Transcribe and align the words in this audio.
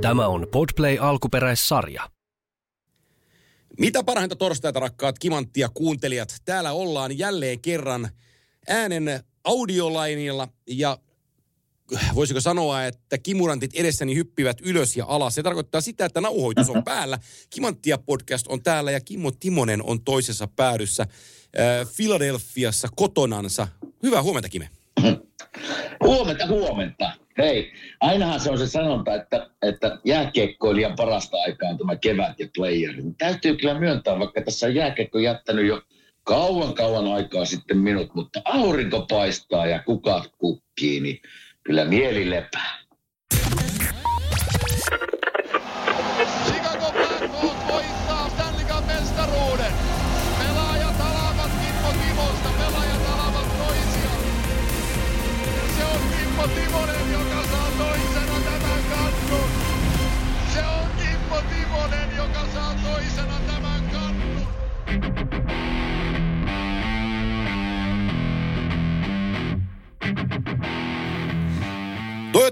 Tämä 0.00 0.26
on 0.26 0.46
Podplay 0.52 0.98
alkuperäissarja. 1.00 2.10
Mitä 3.78 4.04
parhainta 4.04 4.36
torstaita, 4.36 4.80
rakkaat 4.80 5.18
kimanttia 5.18 5.68
kuuntelijat. 5.74 6.34
Täällä 6.44 6.72
ollaan 6.72 7.18
jälleen 7.18 7.60
kerran 7.60 8.08
äänen 8.68 9.20
audiolainilla 9.44 10.48
ja 10.66 10.98
voisiko 12.14 12.40
sanoa, 12.40 12.84
että 12.84 13.18
kimurantit 13.18 13.70
edessäni 13.74 14.14
hyppivät 14.14 14.56
ylös 14.62 14.96
ja 14.96 15.04
alas. 15.08 15.34
Se 15.34 15.42
tarkoittaa 15.42 15.80
sitä, 15.80 16.04
että 16.04 16.20
nauhoitus 16.20 16.70
on 16.70 16.84
päällä. 16.92 17.18
Kimanttia 17.50 17.98
podcast 17.98 18.46
on 18.46 18.62
täällä 18.62 18.90
ja 18.90 19.00
Kimmo 19.00 19.30
Timonen 19.30 19.82
on 19.82 20.04
toisessa 20.04 20.48
päädyssä 20.56 21.02
äh, 21.02 21.88
Filadelfiassa 21.88 22.88
kotonansa. 22.96 23.68
Hyvää 24.02 24.22
huomenta, 24.22 24.48
Kime. 24.48 24.70
Huomenta, 26.04 26.46
huomenta. 26.46 27.27
Hei, 27.38 27.72
ainahan 28.00 28.40
se 28.40 28.50
on 28.50 28.58
se 28.58 28.66
sanonta, 28.66 29.14
että, 29.14 29.50
että 29.62 29.98
jääkiekkoilijan 30.04 30.96
parasta 30.96 31.36
aikaa 31.36 31.70
on 31.70 31.78
tämä 31.78 31.96
kevät 31.96 32.40
ja 32.40 32.48
playeri. 32.56 33.02
Täytyy 33.18 33.56
kyllä 33.56 33.78
myöntää, 33.78 34.18
vaikka 34.18 34.42
tässä 34.42 34.66
on 34.66 34.74
jääkiekko 34.74 35.18
jättänyt 35.18 35.66
jo 35.66 35.82
kauan 36.24 36.74
kauan 36.74 37.08
aikaa 37.08 37.44
sitten 37.44 37.78
minut, 37.78 38.14
mutta 38.14 38.40
aurinko 38.44 39.06
paistaa 39.10 39.66
ja 39.66 39.82
kukat 39.82 40.32
kukkii, 40.38 41.00
niin 41.00 41.20
kyllä 41.64 41.84
mieli 41.84 42.30
lepää. 42.30 42.78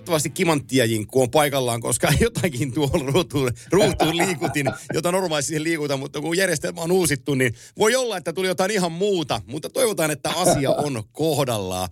Toivottavasti 0.06 0.30
kimanttia 0.30 0.84
Jinkku 0.84 1.22
on 1.22 1.30
paikallaan, 1.30 1.80
koska 1.80 2.08
jotakin 2.20 2.72
tuolla 2.72 3.12
ruutuun, 3.12 3.50
ruutuun 3.70 4.16
liikutin, 4.16 4.66
jota 4.94 5.12
normaalisti 5.12 5.48
siihen 5.48 5.64
liikutaan, 5.64 6.00
mutta 6.00 6.20
kun 6.20 6.36
järjestelmä 6.36 6.80
on 6.80 6.92
uusittu, 6.92 7.34
niin 7.34 7.54
voi 7.78 7.94
olla, 7.94 8.16
että 8.16 8.32
tuli 8.32 8.46
jotain 8.46 8.70
ihan 8.70 8.92
muuta, 8.92 9.40
mutta 9.46 9.70
toivotaan, 9.70 10.10
että 10.10 10.30
asia 10.30 10.70
on 10.70 11.02
kohdallaan. 11.12 11.88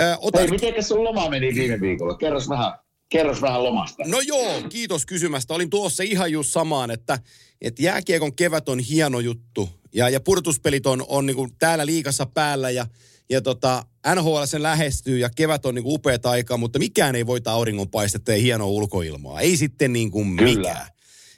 Ö, 0.00 0.16
otan... 0.18 0.40
Hei, 0.40 0.50
mitenkäs 0.50 0.88
sun 0.88 1.04
loma 1.04 1.30
meni 1.30 1.54
viime 1.54 1.80
viikolla? 1.80 2.14
Kerros 2.16 2.48
vähän, 2.48 2.72
kerros 3.08 3.42
vähän 3.42 3.64
lomasta. 3.64 4.02
No 4.06 4.20
joo, 4.20 4.62
kiitos 4.68 5.06
kysymästä. 5.06 5.54
Olin 5.54 5.70
tuossa 5.70 6.02
ihan 6.02 6.32
just 6.32 6.50
samaan, 6.50 6.90
että, 6.90 7.18
että 7.60 7.82
jääkiekon 7.82 8.36
kevät 8.36 8.68
on 8.68 8.78
hieno 8.78 9.20
juttu 9.20 9.68
ja, 9.94 10.08
ja 10.08 10.20
purtuspelit 10.20 10.86
on, 10.86 11.04
on 11.08 11.26
niin 11.26 11.56
täällä 11.58 11.86
liikassa 11.86 12.26
päällä 12.26 12.70
ja, 12.70 12.86
ja 13.32 13.42
tota, 13.42 13.84
NHL 14.14 14.44
sen 14.44 14.62
lähestyy 14.62 15.18
ja 15.18 15.30
kevät 15.36 15.66
on 15.66 15.74
niin 15.74 15.84
upea 15.86 16.18
aika, 16.24 16.56
mutta 16.56 16.78
mikään 16.78 17.16
ei 17.16 17.26
voita 17.26 17.52
auringonpaistetta 17.52 18.32
ja 18.32 18.38
hienoa 18.38 18.66
ulkoilmaa. 18.66 19.40
Ei 19.40 19.56
sitten 19.56 19.92
niin 19.92 20.10
kuin 20.10 20.36
Kyllä. 20.36 20.58
mikään. 20.58 20.86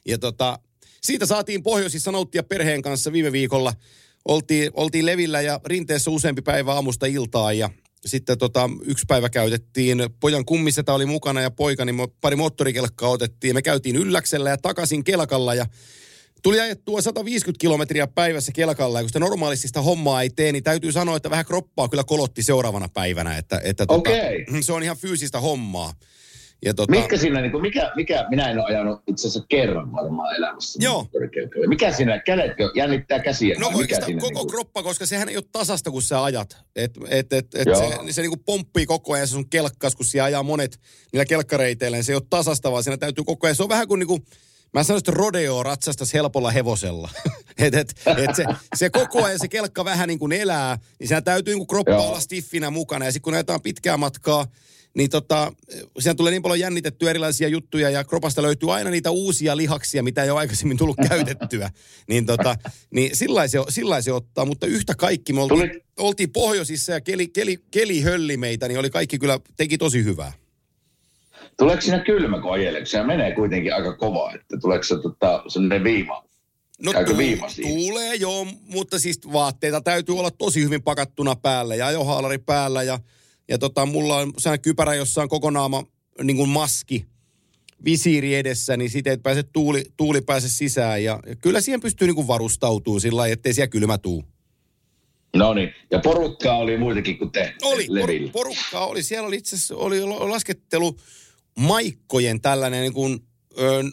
Ja 0.06 0.18
tota, 0.18 0.58
siitä 1.02 1.26
saatiin 1.26 1.62
pohjoisissa 1.62 2.12
nauttia 2.12 2.42
perheen 2.42 2.82
kanssa 2.82 3.12
viime 3.12 3.32
viikolla. 3.32 3.72
Oltiin, 4.24 4.70
oltiin 4.74 5.06
levillä 5.06 5.40
ja 5.40 5.60
rinteessä 5.64 6.10
useampi 6.10 6.42
päivä 6.42 6.72
aamusta 6.72 7.06
iltaa 7.06 7.52
ja 7.52 7.70
sitten 8.06 8.38
tota, 8.38 8.70
yksi 8.84 9.04
päivä 9.08 9.28
käytettiin, 9.28 9.98
pojan 10.20 10.44
kummiseta 10.44 10.94
oli 10.94 11.06
mukana 11.06 11.40
ja 11.40 11.50
poikani 11.50 11.92
mo- 11.92 12.12
pari 12.20 12.36
moottorikelkkaa 12.36 13.08
otettiin. 13.08 13.54
Me 13.54 13.62
käytiin 13.62 13.96
ylläksellä 13.96 14.50
ja 14.50 14.58
takaisin 14.58 15.04
kelkalla 15.04 15.54
ja 15.54 15.66
tuli 16.44 16.60
ajettua 16.60 17.00
150 17.00 17.60
kilometriä 17.60 18.06
päivässä 18.06 18.52
kelkalla, 18.52 18.98
ja 18.98 19.02
kun 19.02 19.08
sitä 19.08 19.18
normaalisti 19.18 19.66
sitä 19.66 19.82
hommaa 19.82 20.22
ei 20.22 20.30
tee, 20.30 20.52
niin 20.52 20.62
täytyy 20.62 20.92
sanoa, 20.92 21.16
että 21.16 21.30
vähän 21.30 21.44
kroppaa 21.44 21.88
kyllä 21.88 22.04
kolotti 22.04 22.42
seuraavana 22.42 22.88
päivänä, 22.94 23.36
että, 23.36 23.60
että 23.64 23.86
tota, 23.86 23.98
Okei. 23.98 24.46
se 24.60 24.72
on 24.72 24.82
ihan 24.82 24.96
fyysistä 24.96 25.40
hommaa. 25.40 25.92
Ja 26.64 26.74
tota, 26.74 26.90
Mitkä 26.90 27.16
siinä, 27.16 27.40
niin 27.40 27.52
kuin, 27.52 27.62
mikä, 27.62 27.92
mikä, 27.96 28.26
minä 28.30 28.50
en 28.50 28.58
ole 28.58 28.64
ajanut 28.64 29.02
itse 29.06 29.28
asiassa 29.28 29.46
kerran 29.48 29.92
varmaan 29.92 30.36
elämässä. 30.36 30.78
Joo. 30.82 31.06
Mikä 31.66 31.92
siinä, 31.92 32.18
kädetkö 32.18 32.70
jännittää 32.74 33.18
käsiä? 33.18 33.56
No 33.58 33.70
mikä 33.70 34.00
siinä, 34.04 34.20
koko 34.20 34.30
niin 34.32 34.38
kuin- 34.38 34.50
kroppa, 34.50 34.82
koska 34.82 35.06
sehän 35.06 35.28
ei 35.28 35.36
ole 35.36 35.44
tasasta, 35.52 35.90
kun 35.90 36.02
sä 36.02 36.22
ajat. 36.22 36.56
Et, 36.76 36.92
et, 37.08 37.32
et, 37.32 37.54
et 37.54 37.66
Joo. 37.66 37.76
se, 38.06 38.12
se 38.12 38.22
niinku 38.22 38.42
pomppii 38.46 38.86
koko 38.86 39.12
ajan 39.12 39.26
se 39.28 39.30
sun 39.30 39.48
kelkkas, 39.50 39.96
kun 39.96 40.06
siellä 40.06 40.24
ajaa 40.24 40.42
monet 40.42 40.80
niillä 41.12 41.24
kelkkareiteillä, 41.24 41.96
niin 41.96 42.04
se 42.04 42.12
ei 42.12 42.16
ole 42.16 42.22
tasasta, 42.30 42.72
vaan 42.72 42.82
siinä 42.82 42.96
täytyy 42.96 43.24
koko 43.24 43.46
ajan. 43.46 43.56
Se 43.56 43.62
on 43.62 43.68
vähän 43.68 43.88
kuin 43.88 43.98
niinku, 43.98 44.20
mä 44.74 44.82
sanoisin, 44.82 45.08
että 45.08 45.18
rodeo 45.20 45.62
ratsastas 45.62 46.14
helpolla 46.14 46.50
hevosella. 46.50 47.10
et, 47.58 47.74
et, 47.74 47.94
et 48.06 48.36
se, 48.36 48.44
se 48.76 48.90
koko 48.90 49.24
ajan 49.24 49.38
se 49.38 49.48
kelkka 49.48 49.84
vähän 49.84 50.08
niin 50.08 50.18
kuin 50.18 50.32
elää, 50.32 50.78
niin 50.98 51.08
siinä 51.08 51.20
täytyy 51.20 51.54
niinku 51.54 51.66
kroppa 51.66 51.92
Joo. 51.92 52.08
olla 52.08 52.20
stiffinä 52.20 52.70
mukana. 52.70 53.04
Ja 53.04 53.12
sitten 53.12 53.22
kun 53.22 53.34
ajetaan 53.34 53.62
pitkää 53.62 53.96
matkaa, 53.96 54.46
niin 54.94 55.10
tota, 55.10 55.52
siinä 55.98 56.14
tulee 56.14 56.30
niin 56.30 56.42
paljon 56.42 56.60
jännitettyä 56.60 57.10
erilaisia 57.10 57.48
juttuja 57.48 57.90
ja 57.90 58.04
kropasta 58.04 58.42
löytyy 58.42 58.74
aina 58.74 58.90
niitä 58.90 59.10
uusia 59.10 59.56
lihaksia, 59.56 60.02
mitä 60.02 60.24
ei 60.24 60.30
ole 60.30 60.38
aikaisemmin 60.38 60.76
tullut 60.76 60.96
käytettyä. 61.08 61.70
Niin, 62.08 62.26
tota, 62.26 62.56
niin 62.90 63.16
sillä 63.16 63.48
se, 63.48 63.58
sillä 63.68 64.02
se 64.02 64.12
ottaa, 64.12 64.44
mutta 64.44 64.66
yhtä 64.66 64.94
kaikki 64.94 65.32
me 65.32 65.40
oltiin, 65.40 65.80
oltiin 65.98 66.32
pohjoisissa 66.32 66.92
ja 66.92 67.00
keli, 67.00 67.28
keli, 67.28 67.58
keli 67.70 68.00
hölli 68.00 68.36
meitä, 68.36 68.68
niin 68.68 68.78
oli 68.78 68.90
kaikki 68.90 69.18
kyllä, 69.18 69.40
teki 69.56 69.78
tosi 69.78 70.04
hyvää. 70.04 70.32
Tuleeko 71.58 71.80
siinä 71.80 71.98
kylmä, 71.98 72.40
kun 72.40 72.52
ajelee? 72.52 72.86
Se 72.86 73.02
menee 73.02 73.34
kuitenkin 73.34 73.74
aika 73.74 73.96
kova, 73.96 74.32
että 74.34 74.56
tuleeko 74.60 74.82
se 74.82 74.96
tota, 75.02 75.42
sellainen 75.48 75.84
viima? 75.84 76.24
No 76.82 76.92
Käykö 76.92 77.16
viima 77.16 77.48
siinä? 77.48 77.70
Tuulee 77.70 78.14
joo, 78.14 78.46
mutta 78.68 78.98
siis 78.98 79.20
vaatteita 79.32 79.80
täytyy 79.80 80.18
olla 80.18 80.30
tosi 80.30 80.64
hyvin 80.64 80.82
pakattuna 80.82 81.36
päällä 81.36 81.74
ja 81.74 81.86
ajohaalari 81.86 82.38
päällä 82.38 82.82
ja, 82.82 82.98
ja 83.48 83.58
tota, 83.58 83.86
mulla 83.86 84.16
on 84.16 84.32
sehän 84.38 84.60
kypärä, 84.60 84.94
jossa 84.94 85.22
on 85.22 85.28
kokonaama 85.28 85.84
niin 86.22 86.36
kuin 86.36 86.48
maski, 86.48 87.06
visiiri 87.84 88.34
edessä, 88.34 88.76
niin 88.76 88.90
siitä 88.90 89.10
ei 89.10 89.18
pääse 89.18 89.42
tuuli, 89.42 89.84
tuuli 89.96 90.20
pääse 90.20 90.48
sisään 90.48 91.04
ja, 91.04 91.20
ja 91.26 91.36
kyllä 91.36 91.60
siihen 91.60 91.80
pystyy 91.80 92.06
niin 92.08 92.14
kuin 92.14 92.28
varustautumaan 92.28 93.00
sillä 93.00 93.16
lailla, 93.16 93.32
ettei 93.32 93.54
siellä 93.54 93.68
kylmä 93.68 93.98
tuu. 93.98 94.24
No 95.36 95.54
niin, 95.54 95.74
ja 95.90 95.98
porukkaa 95.98 96.56
oli 96.56 96.76
muitakin 96.76 97.18
kuin 97.18 97.30
te 97.30 97.54
Oli, 97.62 97.86
por, 97.86 98.10
porukkaa 98.32 98.86
oli. 98.86 99.02
Siellä 99.02 99.28
oli 99.28 99.36
itse 99.36 99.56
asiassa 99.56 99.76
oli 99.76 100.02
laskettelu 100.02 100.96
maikkojen 101.58 102.40
tällainen 102.40 102.80
niin 102.82 102.92
kuin, 102.92 103.18
ö, 103.58 103.84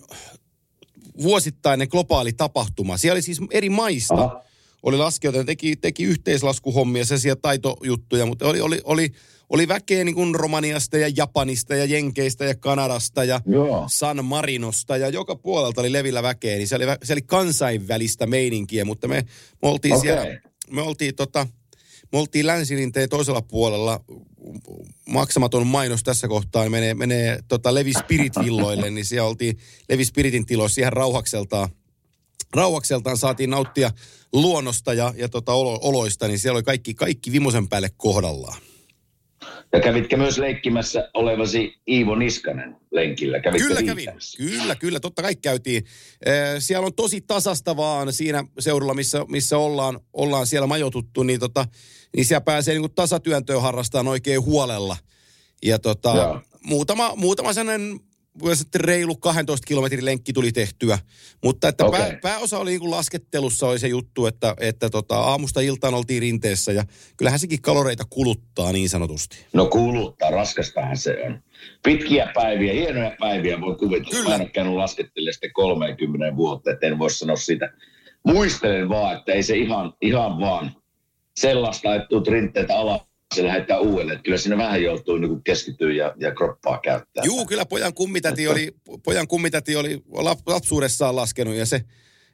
vuosittainen 1.22 1.88
globaali 1.92 2.34
tapahtuma. 2.34 2.98
Siellä 2.98 3.16
oli 3.16 3.22
siis 3.22 3.42
eri 3.52 3.70
maista. 3.70 4.24
Aha. 4.24 4.44
Oli 4.84 4.98
laskijoita, 4.98 5.40
ne 5.40 5.46
teki, 5.46 5.76
teki 5.76 6.04
yhteislaskuhommia, 6.04 7.06
sellaisia 7.06 7.36
taitojuttuja, 7.36 8.26
mutta 8.26 8.48
oli, 8.48 8.62
oli, 8.62 8.82
oli, 8.84 9.12
oli 9.50 9.68
väkeä 9.68 10.04
niin 10.04 10.16
kuin 10.16 10.36
Romaniasta 10.36 10.98
ja 10.98 11.12
Japanista 11.16 11.76
ja 11.76 11.86
Jenkeistä 11.86 12.46
ja 12.46 12.56
Kanadasta 12.56 13.24
ja 13.24 13.42
Joo. 13.46 13.86
San 13.92 14.26
Marinosta 14.26 14.98
ja 14.98 15.10
joka 15.10 15.36
puolelta 15.36 15.82
oli 15.82 15.92
levillä 15.92 16.24
väkeä, 16.24 16.58
niin 16.58 16.68
se 16.68 16.76
oli, 16.76 16.86
se 17.04 17.14
oli 17.14 17.22
kansainvälistä 17.22 18.26
meininkiä, 18.26 18.86
mutta 18.86 19.08
me, 19.08 19.26
me 19.62 19.70
oltiin 19.70 19.94
Okei. 19.94 20.02
siellä, 20.02 20.40
me 20.72 20.82
oltiin 20.82 21.16
tota, 21.16 21.48
me 22.12 22.20
oltiin 22.20 22.48
länsirinteen 22.48 23.10
toisella 23.10 23.42
puolella, 23.42 24.04
maksamaton 25.06 25.68
mainos 25.68 26.04
tässä 26.04 26.28
kohtaa, 26.28 26.70
menee, 26.70 26.94
menee 26.94 27.40
tota 27.48 27.74
Levi 27.74 27.94
Spirit 27.94 28.34
villoille, 28.44 28.90
niin 28.90 29.06
siellä 29.06 29.30
oltiin 29.30 29.58
Levi 29.90 30.06
Spiritin 30.06 30.46
tiloissa 30.46 30.82
ihan 30.82 30.94
rauhakseltaan, 30.94 31.70
rauhakseltaan 32.54 33.18
saatiin 33.18 33.50
nauttia 33.50 33.92
luonnosta 34.34 34.94
ja, 34.94 35.14
ja 35.18 35.30
tota 35.30 35.54
olo, 35.54 35.80
oloista, 35.82 36.28
niin 36.28 36.40
siellä 36.40 36.58
oli 36.58 36.64
kaikki, 36.64 36.94
kaikki 36.94 37.32
vimosen 37.32 37.68
päälle 37.68 37.90
kohdallaan. 37.98 38.62
Ja 39.74 39.80
kävitkö 39.80 40.18
myös 40.18 40.38
leikkimässä 40.38 41.10
olevasi 41.14 41.82
Iivo 41.88 42.16
Niskanen 42.16 42.78
lenkillä? 42.92 43.40
Kävitkö 43.40 43.68
Kyllä 43.68 43.84
kävin. 43.84 44.10
Kyllä, 44.38 44.76
kyllä. 44.76 45.00
Totta 45.00 45.22
kai 45.22 45.36
käytiin. 45.36 45.84
Siellä 46.60 46.86
on 46.86 46.94
tosi 46.94 47.22
tasasta 47.22 47.78
vaan 47.78 48.14
siinä 48.14 48.44
seudulla, 48.60 48.94
missä, 48.94 49.26
missä 49.28 49.58
ollaan, 49.58 50.00
ollaan 50.14 50.48
siellä 50.48 50.68
majotuttu, 50.68 51.24
niin, 51.24 51.40
tota, 51.40 51.66
niin 52.16 52.26
siellä 52.26 52.42
pääsee 52.42 52.80
niin 52.80 52.92
tasatyöntöä 52.96 53.60
harrastamaan 53.60 54.08
oikein 54.08 54.42
huolella. 54.42 54.98
Ja 55.64 55.80
tota, 55.80 56.16
Joo. 56.16 56.42
muutama, 56.64 57.16
muutama 57.16 57.54
sellainen 57.54 58.00
että 58.62 58.78
reilu 58.78 59.16
12 59.16 59.68
kilometrin 59.68 60.06
lenkki 60.06 60.34
tuli 60.34 60.52
tehtyä. 60.52 61.00
Mutta 61.44 61.68
että 61.68 61.86
Okei. 61.86 62.00
pää, 62.00 62.18
pääosa 62.22 62.60
oli 62.60 62.72
niin 62.72 62.92
laskettelussa 62.92 63.68
oli 63.68 63.80
se 63.80 63.88
juttu, 63.88 64.26
että, 64.26 64.56
että 64.60 64.90
tota, 64.90 65.20
aamusta 65.20 65.62
iltaan 65.62 65.94
oltiin 65.94 66.22
rinteessä 66.22 66.72
ja 66.72 66.84
kyllähän 67.18 67.40
sekin 67.40 67.62
kaloreita 67.62 68.04
kuluttaa 68.10 68.72
niin 68.72 68.90
sanotusti. 68.90 69.38
No 69.54 69.66
kuluttaa, 69.66 70.32
raskastahan 70.32 70.98
se 70.98 71.18
on. 71.26 71.40
Pitkiä 71.84 72.32
päiviä, 72.34 72.74
hienoja 72.74 73.16
päiviä 73.20 73.62
voi 73.62 73.76
kuvitella. 73.76 74.12
Kyllä. 74.12 74.30
Mä 74.30 74.36
en 74.36 74.42
ole 74.42 74.50
käynyt 74.50 74.74
laskettelemaan 74.74 75.34
sitten 75.34 75.54
30 75.54 76.36
vuotta, 76.36 76.72
että 76.72 76.88
en 76.88 77.00
voi 77.00 77.12
sanoa 77.12 77.36
sitä. 77.36 77.74
Muistelen 78.24 78.90
vaan, 78.90 79.18
että 79.18 79.32
ei 79.32 79.44
se 79.44 79.58
ihan, 79.58 79.94
ihan 80.02 80.40
vaan 80.40 80.76
sellaista, 81.36 81.96
että 81.96 82.08
tuut 82.08 82.28
rinteitä 82.28 82.78
alas 82.78 83.11
se 83.36 83.44
lähdetään 83.44 83.82
uudelleen. 83.82 84.16
Että 84.16 84.24
kyllä 84.24 84.38
siinä 84.38 84.58
vähän 84.58 84.84
joutuu 84.84 85.18
niin 85.18 85.44
keskittyä 85.44 85.94
ja, 85.94 86.14
ja 86.18 86.36
kroppaa 86.36 86.80
käyttää. 86.80 87.24
Juu, 87.26 87.46
kyllä 87.46 87.66
pojan 87.66 87.94
kummitäti 87.94 88.48
oli, 88.48 88.72
pojan 89.06 89.28
kummitäti 89.28 89.76
oli 89.76 90.04
lapsuudessaan 90.46 91.16
laskenut 91.16 91.56
ja 91.56 91.66
se 91.66 91.76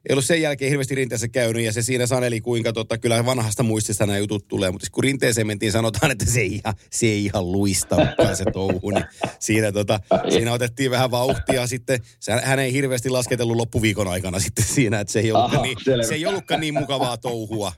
ei 0.10 0.14
ollut 0.14 0.26
sen 0.26 0.42
jälkeen 0.42 0.70
hirveästi 0.70 0.96
rinteessä 0.96 1.28
käynyt 1.28 1.64
ja 1.64 1.74
se 1.74 1.82
siinä 1.82 2.08
saneli, 2.08 2.42
kuinka 2.42 2.74
tota, 2.74 2.98
kyllä 2.98 3.26
vanhasta 3.26 3.64
muistista 3.64 4.06
nämä 4.06 4.18
jutut 4.18 4.48
tulee. 4.48 4.72
Mutta 4.72 4.88
kun 4.92 5.04
rinteeseen 5.04 5.48
mentiin, 5.48 5.72
sanotaan, 5.72 6.12
että 6.12 6.26
se 6.26 6.40
ei 6.40 6.54
ihan, 6.54 6.76
se 6.92 7.06
ei 7.06 7.26
ihan 7.26 7.52
luistanutkaan 7.52 8.36
se 8.36 8.46
touhu. 8.54 8.90
Niin 8.90 9.06
siinä, 9.40 9.72
tota, 9.72 10.00
siinä 10.30 10.54
otettiin 10.54 10.92
vähän 10.92 11.12
vauhtia 11.12 11.68
sitten. 11.68 12.00
Se, 12.20 12.32
hän 12.32 12.60
ei 12.60 12.74
hirveästi 12.74 13.10
lasketellut 13.10 13.58
loppuviikon 13.58 14.08
aikana 14.08 14.40
sitten 14.40 14.66
siinä, 14.66 15.00
että 15.00 15.14
se 15.14 15.20
ei 15.20 15.32
ollutkaan, 15.32 15.60
Aha, 15.60 15.96
niin, 15.96 16.08
se 16.08 16.16
ei 16.16 16.26
ollutkaan 16.26 16.62
niin 16.62 16.74
mukavaa 16.74 17.18
touhua. 17.18 17.72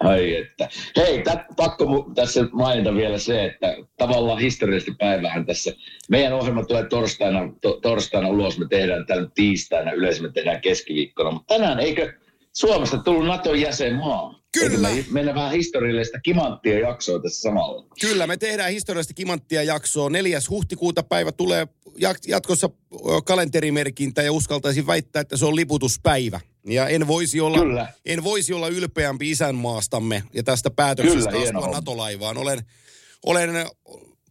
Ai 0.00 0.36
että. 0.36 0.68
Hei, 0.96 1.22
tä, 1.22 1.44
pakko 1.56 1.84
mu- 1.84 2.14
tässä 2.14 2.48
mainita 2.52 2.94
vielä 2.94 3.18
se, 3.18 3.44
että 3.44 3.76
tavallaan 3.98 4.38
historiallisesti 4.38 4.94
päivähän 4.98 5.46
tässä, 5.46 5.72
meidän 6.08 6.32
ohjelma 6.32 6.64
tulee 6.64 6.88
torstaina, 6.88 7.40
to, 7.60 7.80
torstaina 7.80 8.28
ulos, 8.28 8.58
me 8.58 8.66
tehdään 8.70 9.06
tällä 9.06 9.28
tiistaina, 9.34 9.92
yleensä 9.92 10.22
me 10.22 10.32
tehdään 10.32 10.60
keskiviikkona, 10.60 11.30
mutta 11.30 11.54
tänään 11.54 11.80
eikö 11.80 12.12
Suomesta 12.52 12.98
tullut 12.98 13.26
Naton 13.26 13.60
jäsenmaa? 13.60 14.40
Kyllä. 14.52 14.88
Eikö 14.88 15.02
me 15.02 15.12
mennä 15.12 15.34
vähän 15.34 15.52
historiallista 15.52 16.20
kimanttia 16.20 16.78
jaksoa 16.78 17.22
tässä 17.22 17.40
samalla? 17.40 17.86
Kyllä, 18.00 18.26
me 18.26 18.36
tehdään 18.36 18.70
historiallista 18.70 19.14
kimanttia 19.14 19.62
jaksoa. 19.62 20.10
4. 20.10 20.38
huhtikuuta 20.50 21.02
päivä 21.02 21.32
tulee 21.32 21.68
jatkossa 22.26 22.70
kalenterimerkintä 23.24 24.22
ja 24.22 24.32
uskaltaisin 24.32 24.86
väittää, 24.86 25.20
että 25.20 25.36
se 25.36 25.46
on 25.46 25.56
liputuspäivä. 25.56 26.40
Ja 26.66 26.88
en 26.88 27.06
voisi 27.06 27.40
olla, 27.40 27.58
Kyllä. 27.58 27.92
en 28.06 28.24
voisi 28.24 28.52
olla 28.52 28.68
ylpeämpi 28.68 29.30
isänmaastamme 29.30 30.22
ja 30.32 30.42
tästä 30.42 30.70
päätöksestä 30.70 31.30
Kyllä, 31.30 31.44
astua 31.44 31.68
NATO-laivaan. 31.68 32.36
Olen, 32.36 32.62
olen 33.26 33.50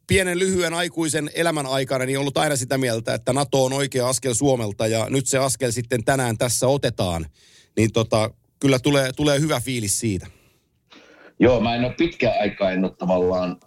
pienen 0.07 0.39
lyhyen 0.39 0.73
aikuisen 0.73 1.31
elämän 1.33 1.65
aikana 1.65 2.05
niin 2.05 2.19
ollut 2.19 2.37
aina 2.37 2.55
sitä 2.55 2.77
mieltä, 2.77 3.13
että 3.13 3.33
NATO 3.33 3.65
on 3.65 3.73
oikea 3.73 4.09
askel 4.09 4.33
Suomelta 4.33 4.87
ja 4.87 5.07
nyt 5.09 5.27
se 5.27 5.37
askel 5.37 5.71
sitten 5.71 6.03
tänään 6.03 6.37
tässä 6.37 6.67
otetaan. 6.67 7.25
Niin 7.77 7.91
tota, 7.91 8.31
kyllä 8.59 8.79
tulee, 8.79 9.13
tulee 9.13 9.39
hyvä 9.39 9.59
fiilis 9.59 9.99
siitä. 9.99 10.27
Joo, 11.39 11.59
mä 11.59 11.75
en 11.75 11.85
ole 11.85 11.93
pitkään 11.93 12.41
aikaa 12.41 12.71
en 12.71 12.85
ole 12.85 12.95
tavallaan 12.97 13.57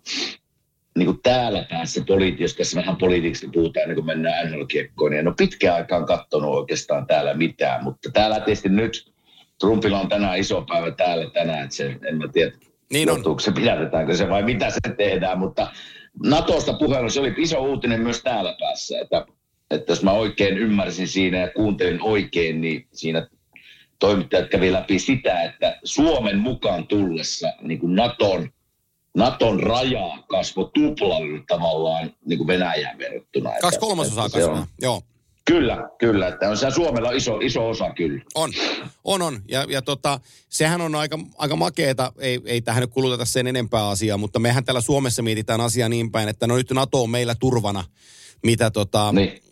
niin 0.96 1.06
kuin 1.06 1.22
täällä 1.22 1.66
päässä 1.70 2.04
politiikassa, 2.06 2.56
tässä 2.58 2.80
vähän 2.80 2.96
politiikasta 2.96 3.46
puhutaan 3.52 3.82
ennen 3.82 3.94
kuin 3.94 4.06
mennään 4.06 4.46
NHL-kiekkoon, 4.46 5.10
niin 5.10 5.20
en 5.20 5.28
ole 5.28 5.34
pitkään 5.38 5.76
aikaan 5.76 6.06
katsonut 6.06 6.54
oikeastaan 6.54 7.06
täällä 7.06 7.34
mitään, 7.34 7.84
mutta 7.84 8.10
täällä 8.12 8.40
tietysti 8.40 8.68
nyt 8.68 9.12
Trumpilla 9.60 10.00
on 10.00 10.08
tänään 10.08 10.38
iso 10.38 10.62
päivä 10.68 10.90
täällä 10.90 11.30
tänään, 11.30 11.64
että 11.64 11.76
se, 11.76 11.96
en 12.08 12.18
mä 12.18 12.28
tiedä, 12.32 12.52
niin 12.92 13.10
on. 13.10 13.40
se 13.40 13.52
pidätetäänkö 13.52 14.16
se 14.16 14.28
vai 14.28 14.42
mitä 14.42 14.70
se 14.70 14.94
tehdään, 14.96 15.38
mutta 15.38 15.70
Natosta 16.24 16.72
puheella 16.72 17.08
se 17.08 17.20
oli 17.20 17.34
iso 17.36 17.60
uutinen 17.60 18.00
myös 18.00 18.22
täällä 18.22 18.56
päässä, 18.60 19.00
että, 19.00 19.26
että 19.70 19.92
jos 19.92 20.02
mä 20.02 20.12
oikein 20.12 20.58
ymmärsin 20.58 21.08
siinä 21.08 21.38
ja 21.38 21.50
kuuntelin 21.56 22.02
oikein, 22.02 22.60
niin 22.60 22.86
siinä 22.92 23.28
toimittajat 23.98 24.48
kävi 24.48 24.72
läpi 24.72 24.98
sitä, 24.98 25.42
että 25.42 25.78
Suomen 25.84 26.38
mukaan 26.38 26.86
tullessa 26.86 27.52
niin 27.62 27.78
kuin 27.78 27.94
Naton 27.94 28.50
Naton 29.16 29.60
raja 29.60 30.22
kasvoi 30.28 30.70
tuplalla 30.74 31.42
tavallaan 31.48 32.12
niin 32.26 32.38
kuin 32.38 32.46
Venäjään 32.46 32.98
verrattuna. 32.98 33.50
Kaksi 33.60 33.78
kolmasosaa 33.78 34.28
kasvaa, 34.28 34.66
joo. 34.80 35.02
Kyllä, 35.44 35.88
kyllä. 35.98 36.28
Että 36.28 36.50
on 36.50 36.56
se 36.56 36.70
Suomella 36.70 37.10
iso, 37.10 37.38
iso 37.38 37.68
osa 37.68 37.90
kyllä. 37.94 38.22
On, 38.34 38.52
on, 39.04 39.22
on. 39.22 39.40
Ja, 39.48 39.66
ja 39.68 39.82
tota, 39.82 40.20
sehän 40.48 40.80
on 40.80 40.94
aika, 40.94 41.18
aika 41.38 41.56
makeeta, 41.56 42.12
ei, 42.18 42.40
ei 42.44 42.60
tähän 42.60 42.80
nyt 42.80 42.90
kuluteta 42.90 43.24
sen 43.24 43.46
enempää 43.46 43.88
asiaa, 43.88 44.18
mutta 44.18 44.38
mehän 44.38 44.64
täällä 44.64 44.80
Suomessa 44.80 45.22
mietitään 45.22 45.60
asiaa 45.60 45.88
niin 45.88 46.12
päin, 46.12 46.28
että 46.28 46.46
no 46.46 46.56
nyt 46.56 46.70
NATO 46.70 47.02
on 47.02 47.10
meillä 47.10 47.34
turvana, 47.34 47.84
mitä 48.42 48.70
tota, 48.70 49.12
niin. 49.12 49.42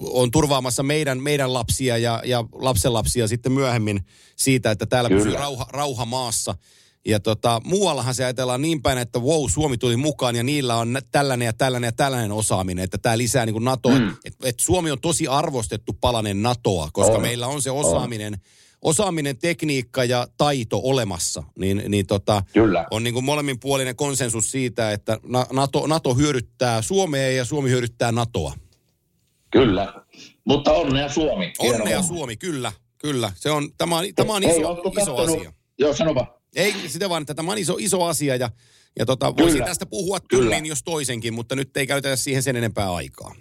on 0.00 0.30
turvaamassa 0.30 0.82
meidän, 0.82 1.22
meidän 1.22 1.52
lapsia 1.52 1.98
ja, 1.98 2.22
ja 2.24 2.44
lapsenlapsia 2.52 3.28
sitten 3.28 3.52
myöhemmin 3.52 4.00
siitä, 4.36 4.70
että 4.70 4.86
täällä 4.86 5.08
kyllä. 5.08 5.22
pysyy 5.24 5.38
rauha, 5.38 5.66
rauha 5.72 6.04
maassa– 6.04 6.54
ja 7.06 7.20
tota, 7.20 7.60
muuallahan 7.64 8.14
se 8.14 8.24
ajatellaan 8.24 8.62
niin 8.62 8.82
päin, 8.82 8.98
että 8.98 9.18
wow, 9.18 9.44
Suomi 9.48 9.78
tuli 9.78 9.96
mukaan 9.96 10.36
ja 10.36 10.42
niillä 10.42 10.76
on 10.76 10.98
tällainen 11.12 11.46
ja 11.46 11.52
tällainen 11.52 11.88
ja 11.88 11.92
tällainen 11.92 12.32
osaaminen, 12.32 12.84
että 12.84 12.98
tämä 12.98 13.18
lisää 13.18 13.46
niin 13.46 13.64
NATOa. 13.64 13.98
Mm. 13.98 14.16
Että 14.24 14.48
et 14.48 14.60
Suomi 14.60 14.90
on 14.90 15.00
tosi 15.00 15.26
arvostettu 15.26 15.92
palanen 16.00 16.42
NATOa, 16.42 16.88
koska 16.92 17.16
on. 17.16 17.22
meillä 17.22 17.46
on 17.46 17.62
se 17.62 17.70
osaaminen, 17.70 18.32
on. 18.32 18.40
osaaminen, 18.82 19.38
tekniikka 19.38 20.04
ja 20.04 20.26
taito 20.36 20.80
olemassa. 20.84 21.42
Niin, 21.58 21.82
niin 21.88 22.06
tota, 22.06 22.42
Kyllä. 22.52 22.86
on 22.90 23.04
niin 23.04 23.14
kuin 23.14 23.24
molemminpuolinen 23.24 23.96
konsensus 23.96 24.50
siitä, 24.50 24.92
että 24.92 25.18
NATO, 25.52 25.86
NATO 25.86 26.14
hyödyttää 26.14 26.82
Suomea 26.82 27.30
ja 27.30 27.44
Suomi 27.44 27.70
hyödyttää 27.70 28.12
NATOa. 28.12 28.52
Kyllä, 29.50 29.94
mutta 30.44 30.72
onnea 30.72 31.08
Suomi. 31.08 31.52
Onnea 31.58 32.02
Suomi, 32.02 32.36
kyllä, 32.36 32.72
kyllä. 32.98 33.32
Se 33.36 33.50
on, 33.50 33.68
tämä 33.78 33.98
on, 33.98 34.04
tämä 34.16 34.34
on 34.34 34.44
iso, 34.44 34.82
iso 35.02 35.16
asia. 35.16 35.52
Joo, 35.78 35.94
sano 35.94 36.14
vaan. 36.14 36.37
Ei 36.58 36.74
sitä 36.86 37.08
vaan, 37.08 37.22
että 37.22 37.34
tämä 37.34 37.52
on 37.52 37.58
iso, 37.58 37.76
iso 37.78 38.04
asia 38.04 38.36
ja, 38.36 38.50
ja 38.98 39.06
tota, 39.06 39.36
voisin 39.36 39.64
tästä 39.64 39.86
puhua 39.86 40.18
kyllin 40.20 40.66
jos 40.66 40.82
toisenkin, 40.82 41.34
mutta 41.34 41.56
nyt 41.56 41.76
ei 41.76 41.86
käytetä 41.86 42.16
siihen 42.16 42.42
sen 42.42 42.56
enempää 42.56 42.94
aikaa. 42.94 43.34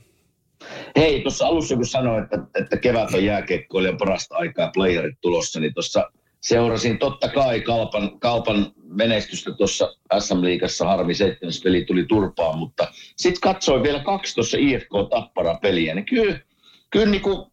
Hei, 0.95 1.21
tuossa 1.21 1.47
alussa 1.47 1.75
kun 1.75 1.85
sanoin, 1.85 2.23
että, 2.23 2.37
että 2.59 2.77
kevät 2.77 3.13
on 3.13 3.25
jääkiekkoilijan 3.25 3.97
parasta 3.97 4.35
aikaa 4.35 4.71
playerit 4.73 5.17
tulossa, 5.21 5.59
niin 5.59 5.73
tuossa 5.73 6.11
seurasin 6.41 6.99
totta 6.99 7.29
kai 7.29 7.61
Kalpan, 7.61 8.19
Kalpan 8.19 8.71
menestystä 8.83 9.51
tuossa 9.51 9.97
SM-liigassa. 10.19 10.85
Harmi 10.85 11.13
seitsemäs 11.13 11.61
peli 11.63 11.85
tuli 11.85 12.05
turpaan, 12.05 12.59
mutta 12.59 12.87
sitten 13.15 13.41
katsoin 13.41 13.83
vielä 13.83 14.03
kaksi 14.03 14.35
tuossa 14.35 14.57
IFK 14.57 14.91
Tappara 15.09 15.55
peliä, 15.61 15.95
niin 15.95 16.05
kyllä, 16.05 16.39
kyllä 16.89 17.05
niin 17.05 17.21
kuin 17.21 17.51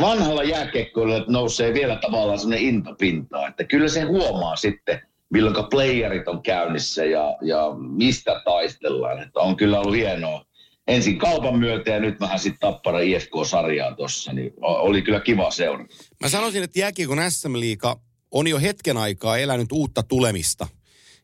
vanhalla 0.00 0.42
jääkiekkoilla 0.42 1.24
nousee 1.28 1.74
vielä 1.74 1.96
tavallaan 1.96 2.38
sellainen 2.38 2.68
intopintaa, 2.68 3.48
että 3.48 3.64
kyllä 3.64 3.88
se 3.88 4.02
huomaa 4.02 4.56
sitten, 4.56 5.02
milloin 5.30 5.66
playerit 5.70 6.28
on 6.28 6.42
käynnissä 6.42 7.04
ja, 7.04 7.36
ja 7.42 7.74
mistä 7.78 8.42
taistellaan. 8.44 9.22
Että 9.22 9.40
on 9.40 9.56
kyllä 9.56 9.80
ollut 9.80 9.96
hienoa 9.96 10.44
ensin 10.88 11.18
kaupan 11.18 11.58
myötä 11.58 11.90
ja 11.90 12.00
nyt 12.00 12.20
vähän 12.20 12.38
sitten 12.38 12.60
Tappara 12.60 13.00
IFK-sarjaa 13.00 13.94
tuossa, 13.94 14.32
niin 14.32 14.52
oli 14.60 15.02
kyllä 15.02 15.20
kiva 15.20 15.50
seura. 15.50 15.86
Mä 16.20 16.28
sanoisin, 16.28 16.62
että 16.62 16.78
jääkiekon 16.78 17.18
SM-liiga 17.28 18.00
on 18.30 18.46
jo 18.46 18.60
hetken 18.60 18.96
aikaa 18.96 19.38
elänyt 19.38 19.72
uutta 19.72 20.02
tulemista. 20.02 20.66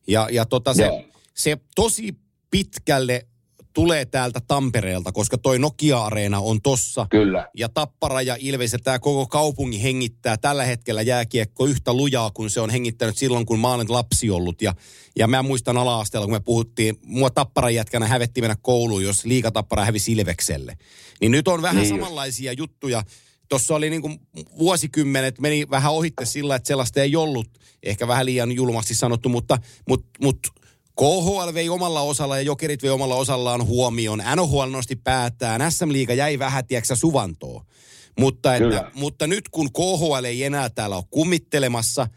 Ja, 0.09 0.29
ja 0.31 0.47
tota 0.47 0.75
se, 0.75 1.05
se 1.35 1.57
tosi 1.75 2.15
pitkälle 2.51 3.27
tulee 3.77 4.05
täältä 4.05 4.41
Tampereelta, 4.49 5.13
koska 5.13 5.39
toi 5.39 5.59
Nokia-areena 5.59 6.41
on 6.41 6.63
tossa. 6.63 7.07
Kyllä. 7.11 7.49
Ja 7.55 7.69
Tappara 7.69 8.23
ja 8.23 8.37
Ilves 8.39 8.73
ja 8.73 8.79
tämä 8.79 8.99
koko 8.99 9.27
kaupunki 9.27 9.83
hengittää 9.83 10.37
tällä 10.37 10.65
hetkellä 10.65 11.03
jääkiekko 11.03 11.67
yhtä 11.67 11.93
lujaa 11.93 12.31
kuin 12.31 12.51
se 12.51 12.61
on 12.61 12.71
hengittänyt 12.71 13.17
silloin, 13.17 13.47
kun 13.47 13.61
mä 13.61 13.75
olen 13.75 13.87
lapsi 13.89 14.31
ollut. 14.31 14.63
Ja, 14.63 14.75
ja 15.17 15.27
mä 15.27 15.43
muistan 15.43 15.77
ala-asteella, 15.77 16.27
kun 16.27 16.35
me 16.35 16.41
puhuttiin, 16.41 16.97
mua 17.03 17.31
Tapparan 17.31 17.75
jätkänä 17.75 18.07
hävetti 18.07 18.41
mennä 18.41 18.57
kouluun, 18.63 19.05
jos 19.05 19.25
liikatappara 19.25 19.85
hävisi 19.85 20.13
Ilvekselle. 20.13 20.77
Niin 21.21 21.33
nyt 21.33 21.49
on 21.49 21.63
vähän 21.63 21.77
niin 21.77 21.89
samanlaisia 21.89 22.53
just. 22.53 22.59
juttuja. 22.59 23.03
Tuossa 23.49 23.75
oli 23.75 23.91
niin 23.91 24.03
kuin 24.03 24.21
vuosikymmenet, 24.59 25.41
meni 25.41 25.71
vähän 25.71 25.93
ohitte 25.93 26.25
sillä, 26.25 26.57
että 26.57 26.69
sellaista 26.69 27.03
ei 27.03 27.17
ollut. 27.17 27.49
Ehkä 27.83 28.09
vähän 28.09 28.27
liian 28.27 28.53
julmasti 28.53 28.95
sanottu, 28.95 29.29
mutta, 29.29 29.59
mutta, 29.89 30.09
mutta 30.23 30.49
KHL 30.97 31.55
vei 31.55 31.69
omalla 31.69 32.01
osalla 32.01 32.37
ja 32.37 32.43
Jokerit 32.43 32.83
vei 32.83 32.91
omalla 32.91 33.15
osallaan 33.15 33.67
huomioon. 33.67 34.23
NHL 34.37 34.71
nosti 34.71 34.97
päätään. 34.97 35.73
SM-liiga 35.73 36.15
jäi 36.15 36.39
vähän, 36.39 36.67
tiedätkö 36.67 36.97
suvantoon. 36.97 37.65
Mutta, 38.19 38.57
että, 38.57 38.91
mutta 38.95 39.27
nyt 39.27 39.49
kun 39.49 39.73
KHL 39.73 40.25
ei 40.25 40.45
enää 40.45 40.69
täällä 40.71 40.97
ole 40.97 41.05
kummittelemassa, 41.11 42.09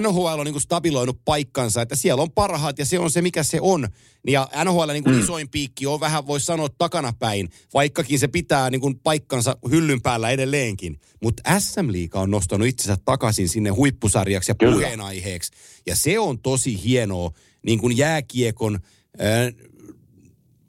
NHL 0.00 0.38
on 0.38 0.44
niin 0.44 0.52
kuin 0.52 0.62
stabiloinut 0.62 1.20
paikkansa, 1.24 1.82
että 1.82 1.96
siellä 1.96 2.22
on 2.22 2.30
parhaat 2.30 2.78
ja 2.78 2.84
se 2.84 2.98
on 2.98 3.10
se, 3.10 3.22
mikä 3.22 3.42
se 3.42 3.58
on. 3.60 3.88
Ja 4.26 4.48
NHL 4.64 4.92
niin 4.92 5.04
kuin 5.04 5.16
mm. 5.16 5.22
isoin 5.22 5.48
piikki 5.48 5.86
on 5.86 6.00
vähän, 6.00 6.26
voisi 6.26 6.46
sanoa, 6.46 6.68
takanapäin, 6.78 7.48
vaikkakin 7.74 8.18
se 8.18 8.28
pitää 8.28 8.70
niin 8.70 8.80
kuin 8.80 8.98
paikkansa 8.98 9.56
hyllyn 9.70 10.02
päällä 10.02 10.30
edelleenkin. 10.30 11.00
Mutta 11.22 11.60
SM-liiga 11.60 12.20
on 12.20 12.30
nostanut 12.30 12.68
itsensä 12.68 12.96
takaisin 13.04 13.48
sinne 13.48 13.70
huippusarjaksi 13.70 14.50
ja 14.50 14.54
puheenaiheeksi. 14.54 15.52
Ja 15.86 15.96
se 15.96 16.18
on 16.18 16.38
tosi 16.38 16.84
hienoa 16.84 17.32
niin 17.66 17.78
kuin 17.78 17.96
jääkiekon, 17.96 18.78
ää, 19.18 19.52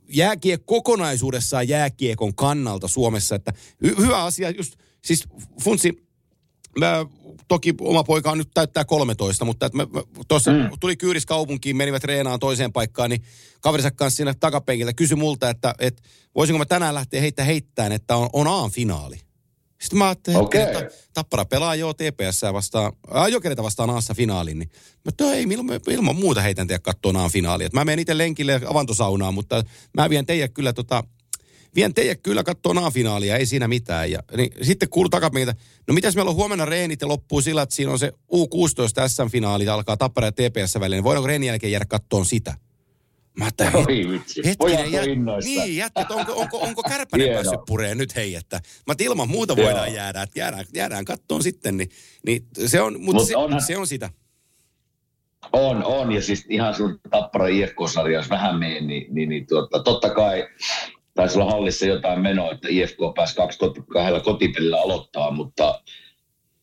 jääkiek 0.09 0.61
kokonaisuudessaan 0.65 1.67
jääkiekon 1.67 2.35
kannalta 2.35 2.87
Suomessa. 2.87 3.35
Että 3.35 3.53
hy- 3.85 4.01
hyvä 4.01 4.23
asia 4.23 4.49
just, 4.49 4.75
siis 5.01 5.23
Funsi, 5.63 6.07
mä, 6.79 7.05
toki 7.47 7.73
oma 7.81 8.03
poika 8.03 8.31
on 8.31 8.37
nyt 8.37 8.51
täyttää 8.53 8.85
13, 8.85 9.45
mutta 9.45 9.65
että 9.65 9.77
tuossa 10.27 10.51
mm. 10.51 10.69
tuli 10.79 10.95
Kyyris 10.95 11.25
kaupunkiin, 11.25 11.77
menivät 11.77 12.03
reenaan 12.03 12.39
toiseen 12.39 12.73
paikkaan, 12.73 13.09
niin 13.09 13.23
kaverinsa 13.61 13.91
kanssa 13.91 14.17
siinä 14.17 14.33
takapenkiltä 14.39 14.93
kysyi 14.93 15.17
multa, 15.17 15.49
että, 15.49 15.75
että 15.79 16.03
voisinko 16.35 16.57
mä 16.57 16.65
tänään 16.65 16.93
lähteä 16.93 17.21
heitä 17.21 17.43
heittämään, 17.43 17.91
että 17.91 18.15
on, 18.15 18.29
on 18.33 18.47
A-finaali. 18.47 19.19
Sitten 19.83 19.97
mä 19.97 20.05
ajattelin, 20.05 20.39
Okei. 20.39 20.61
että 20.61 20.87
Tappara 21.13 21.45
pelaa 21.45 21.75
jo 21.75 21.93
TPS 21.93 22.41
vastaan, 22.53 22.93
äh, 23.15 23.27
Jokereita 23.27 23.63
vastaan 23.63 23.89
Aassa 23.89 24.13
finaalin, 24.13 24.59
niin 24.59 24.71
mä 25.21 25.31
ei, 25.33 25.43
ilman, 25.43 25.79
ilman 25.89 26.15
muuta 26.15 26.41
heitän 26.41 26.67
teidät 26.67 26.83
katsoa 26.83 27.21
Aan 27.21 27.31
finaalia. 27.31 27.67
Et 27.67 27.73
Mä 27.73 27.85
menen 27.85 27.99
itse 27.99 28.17
lenkille 28.17 28.61
avantosaunaan, 28.65 29.33
mutta 29.33 29.63
mä 29.97 30.09
vien 30.09 30.25
teidät 30.25 30.51
kyllä 30.53 30.73
tota, 30.73 31.03
vien 31.75 31.93
teidät 31.93 32.19
kyllä 32.23 32.43
katsoa 32.43 32.85
A-finaalia, 32.85 33.37
ei 33.37 33.45
siinä 33.45 33.67
mitään. 33.67 34.11
Ja, 34.11 34.19
niin, 34.37 34.51
sitten 34.61 34.89
kuuluu 34.89 35.09
takapenkiltä, 35.09 35.55
no 35.87 35.93
mitäs 35.93 36.15
meillä 36.15 36.29
on 36.29 36.35
huomenna 36.35 36.65
reenit 36.65 37.01
ja 37.01 37.07
loppuu 37.07 37.41
sillä, 37.41 37.61
että 37.61 37.75
siinä 37.75 37.91
on 37.91 37.99
se 37.99 38.13
U16 38.33 39.07
SM-finaali, 39.07 39.67
alkaa 39.67 39.97
Tappara 39.97 40.27
ja 40.27 40.31
TPS 40.31 40.75
välillä, 40.75 40.95
niin 40.95 41.03
voidaanko 41.03 41.27
reenin 41.27 41.47
jälkeen 41.47 41.71
jäädä 41.71 41.85
kattoon 41.85 42.25
sitä? 42.25 42.57
Mä 43.37 43.45
ajattelin, 43.45 43.75
Oi 43.75 44.09
vitsi. 44.11 44.41
hetkinen, 44.45 45.09
innoissa. 45.09 45.49
niin, 45.49 45.77
jätkät, 45.77 46.11
onko, 46.11 46.33
onko, 46.35 46.57
onko 46.59 46.83
kärpänen 46.83 47.33
päässyt 47.33 47.59
pureen 47.67 47.97
nyt 47.97 48.15
hei, 48.15 48.35
että 48.35 48.59
mä 48.87 48.93
ilman 48.99 49.29
muuta 49.29 49.53
Joo. 49.57 49.65
voidaan 49.65 49.93
jäädä, 49.93 50.21
että 50.21 50.39
jäädään, 50.39 50.65
jäädään 50.73 51.05
kattoon 51.05 51.43
sitten, 51.43 51.77
niin, 51.77 51.89
niin 52.25 52.47
se 52.65 52.81
on, 52.81 52.93
mutta 53.01 53.19
Mut 53.21 53.27
se, 53.27 53.35
onhan- 53.37 53.61
se 53.61 53.77
on 53.77 53.87
sitä. 53.87 54.09
On, 55.53 55.83
on. 55.83 56.11
Ja 56.11 56.21
siis 56.21 56.45
ihan 56.49 56.75
sun 56.75 56.99
Tappara 57.09 57.47
IFK-sarja, 57.47 58.17
jos 58.19 58.29
vähän 58.29 58.59
menee, 58.59 58.81
niin, 58.81 59.15
niin, 59.15 59.29
niin 59.29 59.47
tuota, 59.47 59.83
totta 59.83 60.09
kai 60.09 60.47
taisi 61.13 61.39
olla 61.39 61.51
hallissa 61.51 61.85
jotain 61.85 62.21
menoa, 62.21 62.51
että 62.51 62.67
IFK 62.71 62.97
pääsi 63.15 63.35
kaksi, 63.35 63.59
kot- 63.59 63.85
kahdella 63.93 64.19
kotipelillä 64.19 64.81
aloittaa, 64.81 65.31
mutta 65.31 65.81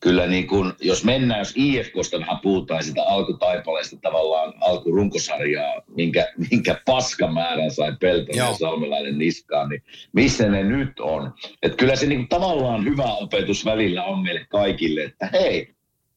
kyllä 0.01 0.27
niin 0.27 0.47
kun, 0.47 0.73
jos 0.81 1.03
mennään, 1.03 1.39
jos 1.39 1.53
IFKsta 1.55 2.19
vähän 2.19 2.39
puhutaan 2.39 2.83
sitä 2.83 3.03
alkutaipaleesta 3.03 3.97
tavallaan 4.01 4.53
alkurunkosarjaa, 4.61 5.81
minkä, 5.87 6.27
minkä 6.51 6.81
paskamäärän 6.85 7.71
sai 7.71 7.95
Peltonen 7.99 8.37
ja 8.37 8.53
Salmelainen 8.53 9.17
niskaan, 9.17 9.69
niin 9.69 9.83
missä 10.13 10.49
ne 10.49 10.63
nyt 10.63 10.99
on? 10.99 11.33
Et 11.63 11.75
kyllä 11.75 11.95
se 11.95 12.05
niin 12.05 12.27
tavallaan 12.27 12.85
hyvä 12.85 13.13
opetus 13.13 13.65
välillä 13.65 14.03
on 14.03 14.19
meille 14.19 14.45
kaikille, 14.49 15.03
että 15.03 15.29
hei, 15.33 15.73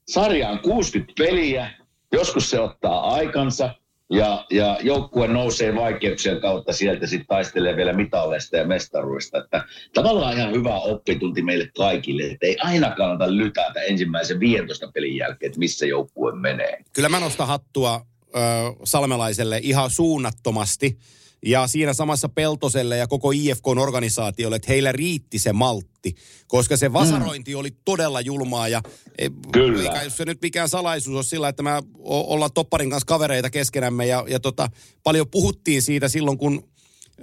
sarja 0.09 0.49
on 0.49 0.59
60 0.59 1.13
peliä, 1.19 1.71
joskus 2.13 2.51
se 2.51 2.61
ottaa 2.61 3.15
aikansa 3.15 3.75
ja, 4.11 4.47
ja 4.51 4.79
joukkue 4.83 5.29
nousee 5.29 5.75
vaikeuksien 5.75 6.41
kautta 6.41 6.73
sieltä 6.73 7.07
sitten 7.07 7.27
taistelee 7.27 7.77
vielä 7.77 7.93
mitalleista 7.93 8.57
ja 8.57 8.67
mestaruista. 8.67 9.39
Että 9.39 9.65
tavallaan 9.95 10.37
ihan 10.37 10.53
hyvä 10.53 10.75
oppitunti 10.75 11.43
meille 11.43 11.71
kaikille, 11.77 12.23
että 12.23 12.47
ei 12.47 12.57
aina 12.61 12.91
kannata 12.91 13.37
lytätä 13.37 13.83
ensimmäisen 13.83 14.41
15 14.41 14.91
pelin 14.95 15.17
jälkeen, 15.17 15.49
että 15.49 15.59
missä 15.59 15.87
joukkue 15.87 16.33
menee. 16.35 16.79
Kyllä 16.93 17.09
mä 17.09 17.21
nostan 17.21 17.47
hattua 17.47 18.07
ö, 18.27 18.39
Salmelaiselle 18.85 19.61
ihan 19.63 19.91
suunnattomasti. 19.91 20.99
Ja 21.47 21.67
siinä 21.67 21.93
samassa 21.93 22.29
Peltoselle 22.29 22.97
ja 22.97 23.07
koko 23.07 23.31
IFKn 23.35 23.79
organisaatiolle, 23.79 24.57
että 24.57 24.73
heillä 24.73 24.93
riitti 24.93 25.39
se 25.39 25.53
maltti. 25.53 26.15
Koska 26.47 26.77
se 26.77 26.93
vasarointi 26.93 27.55
oli 27.55 27.71
todella 27.85 28.21
julmaa 28.21 28.69
ja 28.69 28.83
e, 29.19 29.29
Kyllä. 29.53 29.83
eikä 29.83 30.11
se 30.11 30.25
nyt 30.25 30.43
mikään 30.43 30.69
salaisuus 30.69 31.17
ole 31.17 31.25
sillä, 31.25 31.49
että 31.49 31.63
me 31.63 31.71
o- 31.99 32.35
ollaan 32.35 32.53
Topparin 32.55 32.91
kanssa 32.91 33.07
kavereita 33.07 33.51
keskenämme 33.51 34.07
ja, 34.07 34.25
ja 34.29 34.41
tota, 34.41 34.69
paljon 35.03 35.29
puhuttiin 35.31 35.83
siitä 35.83 36.09
silloin, 36.09 36.39
kun 36.39 36.69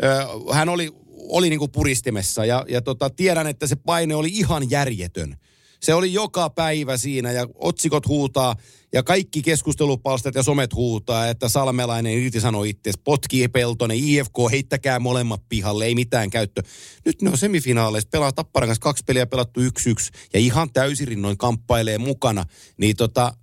ö, 0.03 0.07
hän 0.53 0.69
oli, 0.69 0.91
oli 1.17 1.49
niinku 1.49 1.67
puristimessa 1.67 2.45
ja, 2.45 2.65
ja 2.69 2.81
tota, 2.81 3.09
tiedän, 3.09 3.47
että 3.47 3.67
se 3.67 3.75
paine 3.75 4.15
oli 4.15 4.29
ihan 4.29 4.69
järjetön. 4.69 5.37
Se 5.81 5.93
oli 5.93 6.13
joka 6.13 6.49
päivä 6.49 6.97
siinä 6.97 7.31
ja 7.31 7.47
otsikot 7.55 8.07
huutaa 8.07 8.55
ja 8.93 9.03
kaikki 9.03 9.41
keskustelupalstat 9.41 10.35
ja 10.35 10.43
somet 10.43 10.73
huutaa, 10.73 11.27
että 11.27 11.49
Salmelainen 11.49 12.13
irtisanoi 12.13 12.69
itse, 12.69 12.91
potkii 13.03 13.47
Peltonen, 13.47 13.97
IFK, 13.97 14.35
heittäkää 14.51 14.99
molemmat 14.99 15.41
pihalle, 15.49 15.85
ei 15.85 15.95
mitään 15.95 16.29
käyttö. 16.29 16.63
Nyt 17.05 17.21
ne 17.21 17.29
on 17.29 17.37
semifinaaleissa, 17.37 18.09
pelaa 18.11 18.31
Tapparan 18.31 18.67
kanssa 18.67 18.83
kaksi 18.83 19.03
peliä 19.07 19.25
pelattu 19.25 19.61
yksi 19.61 19.89
yksi 19.89 20.11
ja 20.33 20.39
ihan 20.39 20.73
täysirinnoin 20.73 21.37
kamppailee 21.37 21.97
mukana. 21.97 22.45
Niin 22.77 22.95
tota, 22.95 23.33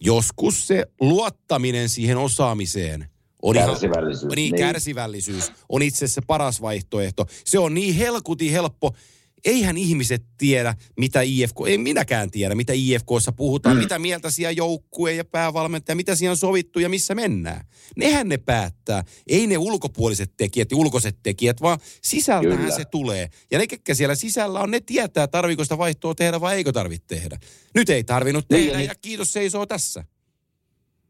joskus 0.00 0.66
se 0.66 0.86
luottaminen 1.00 1.88
siihen 1.88 2.16
osaamiseen 2.16 3.06
on 3.42 3.56
ihan, 3.56 3.68
Kärsivällisyys, 3.68 4.34
niin, 4.34 4.52
niin. 4.52 4.56
kärsivällisyys 4.56 5.52
on 5.68 5.82
itse 5.82 6.04
asiassa 6.04 6.22
paras 6.26 6.60
vaihtoehto. 6.60 7.26
Se 7.44 7.58
on 7.58 7.74
niin 7.74 7.94
helkuti 7.94 8.52
helppo. 8.52 8.94
Eihän 9.44 9.76
ihmiset 9.76 10.22
tiedä, 10.38 10.74
mitä 10.98 11.20
IFK, 11.20 11.56
ei 11.66 11.78
minäkään 11.78 12.30
tiedä, 12.30 12.54
mitä 12.54 12.72
IFKssa 12.72 13.32
puhutaan, 13.32 13.76
mm. 13.76 13.82
mitä 13.82 13.98
mieltä 13.98 14.30
siellä 14.30 14.50
joukkue 14.50 15.14
ja 15.14 15.24
päävalmentaja, 15.24 15.96
mitä 15.96 16.14
siellä 16.14 16.32
on 16.32 16.36
sovittu 16.36 16.78
ja 16.78 16.88
missä 16.88 17.14
mennään. 17.14 17.64
Nehän 17.96 18.28
ne 18.28 18.36
päättää, 18.36 19.04
ei 19.26 19.46
ne 19.46 19.58
ulkopuoliset 19.58 20.32
tekijät 20.36 20.70
ja 20.70 20.76
ulkoiset 20.76 21.18
tekijät, 21.22 21.60
vaan 21.60 21.78
sisältähän 22.02 22.58
Kyllä. 22.58 22.76
se 22.76 22.84
tulee. 22.84 23.28
Ja 23.50 23.58
ne, 23.58 23.66
ketkä 23.66 23.94
siellä 23.94 24.14
sisällä 24.14 24.60
on, 24.60 24.70
ne 24.70 24.80
tietää, 24.80 25.26
tarviiko 25.28 25.64
sitä 25.64 25.78
vaihtoa 25.78 26.14
tehdä 26.14 26.40
vai 26.40 26.56
eikö 26.56 26.72
tarvitse 26.72 27.06
tehdä. 27.06 27.38
Nyt 27.74 27.90
ei 27.90 28.04
tarvinnut 28.04 28.44
Niin, 28.50 28.66
tehdä 28.66 28.80
ja 28.80 28.90
ja 28.90 28.94
kiitos 28.94 29.32
seisoo 29.32 29.66
tässä. 29.66 30.04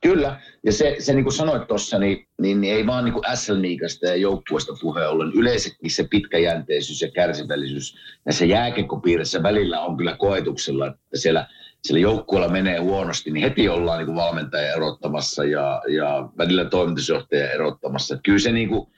Kyllä, 0.03 0.41
ja 0.65 0.73
se, 0.73 0.97
se 0.99 1.15
niin 1.15 1.25
kuin 1.25 1.33
sanoit 1.33 1.67
tuossa, 1.69 1.99
niin, 1.99 2.27
niin, 2.41 2.61
niin 2.61 2.77
ei 2.77 2.87
vaan 2.87 3.05
niin 3.05 3.15
SL-liigasta 3.35 4.07
ja 4.07 4.17
joukkueesta 4.17 4.73
puheen 4.81 5.09
ollen. 5.09 5.33
Yleensäkin 5.35 5.91
se 5.91 6.07
pitkäjänteisyys 6.11 7.03
ja 7.03 7.11
kärsivällisyys 7.11 7.97
näissä 8.25 8.45
jääkekopiirissä 8.45 9.43
välillä 9.43 9.81
on 9.81 9.97
kyllä 9.97 10.17
koetuksella, 10.17 10.87
että 10.87 11.19
siellä, 11.19 11.47
siellä 11.83 12.01
joukkueella 12.01 12.49
menee 12.49 12.79
huonosti, 12.79 13.31
niin 13.31 13.43
heti 13.43 13.69
ollaan 13.69 13.99
niin 13.99 14.07
kuin 14.07 14.17
valmentaja 14.17 14.75
erottamassa 14.75 15.45
ja, 15.45 15.83
ja 15.89 16.29
välillä 16.39 16.65
toimitusjohtaja 16.65 17.51
erottamassa. 17.51 18.15
Että 18.15 18.23
kyllä 18.23 18.39
se, 18.39 18.53
niin 18.53 18.69
kuin, 18.69 18.89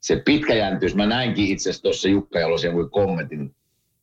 se 0.00 0.22
pitkäjänteisyys, 0.24 0.96
mä 0.96 1.06
näinkin 1.06 1.46
itse 1.46 1.70
asiassa 1.70 1.82
tuossa 1.82 2.08
Jukka 2.08 2.40
Jalosen 2.40 2.72
kommentin 2.90 3.54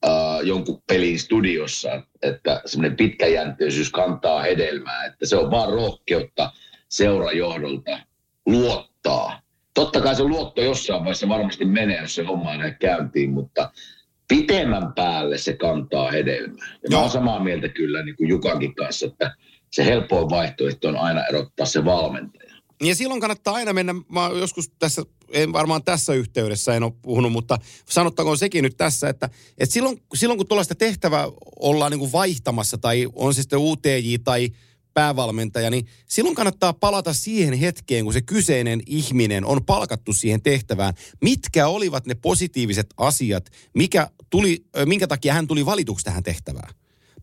äh, 0.08 0.14
jonkun 0.44 0.82
pelin 0.88 1.20
studiossa, 1.20 2.02
että 2.22 2.62
semmoinen 2.66 2.98
pitkäjänteisyys 2.98 3.92
kantaa 3.92 4.42
hedelmää, 4.42 5.06
että 5.06 5.26
se 5.26 5.36
on 5.36 5.52
vaan 5.52 5.74
rohkeutta 5.74 6.52
seurajohdolta 6.90 8.00
luottaa. 8.46 9.42
Totta 9.74 10.02
kai 10.02 10.16
se 10.16 10.24
luotto 10.24 10.62
jossain 10.62 11.00
vaiheessa 11.00 11.30
varmasti 11.30 11.66
menee, 11.66 12.02
jos 12.02 12.16
se 12.16 12.24
homma 12.24 12.58
lähde 12.58 12.78
käyntiin, 12.80 13.30
mutta 13.30 13.72
pitemmän 14.28 14.94
päälle 14.94 15.38
se 15.38 15.54
kantaa 15.54 16.12
hedelmää. 16.12 16.68
Ja 16.84 16.90
mä 16.90 16.96
Joo. 16.96 17.02
oon 17.02 17.10
samaa 17.10 17.44
mieltä 17.44 17.70
kyllä 17.70 18.04
niin 18.04 18.16
kuin 18.16 18.30
Jukankin 18.30 18.76
kanssa, 18.76 19.06
että 19.06 19.36
se 19.72 19.86
helpoin 19.86 20.30
vaihtoehto 20.30 20.88
on 20.88 20.98
aina 20.98 21.26
erottaa 21.26 21.66
se 21.66 21.86
valmentaja. 21.86 22.47
Ja 22.84 22.96
silloin 22.96 23.22
kannattaa 23.22 23.54
aina 23.54 23.74
mennä, 23.74 23.94
mä 23.94 24.30
joskus 24.40 24.72
tässä, 24.80 25.02
en 25.32 25.54
varmaan 25.54 25.84
tässä 25.84 26.14
yhteydessä 26.14 26.76
en 26.76 26.84
ole 26.84 26.94
puhunut, 27.02 27.32
mutta 27.32 27.58
sanottakoon 27.90 28.38
sekin 28.38 28.64
nyt 28.64 28.78
tässä, 28.78 29.10
että, 29.10 29.30
että 29.58 29.74
silloin, 29.74 30.02
silloin 30.16 30.38
kun 30.38 30.48
tuollaista 30.48 30.76
tehtävää 30.76 31.28
ollaan 31.60 31.92
niin 31.92 32.00
kuin 32.00 32.12
vaihtamassa 32.12 32.78
tai 32.78 33.08
on 33.16 33.34
se 33.34 33.42
sitten 33.42 33.60
UTJ 33.60 34.16
tai 34.24 34.50
päävalmentaja, 34.94 35.70
niin 35.70 35.88
silloin 36.08 36.36
kannattaa 36.36 36.74
palata 36.74 37.14
siihen 37.14 37.54
hetkeen, 37.54 38.04
kun 38.04 38.14
se 38.14 38.22
kyseinen 38.22 38.82
ihminen 38.86 39.46
on 39.46 39.66
palkattu 39.66 40.14
siihen 40.14 40.42
tehtävään. 40.42 40.94
Mitkä 41.22 41.68
olivat 41.68 42.06
ne 42.06 42.16
positiiviset 42.16 42.88
asiat, 42.98 43.50
mikä 43.74 44.10
tuli, 44.30 44.66
minkä 44.86 45.08
takia 45.08 45.34
hän 45.34 45.48
tuli 45.48 45.66
valituksi 45.66 46.06
tähän 46.06 46.24
tehtävään? 46.24 46.74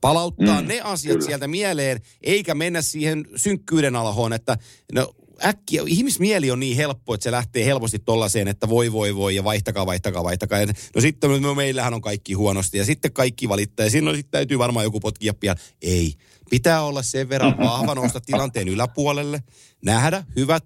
Palauttaa 0.01 0.61
Mm, 0.61 0.69
ne 0.69 0.81
asiat 0.81 1.15
kyllä. 1.15 1.27
sieltä 1.27 1.49
mieleen, 1.49 2.01
eikä 2.23 2.55
mennä 2.55 2.83
siihen 2.83 3.25
synkkyyden 3.37 3.97
alhoon, 3.97 4.33
että 4.33 4.59
no 4.93 5.15
äkkiä, 5.45 5.83
ihmismieli 5.87 6.51
on 6.51 6.61
niin 6.61 6.77
helppo, 6.77 7.15
että 7.15 7.25
se 7.25 7.31
lähtee 7.31 7.65
helposti 7.65 7.99
tollaiseen, 7.99 8.49
että 8.49 8.69
voi 8.69 8.93
voi 8.93 9.17
voi 9.17 9.35
ja 9.35 9.45
vaihtakaa, 9.45 9.87
vaihtakaa, 9.87 10.25
vaihtakaa. 10.25 10.59
Ja 10.61 10.67
no 10.95 11.01
sitten 11.01 11.43
no, 11.43 11.55
meillähän 11.55 11.95
on 11.95 12.01
kaikki 12.01 12.33
huonosti 12.33 12.79
ja 12.79 12.85
sitten 12.85 13.13
kaikki 13.13 13.49
valittaa 13.49 13.87
ja 13.87 13.91
silloin 13.91 14.17
sitten 14.17 14.31
täytyy 14.31 14.59
varmaan 14.59 14.85
joku 14.85 15.01
potkia 15.01 15.35
pian. 15.35 15.57
Ei, 15.83 16.15
pitää 16.51 16.83
olla 16.83 17.03
sen 17.03 17.29
verran 17.29 17.59
vahva 17.69 17.95
nousta 17.95 18.21
tilanteen 18.21 18.69
yläpuolelle, 18.69 19.43
nähdä 19.85 20.25
hyvät, 20.37 20.65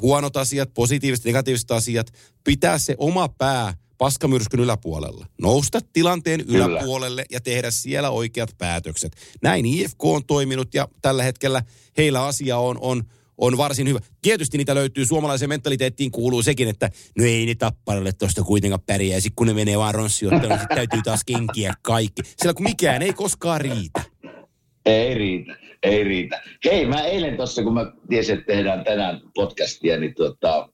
huonot 0.00 0.36
asiat, 0.36 0.74
positiiviset, 0.74 1.24
negatiiviset 1.24 1.70
asiat, 1.70 2.12
pitää 2.44 2.78
se 2.78 2.94
oma 2.98 3.28
pää 3.28 3.74
paskamyrskyn 3.98 4.60
yläpuolella. 4.60 5.26
Nousta 5.40 5.80
tilanteen 5.92 6.46
Kyllä. 6.46 6.66
yläpuolelle 6.66 7.24
ja 7.30 7.40
tehdä 7.40 7.70
siellä 7.70 8.10
oikeat 8.10 8.54
päätökset. 8.58 9.16
Näin 9.42 9.66
IFK 9.66 10.04
on 10.04 10.24
toiminut 10.24 10.74
ja 10.74 10.88
tällä 11.02 11.22
hetkellä 11.22 11.62
heillä 11.96 12.24
asia 12.24 12.58
on, 12.58 12.78
on, 12.80 13.04
on 13.38 13.56
varsin 13.56 13.88
hyvä. 13.88 13.98
Tietysti 14.22 14.58
niitä 14.58 14.74
löytyy, 14.74 15.06
suomalaiseen 15.06 15.48
mentaliteettiin 15.48 16.10
kuuluu 16.10 16.42
sekin, 16.42 16.68
että 16.68 16.90
no 17.18 17.24
ei 17.24 17.46
ne 17.46 17.54
tapparalle 17.54 18.12
tuosta 18.12 18.42
kuitenkaan 18.42 18.82
pärjää. 18.86 19.20
Sitten 19.20 19.36
kun 19.36 19.46
ne 19.46 19.54
menee 19.54 19.78
vaan 19.78 19.94
ronssiotteluun, 19.94 20.58
niin 20.58 20.68
täytyy 20.74 21.00
taas 21.04 21.24
kenkiä 21.24 21.74
kaikki. 21.82 22.22
Sillä 22.36 22.54
kun 22.54 22.64
mikään 22.64 23.02
ei 23.02 23.12
koskaan 23.12 23.60
riitä. 23.60 24.02
Ei 24.86 25.14
riitä, 25.14 25.56
ei 25.82 26.04
riitä. 26.04 26.42
Hei, 26.64 26.86
mä 26.86 27.00
eilen 27.00 27.36
tuossa, 27.36 27.62
kun 27.62 27.74
mä 27.74 27.92
tiesin, 28.08 28.38
että 28.38 28.52
tehdään 28.52 28.84
tänään 28.84 29.20
podcastia, 29.34 29.98
niin 29.98 30.14
tota, 30.14 30.68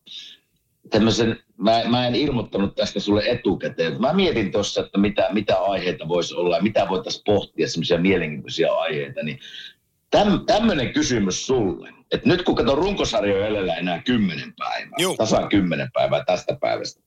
tämmöisen, 0.91 1.37
mä, 1.57 1.83
mä 1.89 2.07
en 2.07 2.15
ilmoittanut 2.15 2.75
tästä 2.77 3.01
sulle 3.01 3.23
etukäteen. 3.27 4.01
Mä 4.01 4.13
mietin 4.13 4.53
tuossa, 4.53 4.81
että 4.81 4.99
mitä, 4.99 5.29
mitä 5.33 5.57
aiheita 5.57 6.09
voisi 6.09 6.35
olla 6.35 6.57
ja 6.57 6.63
mitä 6.63 6.87
voitaisiin 6.89 7.23
pohtia, 7.27 7.69
semmoisia 7.69 7.99
mielenkiintoisia 7.99 8.73
aiheita. 8.73 9.23
Niin 9.23 9.39
täm, 10.11 10.47
tämmöinen 10.47 10.93
kysymys 10.93 11.47
sulle. 11.47 12.00
Että 12.13 12.29
nyt 12.29 12.43
kun 12.43 12.55
katon 12.55 12.79
runkosarjoja 12.79 13.45
jäljellä 13.45 13.75
enää 13.75 14.03
kymmenen 14.03 14.55
päivää, 14.59 14.97
Juu. 14.99 15.17
tasan 15.17 15.49
kymmenen 15.49 15.91
päivää 15.93 16.25
tästä 16.25 16.57
päivästä, 16.61 17.03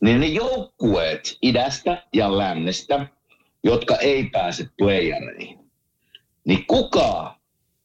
niin 0.00 0.20
ne 0.20 0.26
joukkueet 0.26 1.38
idästä 1.42 2.02
ja 2.14 2.38
lännestä, 2.38 3.06
jotka 3.64 3.96
ei 3.96 4.24
pääse 4.24 4.68
playereihin. 4.78 5.58
Niin 6.44 6.66
kuka, 6.66 7.36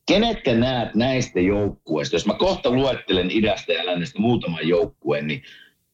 kenetkä 0.08 0.54
näet 0.54 0.96
näistä 0.96 1.40
joukkueista, 1.40 2.16
jos 2.16 2.26
mä 2.26 2.34
kohta 2.34 2.72
luettelen 2.72 3.32
idästä 3.32 3.74
ja 3.74 3.86
lännestä 3.86 4.20
muutaman 4.20 4.68
joukkueen, 4.68 5.28
niin 5.28 5.44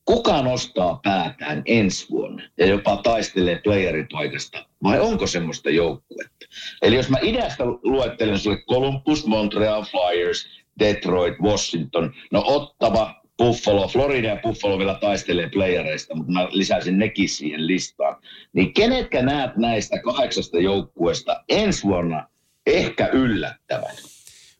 kuka 0.05 0.41
nostaa 0.41 0.99
päätään 1.03 1.61
ensi 1.65 2.09
vuonna 2.09 2.43
ja 2.57 2.65
jopa 2.65 2.97
taistelee 2.97 3.61
playeripaikasta? 3.63 4.65
Vai 4.83 4.99
onko 4.99 5.27
semmoista 5.27 5.69
joukkuetta? 5.69 6.45
Eli 6.81 6.95
jos 6.95 7.09
mä 7.09 7.17
idästä 7.21 7.63
luettelen 7.65 8.39
sulle 8.39 8.63
Columbus, 8.69 9.25
Montreal 9.25 9.83
Flyers, 9.83 10.47
Detroit, 10.79 11.39
Washington, 11.41 12.13
no 12.31 12.43
Ottava, 12.45 13.23
Buffalo, 13.37 13.87
Florida 13.87 14.27
ja 14.27 14.39
Buffalo 14.43 14.77
vielä 14.79 14.97
taistelee 15.01 15.49
playereista, 15.49 16.15
mutta 16.15 16.31
mä 16.31 16.47
lisäisin 16.51 16.99
nekin 16.99 17.29
siihen 17.29 17.67
listaan. 17.67 18.21
Niin 18.53 18.73
kenetkä 18.73 19.21
näet 19.21 19.57
näistä 19.57 20.01
kahdeksasta 20.01 20.59
joukkueesta 20.59 21.43
ensi 21.49 21.83
vuonna 21.83 22.27
ehkä 22.65 23.07
yllättävän? 23.07 23.95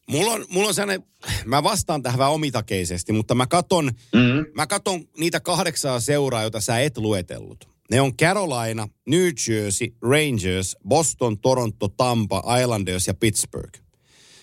Mulla 0.10 0.32
on, 0.32 0.46
mulla 0.50 0.68
on 0.68 0.74
sellainen, 0.74 1.08
mä 1.46 1.64
vastaan 1.64 2.02
tähän 2.02 2.20
vähän 2.20 2.34
omitakeisesti, 2.34 3.14
mutta 3.14 3.36
mä 3.36 3.48
katon, 3.48 3.86
mm-hmm. 3.86 4.46
mä 4.56 4.68
katon 4.68 5.04
niitä 5.18 5.40
kahdeksaa 5.40 6.00
seuraa, 6.00 6.42
joita 6.42 6.62
sä 6.62 6.80
et 6.80 6.98
luetellut. 6.98 7.70
Ne 7.92 8.02
on 8.02 8.18
Carolina, 8.18 8.88
New 9.08 9.30
Jersey, 9.48 9.88
Rangers, 10.02 10.78
Boston, 10.88 11.40
Toronto, 11.40 11.88
Tampa, 11.88 12.44
Islanders 12.62 13.08
ja 13.08 13.14
Pittsburgh. 13.14 13.80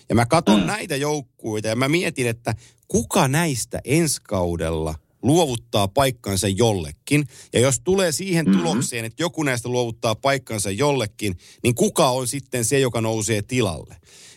Ja 0.09 0.15
mä 0.15 0.25
katon 0.25 0.59
mm. 0.59 0.65
näitä 0.65 0.95
joukkueita 0.95 1.67
ja 1.67 1.75
mä 1.75 1.89
mietin, 1.89 2.27
että 2.27 2.55
kuka 2.87 3.27
näistä 3.27 3.81
ensi 3.83 4.21
kaudella 4.23 4.95
luovuttaa 5.21 5.87
paikkansa 5.87 6.47
jollekin. 6.47 7.27
Ja 7.53 7.59
jos 7.59 7.79
tulee 7.79 8.11
siihen 8.11 8.45
mm-hmm. 8.45 8.61
tulokseen, 8.61 9.05
että 9.05 9.23
joku 9.23 9.43
näistä 9.43 9.69
luovuttaa 9.69 10.15
paikkansa 10.15 10.71
jollekin, 10.71 11.37
niin 11.63 11.75
kuka 11.75 12.09
on 12.09 12.27
sitten 12.27 12.65
se, 12.65 12.79
joka 12.79 13.01
nousee 13.01 13.41
tilalle? 13.41 13.95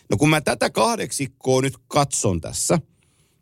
No 0.09 0.17
kun 0.17 0.29
mä 0.29 0.41
tätä 0.41 0.69
kahdeksikkoa 0.69 1.61
nyt 1.61 1.73
katson 1.87 2.41
tässä, 2.41 2.79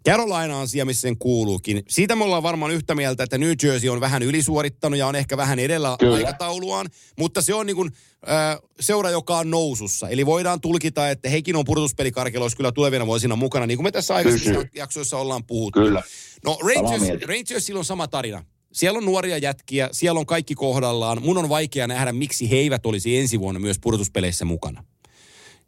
Carolina 0.08 0.58
on 0.58 0.68
siellä, 0.68 0.86
missä 0.86 1.02
sen 1.02 1.18
kuuluukin. 1.18 1.84
Siitä 1.90 2.16
me 2.16 2.24
ollaan 2.24 2.44
varmaan 2.44 2.72
yhtä 2.72 2.96
mieltä, 2.96 3.24
että 3.24 3.38
New 3.38 3.52
Jersey 3.64 3.90
on 3.90 4.00
vähän 4.00 4.24
ylisuorittanut 4.24 5.00
ja 5.00 5.08
on 5.08 5.16
ehkä 5.16 5.38
vähän 5.38 5.60
edellä 5.60 5.96
Kyllä. 6.00 6.16
aikatauluaan, 6.16 6.88
mutta 7.20 7.42
se 7.42 7.54
on 7.54 7.66
niin 7.66 7.76
kuin, 7.76 7.92
äh, 8.30 8.60
seura, 8.80 9.10
joka 9.10 9.38
on 9.38 9.50
nousussa. 9.50 10.10
Eli 10.10 10.26
voidaan 10.26 10.62
tulkita, 10.62 11.10
että 11.10 11.30
hekin 11.30 11.56
on 11.56 11.66
pudotuspelikarkeloissa 11.66 12.58
kyllä 12.58 12.72
tulevina 12.72 13.06
vuosina 13.06 13.36
mukana, 13.36 13.66
niin 13.68 13.78
kuin 13.78 13.84
me 13.84 13.92
tässä 13.92 14.16
aikaisemmissa 14.16 14.66
jaksoissa 14.76 15.18
ollaan 15.18 15.44
puhuttu. 15.46 15.80
Kyllä. 15.80 16.04
No 16.46 16.58
Rangers, 16.62 17.22
Rangersilla 17.26 17.80
on 17.80 17.86
sama 17.86 18.08
tarina. 18.08 18.44
Siellä 18.74 18.98
on 18.98 19.06
nuoria 19.06 19.38
jätkiä, 19.38 19.90
siellä 19.92 20.20
on 20.20 20.26
kaikki 20.26 20.56
kohdallaan. 20.56 21.22
Mun 21.22 21.38
on 21.38 21.50
vaikea 21.50 21.88
nähdä, 21.88 22.12
miksi 22.14 22.50
he 22.50 22.56
eivät 22.56 22.86
olisi 22.86 23.18
ensi 23.18 23.40
vuonna 23.40 23.60
myös 23.60 23.80
pudotuspeleissä 23.80 24.46
mukana. 24.46 24.84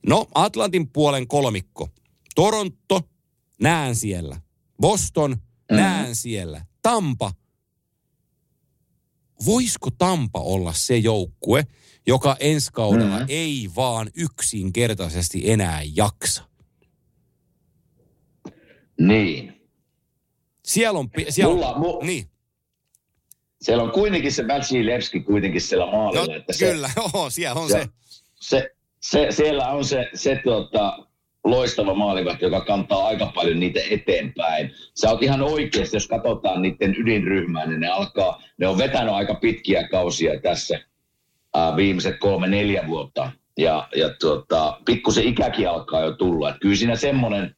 No, 0.08 0.28
Atlantin 0.36 0.88
puolen 0.88 1.28
kolmikko. 1.28 1.90
Toronto, 2.36 3.02
näen 3.60 3.96
siellä. 3.96 4.42
Boston, 4.82 5.32
mm-hmm. 5.32 5.76
näen 5.76 6.16
siellä. 6.16 6.66
Tampa. 6.82 7.32
Voisiko 9.46 9.90
Tampa 9.98 10.40
olla 10.40 10.74
se 10.74 10.98
joukkue, 10.98 11.68
joka 12.08 12.36
ensi 12.40 12.72
kaudella 12.74 13.16
mm-hmm. 13.16 13.26
ei 13.30 13.70
vaan 13.76 14.10
yksinkertaisesti 14.16 15.52
enää 15.52 15.82
jaksa? 15.96 16.44
Niin. 19.00 19.54
Siellä 20.64 21.00
on... 21.00 21.10
Siellä 21.30 21.54
Mulla, 21.54 21.74
on 21.74 22.02
mu- 22.02 22.06
niin. 22.06 22.30
Siellä 23.62 23.84
on 23.84 23.92
kuitenkin 23.92 24.32
se 24.32 24.44
Levski 24.82 25.20
kuitenkin 25.20 25.62
siellä 25.62 25.86
maalilla. 25.86 26.26
No, 26.26 26.34
että 26.36 26.54
kyllä, 26.60 26.88
se, 26.96 27.02
joo, 27.14 27.30
siellä 27.30 27.62
on 27.62 27.70
se. 27.70 27.78
Se, 27.80 27.90
se, 28.40 28.70
se, 29.02 29.28
siellä 29.32 29.70
on 29.70 29.86
se, 29.86 30.10
se 30.14 30.42
tuota, 30.44 31.08
loistava 31.46 31.94
maalivahti, 31.94 32.46
joka 32.46 32.62
kantaa 32.62 33.06
aika 33.08 33.26
paljon 33.36 33.60
niitä 33.60 33.80
eteenpäin. 33.90 34.72
Sä 34.94 35.10
oot 35.10 35.24
ihan 35.24 35.42
oikeasti, 35.42 35.96
jos 35.96 36.08
katsotaan 36.08 36.62
niiden 36.62 36.96
ydinryhmää, 36.98 37.66
niin 37.66 37.80
ne 37.80 37.88
alkaa, 37.88 38.42
ne 38.58 38.68
on 38.68 38.78
vetänyt 38.78 39.14
aika 39.14 39.36
pitkiä 39.36 39.88
kausia 39.88 40.40
tässä 40.42 40.80
ää, 41.54 41.76
viimeiset 41.76 42.20
kolme, 42.20 42.48
neljä 42.48 42.88
vuotta. 42.88 43.32
Ja, 43.58 43.88
ja 43.96 44.10
tuota, 44.20 44.82
pikkusen 44.86 45.24
ikäkin 45.24 45.70
alkaa 45.70 46.02
jo 46.02 46.12
tulla. 46.12 46.50
Et 46.50 46.56
kyllä 46.62 46.76
siinä 46.76 46.96
semmoinen, 46.96 47.56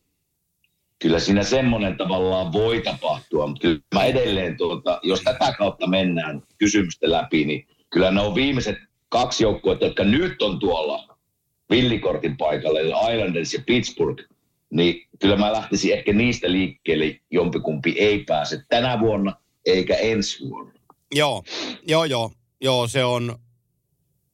kyllä 0.99 1.19
siinä 1.19 1.43
semmoinen 1.43 1.97
tavallaan 1.97 2.53
voi 2.53 2.81
tapahtua, 2.81 3.47
mutta 3.47 3.61
kyllä 3.61 3.79
mä 3.95 4.03
edelleen, 4.03 4.57
tuota, 4.57 4.99
jos 5.03 5.21
tätä 5.21 5.53
kautta 5.57 5.87
mennään 5.87 6.41
kysymystä 6.57 7.11
läpi, 7.11 7.45
niin 7.45 7.67
kyllä 7.89 8.11
ne 8.11 8.21
on 8.21 8.35
viimeiset 8.35 8.77
kaksi 9.09 9.43
joukkuetta, 9.43 9.85
jotka 9.85 10.03
nyt 10.03 10.41
on 10.41 10.59
tuolla 10.59 11.16
villikortin 11.69 12.37
paikalle, 12.37 12.79
eli 12.79 13.13
Islanders 13.13 13.53
ja 13.53 13.63
Pittsburgh, 13.65 14.23
niin 14.69 15.07
kyllä 15.19 15.35
mä 15.35 15.53
lähtisin 15.53 15.93
ehkä 15.93 16.13
niistä 16.13 16.51
liikkeelle, 16.51 17.19
jompikumpi 17.31 17.95
ei 17.97 18.23
pääse 18.23 18.63
tänä 18.69 18.99
vuonna 18.99 19.33
eikä 19.65 19.95
ensi 19.95 20.49
vuonna. 20.49 20.73
Joo, 21.15 21.43
joo, 21.87 22.05
joo, 22.05 22.31
joo, 22.61 22.87
se 22.87 23.03
on, 23.03 23.35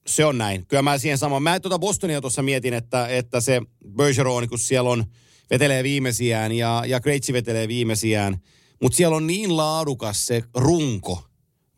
se 0.07 0.25
on 0.25 0.37
näin. 0.37 0.65
Kyllä 0.67 0.81
mä 0.81 0.97
siihen 0.97 1.17
samaan. 1.17 1.43
Mä 1.43 1.59
tuota 1.59 1.79
Bostonia 1.79 2.21
tuossa 2.21 2.43
mietin, 2.43 2.73
että, 2.73 3.07
että 3.07 3.41
se 3.41 3.61
Bergeron, 3.95 4.49
kun 4.49 4.59
siellä 4.59 4.89
on, 4.89 5.05
vetelee 5.49 5.83
viimeisiään 5.83 6.51
ja, 6.51 6.83
ja 6.87 6.99
Krejci 6.99 7.33
vetelee 7.33 7.67
viimeisiään, 7.67 8.37
mutta 8.81 8.95
siellä 8.95 9.17
on 9.17 9.27
niin 9.27 9.57
laadukas 9.57 10.25
se 10.25 10.43
runko 10.55 11.23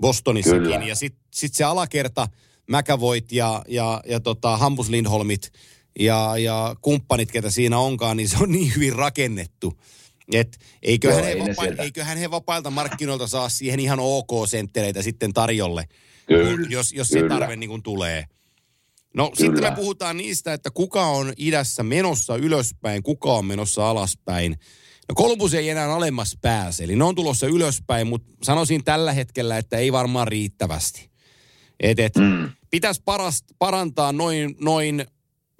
Bostonissakin. 0.01 0.61
Kyllä. 0.61 0.85
Ja 0.85 0.95
sitten 0.95 1.21
sit 1.33 1.53
se 1.53 1.63
alakerta, 1.63 2.27
McAvoyt 2.67 3.31
ja, 3.31 3.61
ja, 3.67 4.01
ja 4.07 4.19
tota 4.19 4.57
Hampus 4.57 4.89
Lindholmit 4.89 5.51
ja, 5.99 6.37
ja 6.37 6.75
kumppanit, 6.81 7.31
ketä 7.31 7.49
siinä 7.49 7.79
onkaan, 7.79 8.17
niin 8.17 8.29
se 8.29 8.37
on 8.39 8.51
niin 8.51 8.75
hyvin 8.75 8.93
rakennettu. 8.93 9.79
Et 10.33 10.57
eiköhän, 10.81 11.17
Joo, 11.17 11.25
he 11.25 11.31
ei 11.31 11.39
vapa- 11.39 11.83
eiköhän 11.83 12.17
he 12.17 12.31
vapailta 12.31 12.69
markkinoilta 12.69 13.27
saa 13.27 13.49
siihen 13.49 13.79
ihan 13.79 13.99
ok-senttereitä 13.99 15.01
sitten 15.01 15.33
tarjolle, 15.33 15.85
Kyllä. 16.25 16.67
jos, 16.69 16.93
jos 16.93 17.07
se 17.07 17.23
tarve 17.29 17.55
niin 17.55 17.69
kuin 17.69 17.83
tulee. 17.83 18.25
No 19.13 19.31
Kyllä. 19.31 19.47
sitten 19.53 19.71
me 19.71 19.75
puhutaan 19.75 20.17
niistä, 20.17 20.53
että 20.53 20.71
kuka 20.71 21.05
on 21.05 21.33
idässä 21.37 21.83
menossa 21.83 22.35
ylöspäin, 22.35 23.03
kuka 23.03 23.33
on 23.33 23.45
menossa 23.45 23.89
alaspäin. 23.89 24.51
No 25.09 25.15
Kolumbus 25.15 25.53
ei 25.53 25.69
enää 25.69 25.93
alemmas 25.93 26.37
pääse, 26.41 26.83
eli 26.83 26.95
ne 26.95 27.03
on 27.03 27.15
tulossa 27.15 27.47
ylöspäin, 27.47 28.07
mutta 28.07 28.33
sanoisin 28.43 28.83
tällä 28.83 29.13
hetkellä, 29.13 29.57
että 29.57 29.77
ei 29.77 29.91
varmaan 29.91 30.27
riittävästi. 30.27 31.09
Et, 31.79 31.99
et 31.99 32.15
mm. 32.15 32.49
Pitäisi 32.69 33.01
parast, 33.05 33.45
parantaa 33.59 34.11
noin, 34.11 34.55
noin 34.61 35.05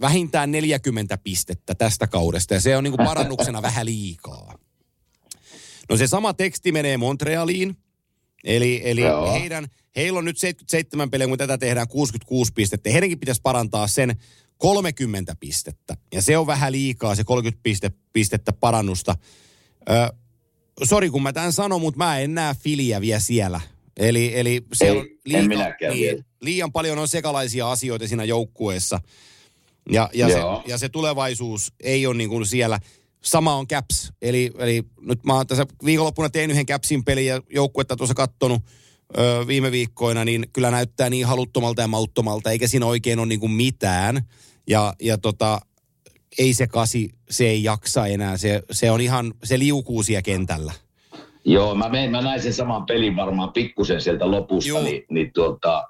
vähintään 0.01 0.51
40 0.51 1.17
pistettä 1.17 1.75
tästä 1.75 2.07
kaudesta, 2.07 2.53
ja 2.53 2.61
se 2.61 2.77
on 2.77 2.83
niin 2.83 2.97
parannuksena 2.97 3.61
vähän 3.69 3.85
liikaa. 3.85 4.59
No 5.89 5.97
se 5.97 6.07
sama 6.07 6.33
teksti 6.33 6.71
menee 6.71 6.97
Montrealiin, 6.97 7.77
eli, 8.43 8.81
eli 8.83 9.01
heidän, 9.31 9.67
heillä 9.95 10.19
on 10.19 10.25
nyt 10.25 10.37
77 10.37 11.09
peliä, 11.09 11.27
kun 11.27 11.37
tätä 11.37 11.57
tehdään 11.57 11.87
66 11.87 12.53
pistettä. 12.55 12.89
Heidänkin 12.89 13.19
pitäisi 13.19 13.41
parantaa 13.41 13.87
sen 13.87 14.15
30 14.57 15.35
pistettä, 15.39 15.97
ja 16.13 16.21
se 16.21 16.37
on 16.37 16.47
vähän 16.47 16.71
liikaa 16.71 17.15
se 17.15 17.23
30 17.23 17.63
piste, 17.63 17.91
pistettä 18.13 18.53
parannusta. 18.53 19.15
Ö, 19.89 20.13
sori 20.83 21.09
kun 21.09 21.23
mä 21.23 21.33
tämän 21.33 21.53
sanon, 21.53 21.81
mutta 21.81 21.97
mä 21.97 22.19
en 22.19 22.33
näe 22.33 22.55
Filiä 22.55 23.01
vielä 23.01 23.19
siellä 23.19 23.61
Eli, 23.97 24.31
eli 24.39 24.61
se 24.73 24.85
Ei, 24.85 24.91
on 24.91 25.05
liian, 25.25 25.49
niin, 25.93 26.25
liian 26.41 26.71
paljon 26.71 26.99
on 26.99 27.07
sekalaisia 27.07 27.71
asioita 27.71 28.07
siinä 28.07 28.23
joukkueessa. 28.23 28.99
Ja, 29.91 30.09
ja, 30.13 30.29
se, 30.29 30.39
ja 30.67 30.77
se 30.77 30.89
tulevaisuus 30.89 31.73
ei 31.79 32.07
ole 32.07 32.15
niin 32.15 32.29
kuin 32.29 32.45
siellä. 32.45 32.79
Sama 33.23 33.55
on 33.55 33.67
Caps. 33.67 34.11
Eli, 34.21 34.51
eli 34.57 34.83
nyt 35.01 35.25
mä 35.25 35.33
oon 35.33 35.47
tässä 35.47 35.65
viikonloppuna 35.85 36.29
tein 36.29 36.51
yhden 36.51 36.65
Capsin 36.65 37.03
pelin 37.03 37.25
ja 37.25 37.41
joukkuetta 37.49 37.95
tuossa 37.95 38.13
kattonut 38.13 38.61
ö, 39.17 39.47
viime 39.47 39.71
viikkoina, 39.71 40.25
niin 40.25 40.45
kyllä 40.53 40.71
näyttää 40.71 41.09
niin 41.09 41.25
haluttomalta 41.25 41.81
ja 41.81 41.87
mauttomalta, 41.87 42.51
eikä 42.51 42.67
siinä 42.67 42.85
oikein 42.85 43.19
ole 43.19 43.27
niin 43.27 43.39
kuin 43.39 43.51
mitään. 43.51 44.21
Ja, 44.67 44.93
ja 45.01 45.17
tota, 45.17 45.59
ei 46.37 46.53
se 46.53 46.67
kasi, 46.67 47.09
se 47.29 47.47
ei 47.47 47.63
jaksa 47.63 48.07
enää. 48.07 48.37
Se, 48.37 48.61
se 48.71 48.91
on 48.91 49.01
ihan, 49.01 49.33
se 49.43 49.59
liukuu 49.59 50.03
siellä 50.03 50.21
kentällä. 50.21 50.73
Joo, 51.45 51.75
mä, 51.75 51.89
menen, 51.89 52.11
mä 52.11 52.21
näin 52.21 52.41
sen 52.41 52.53
saman 52.53 52.85
pelin 52.85 53.15
varmaan 53.15 53.53
pikkusen 53.53 54.01
sieltä 54.01 54.31
lopusta, 54.31 54.81
niin, 54.81 55.05
niin 55.09 55.31
tuota, 55.33 55.83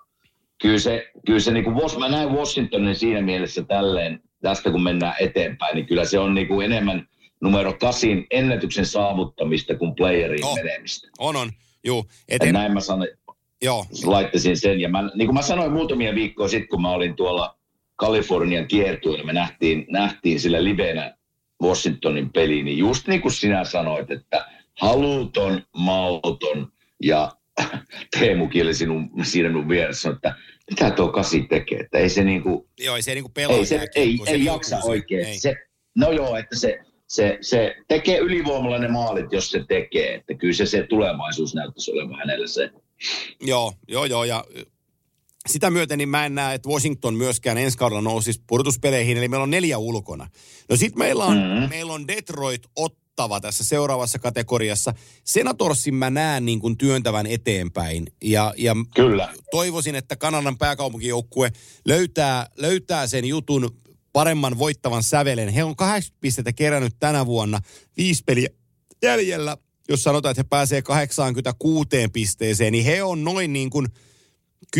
kyllä 0.61 0.79
se, 0.79 1.11
kyllä 1.25 1.39
se 1.39 1.51
niin 1.51 1.63
kuin, 1.63 1.75
mä 1.99 2.09
näin 2.09 2.29
Washingtonin 2.29 2.95
siinä 2.95 3.21
mielessä 3.21 3.63
tälleen, 3.63 4.19
tästä 4.41 4.71
kun 4.71 4.83
mennään 4.83 5.15
eteenpäin, 5.19 5.75
niin 5.75 5.85
kyllä 5.85 6.05
se 6.05 6.19
on 6.19 6.33
niin 6.33 6.47
kuin 6.47 6.65
enemmän 6.65 7.07
numero 7.41 7.73
kasin 7.73 8.27
ennätyksen 8.31 8.85
saavuttamista 8.85 9.75
kuin 9.75 9.95
playeriin 9.95 10.45
oh, 10.45 10.55
menemistä. 10.55 11.07
On, 11.19 11.35
on, 11.35 11.51
juu. 11.85 12.05
Eten... 12.29 12.53
näin 12.53 12.73
mä 12.73 12.79
sanoin, 12.79 13.09
Joo. 13.61 13.85
laittaisin 14.05 14.57
sen. 14.57 14.79
Ja 14.79 14.89
mä, 14.89 15.09
niin 15.15 15.27
kuin 15.27 15.33
mä 15.33 15.41
sanoin 15.41 15.71
muutamia 15.71 16.15
viikkoja 16.15 16.49
sitten, 16.49 16.69
kun 16.69 16.81
mä 16.81 16.91
olin 16.91 17.15
tuolla 17.15 17.57
Kalifornian 17.95 18.67
kiertueella, 18.67 19.25
me 19.25 19.33
nähtiin, 19.33 19.85
nähtiin 19.89 20.39
sillä 20.39 20.63
livenä 20.63 21.17
Washingtonin 21.63 22.29
peli, 22.33 22.63
niin 22.63 22.77
just 22.77 23.07
niin 23.07 23.21
kuin 23.21 23.31
sinä 23.31 23.63
sanoit, 23.63 24.11
että 24.11 24.45
haluton, 24.79 25.63
mauton 25.77 26.71
ja 27.03 27.31
Teemukin 28.19 28.63
oli 28.63 28.73
sinun, 28.73 29.09
siinä 29.23 29.49
minun 29.49 29.69
vieressä, 29.69 30.09
että 30.09 30.35
mitä 30.69 30.91
tuo 30.91 31.11
kasi 31.11 31.41
tekee, 31.41 31.79
että 31.79 31.97
ei 31.97 32.09
se 32.09 32.23
niinku... 32.23 32.69
Joo, 32.79 32.95
ei 32.95 33.01
se 33.01 33.13
niinku 33.13 33.31
pelaa. 33.33 33.57
Ei, 33.57 33.65
se, 33.65 33.87
ei, 33.95 34.19
ei 34.27 34.45
jaksa 34.45 34.79
oikein. 34.83 35.27
Ei. 35.27 35.39
Se, 35.39 35.55
no 35.95 36.11
joo, 36.11 36.35
että 36.35 36.59
se, 36.59 36.79
se, 37.07 37.37
se 37.41 37.75
tekee 37.87 38.17
ylivoimalla 38.17 38.79
ne 38.79 38.87
maalit, 38.87 39.31
jos 39.31 39.51
se 39.51 39.65
tekee. 39.67 40.15
Että 40.15 40.33
kyllä 40.33 40.53
se, 40.53 40.65
se 40.65 40.85
tulevaisuus 40.89 41.55
näyttäisi 41.55 41.91
olevan 41.91 42.17
hänelle 42.17 42.47
se. 42.47 42.69
Joo, 43.41 43.73
joo, 43.87 44.05
joo. 44.05 44.23
Ja 44.23 44.45
sitä 45.47 45.69
myöten 45.69 45.97
niin 45.97 46.09
mä 46.09 46.25
en 46.25 46.35
näe, 46.35 46.55
että 46.55 46.69
Washington 46.69 47.15
myöskään 47.15 47.57
ensi 47.57 47.77
kaudella 47.77 48.01
nousisi 48.01 48.43
purtuspeleihin, 48.47 49.17
eli 49.17 49.27
meillä 49.27 49.43
on 49.43 49.49
neljä 49.49 49.77
ulkona. 49.77 50.27
No 50.69 50.75
sit 50.75 50.95
meillä 50.95 51.25
on, 51.25 51.37
mm-hmm. 51.37 51.69
meillä 51.69 51.93
on 51.93 52.07
Detroit 52.07 52.61
ottava 53.15 53.39
tässä 53.39 53.63
seuraavassa 53.63 54.19
kategoriassa. 54.19 54.93
Senatorsin 55.23 55.95
mä 55.95 56.09
näen 56.09 56.45
niin 56.45 56.59
kuin 56.59 56.77
työntävän 56.77 57.25
eteenpäin. 57.25 58.07
Ja, 58.23 58.53
ja 58.57 58.75
Kyllä. 58.95 59.33
toivoisin, 59.51 59.95
että 59.95 60.15
Kanadan 60.15 60.57
pääkaupunkijoukkue 60.57 61.51
löytää, 61.85 62.49
löytää 62.57 63.07
sen 63.07 63.25
jutun 63.25 63.77
paremman 64.13 64.57
voittavan 64.57 65.03
sävelen. 65.03 65.49
He 65.49 65.63
on 65.63 65.75
80 65.75 66.21
pistettä 66.21 66.53
kerännyt 66.53 66.93
tänä 66.99 67.25
vuonna, 67.25 67.59
viisi 67.97 68.23
peliä 68.25 68.49
jäljellä. 69.03 69.57
Jos 69.89 70.03
sanotaan, 70.03 70.31
että 70.31 70.39
he 70.43 70.47
pääsee 70.49 70.81
86 70.81 71.89
pisteeseen, 72.13 72.71
niin 72.71 72.85
he 72.85 73.03
on 73.03 73.23
noin 73.23 73.53
niin 73.53 73.69
kuin– 73.69 73.87
10-12 74.77 74.79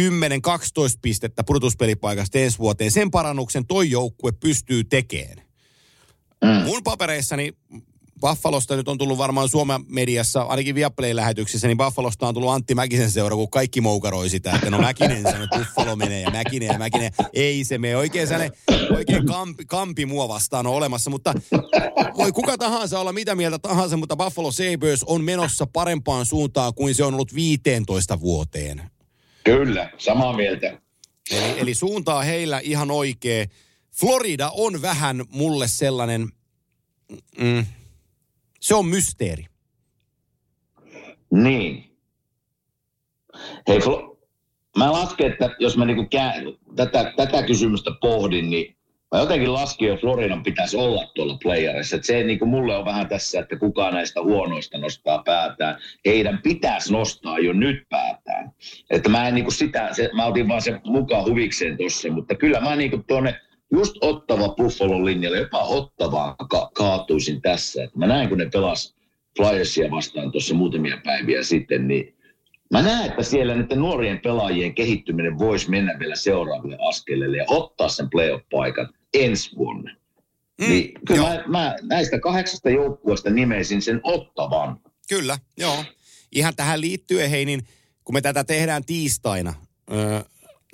pistettä 1.02 1.43
pudotuspelipaikasta 1.43 2.39
ensi 2.39 2.60
vuoteen. 2.60 2.91
Sen 2.91 3.12
parannuksen 3.12 3.65
toi 3.65 3.89
joukkue 3.89 4.32
pystyy 4.32 4.84
tekemään. 4.84 5.38
Mm. 6.43 6.65
Mun 6.65 6.84
papereissani 6.84 7.54
Buffalosta 8.21 8.75
nyt 8.75 8.88
on 8.88 8.97
tullut 8.97 9.17
varmaan 9.17 9.49
Suomen 9.49 9.82
mediassa, 9.88 10.41
ainakin 10.41 10.75
Viaplay-lähetyksissä, 10.75 11.67
niin 11.67 11.78
Buffalosta 11.78 12.28
on 12.28 12.34
tullut 12.34 12.49
Antti 12.49 12.75
Mäkisen 12.75 13.12
seura, 13.12 13.36
kun 13.36 13.49
kaikki 13.49 13.82
moukaroi 13.82 14.30
sitä, 14.30 14.51
että 14.56 14.69
no 14.69 14.78
Mäkinen 14.78 15.23
sanoo, 15.23 15.47
Buffalo 15.58 15.95
menee 15.95 16.21
ja 16.21 16.32
Mäkinen 16.32 16.67
ja 16.67 16.78
Mäkinen. 16.78 17.12
Ei 17.34 17.63
se 17.63 17.78
mene. 17.78 17.97
Oikein 17.97 18.28
sellainen, 18.28 18.58
oikein 18.95 19.25
kampi, 19.25 19.65
kampi 19.65 20.06
mua 20.06 20.28
vastaan 20.28 20.67
on 20.67 20.73
olemassa, 20.73 21.10
mutta 21.10 21.34
voi 22.17 22.32
kuka 22.32 22.58
tahansa 22.58 22.99
olla 22.99 23.13
mitä 23.13 23.36
mieltä 23.36 23.60
tahansa, 23.60 23.97
mutta 23.97 24.15
Buffalo 24.15 24.51
Sabres 24.51 25.04
on 25.04 25.23
menossa 25.23 25.67
parempaan 25.67 26.25
suuntaan 26.25 26.73
kuin 26.73 26.95
se 26.95 27.04
on 27.04 27.13
ollut 27.13 27.36
15 27.36 28.19
vuoteen. 28.19 28.91
Kyllä, 29.43 29.89
samaa 29.97 30.36
mieltä. 30.36 30.78
Eli, 31.32 31.60
eli 31.60 31.75
suuntaa 31.75 32.21
heillä 32.21 32.60
ihan 32.60 32.91
oikea. 32.91 33.45
Florida 33.99 34.51
on 34.54 34.82
vähän 34.82 35.23
mulle 35.30 35.67
sellainen, 35.67 36.30
mm, 37.38 37.65
se 38.65 38.75
on 38.75 38.86
mysteeri. 38.86 39.45
Niin. 41.32 41.97
Hei, 43.67 43.80
Flo- 43.80 44.17
mä 44.78 44.91
lasken, 44.91 45.32
että 45.32 45.56
jos 45.60 45.78
mä 45.78 45.86
niinku 45.86 46.06
kää- 46.10 46.34
tätä, 46.75 47.13
tätä 47.17 47.43
kysymystä 47.43 47.91
pohdin, 48.01 48.49
niin 48.49 48.75
Mä 49.12 49.19
jotenkin 49.21 49.54
laskin, 49.54 49.89
että 49.89 50.01
Floridan 50.01 50.43
pitäisi 50.43 50.78
olla 50.78 51.12
tuolla 51.15 51.38
playerissa. 51.43 51.97
Se 52.01 52.23
niin 52.23 52.39
kuin 52.39 52.49
mulle 52.49 52.78
on 52.78 52.86
vähän 52.86 53.08
tässä, 53.08 53.39
että 53.39 53.56
kukaan 53.56 53.93
näistä 53.93 54.21
huonoista 54.21 54.78
nostaa 54.78 55.23
päätään. 55.25 55.78
Heidän 56.06 56.39
pitäisi 56.43 56.93
nostaa 56.93 57.39
jo 57.39 57.54
nyt 57.54 57.84
päätään. 57.89 58.51
Että 58.89 59.10
mä 59.10 59.28
en 59.28 59.36
niin 59.36 59.45
kuin 59.45 59.54
sitä, 59.54 59.93
se, 59.93 60.10
mä 60.13 60.25
otin 60.25 60.47
vaan 60.47 60.62
sen 60.62 60.82
mukaan 60.86 61.25
huvikseen 61.25 61.78
tuossa, 61.78 62.12
mutta 62.12 62.36
kyllä 62.36 62.62
mä 62.62 62.75
niin 62.75 62.89
kuin 62.89 63.04
tuonne 63.04 63.41
just 63.71 63.95
ottava 64.01 64.49
Buffalon 64.49 65.06
linjalle, 65.06 65.38
jopa 65.38 65.63
ottavaa 65.63 66.36
ka- 66.49 66.71
kaatuisin 66.73 67.41
tässä. 67.41 67.84
Et 67.84 67.95
mä 67.95 68.08
näen, 68.08 68.30
kun 68.30 68.38
ne 68.38 68.49
pelas 68.54 68.95
Flyersia 69.38 69.91
vastaan 69.91 70.32
tuossa 70.32 70.56
muutamia 70.56 71.01
päiviä 71.04 71.43
sitten, 71.43 71.88
niin 71.88 72.15
mä 72.71 72.82
näen, 72.82 73.10
että 73.10 73.23
siellä 73.23 73.56
niiden 73.56 73.80
nuorien 73.80 74.19
pelaajien 74.19 74.75
kehittyminen 74.75 75.39
voisi 75.39 75.69
mennä 75.69 75.99
vielä 75.99 76.15
seuraaville 76.15 76.78
askeleille 76.89 77.38
ja 77.38 77.45
ottaa 77.47 77.89
sen 77.89 78.10
playoff-paikan 78.10 78.93
ensi 79.13 79.56
vuonna. 79.58 79.91
Mm, 80.62 80.67
niin 80.69 80.91
kyllä 81.08 81.21
mä, 81.21 81.43
mä 81.47 81.75
näistä 81.82 82.19
kahdeksasta 82.19 82.69
joukkueesta 82.69 83.30
nimeisin 83.30 83.82
sen 83.82 83.99
ottavan. 84.04 84.80
Kyllä, 85.10 85.39
joo. 85.58 85.84
Ihan 86.32 86.56
tähän 86.56 86.82
liittyen, 86.82 87.30
hei, 87.30 87.45
niin 87.45 87.67
kun 88.04 88.15
me 88.15 88.21
tätä 88.21 88.43
tehdään 88.43 88.86
tiistaina, 88.86 89.54
öö, 89.93 90.19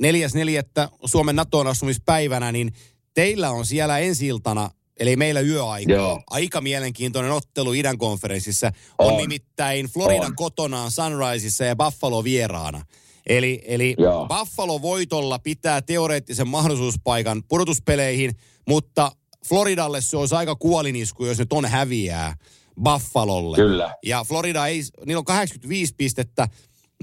4.4. 0.03 0.89
Suomen 1.05 1.35
NATOon 1.35 1.67
asumispäivänä, 1.67 2.51
niin 2.51 2.73
teillä 3.13 3.51
on 3.51 3.65
siellä 3.65 3.97
ensi 3.97 4.27
iltana, 4.27 4.69
eli 4.99 5.15
meillä 5.15 5.39
yöaika 5.41 5.91
Joo. 5.91 6.23
aika 6.29 6.61
mielenkiintoinen 6.61 7.31
ottelu 7.31 7.73
idän 7.73 7.97
konferenssissa. 7.97 8.71
On, 8.99 9.11
on 9.11 9.17
nimittäin 9.17 9.85
Florida 9.85 10.25
on. 10.25 10.35
kotonaan 10.35 10.91
Sunriseissa 10.91 11.65
ja 11.65 11.75
Buffalo 11.75 12.23
vieraana. 12.23 12.85
Eli, 13.27 13.61
eli 13.65 13.95
Buffalo 14.27 14.81
voitolla 14.81 15.39
pitää 15.39 15.81
teoreettisen 15.81 16.47
mahdollisuuspaikan 16.47 17.43
pudotuspeleihin, 17.47 18.31
mutta 18.67 19.11
Floridalle 19.47 20.01
se 20.01 20.17
olisi 20.17 20.35
aika 20.35 20.55
kuolinisku, 20.55 21.25
jos 21.25 21.37
ne 21.37 21.45
ton 21.45 21.65
häviää 21.65 22.35
Buffalolle. 22.83 23.55
Kyllä. 23.55 23.95
Ja 24.05 24.23
Florida 24.23 24.67
ei, 24.67 24.81
niillä 25.05 25.19
on 25.19 25.25
85 25.25 25.93
pistettä, 25.97 26.47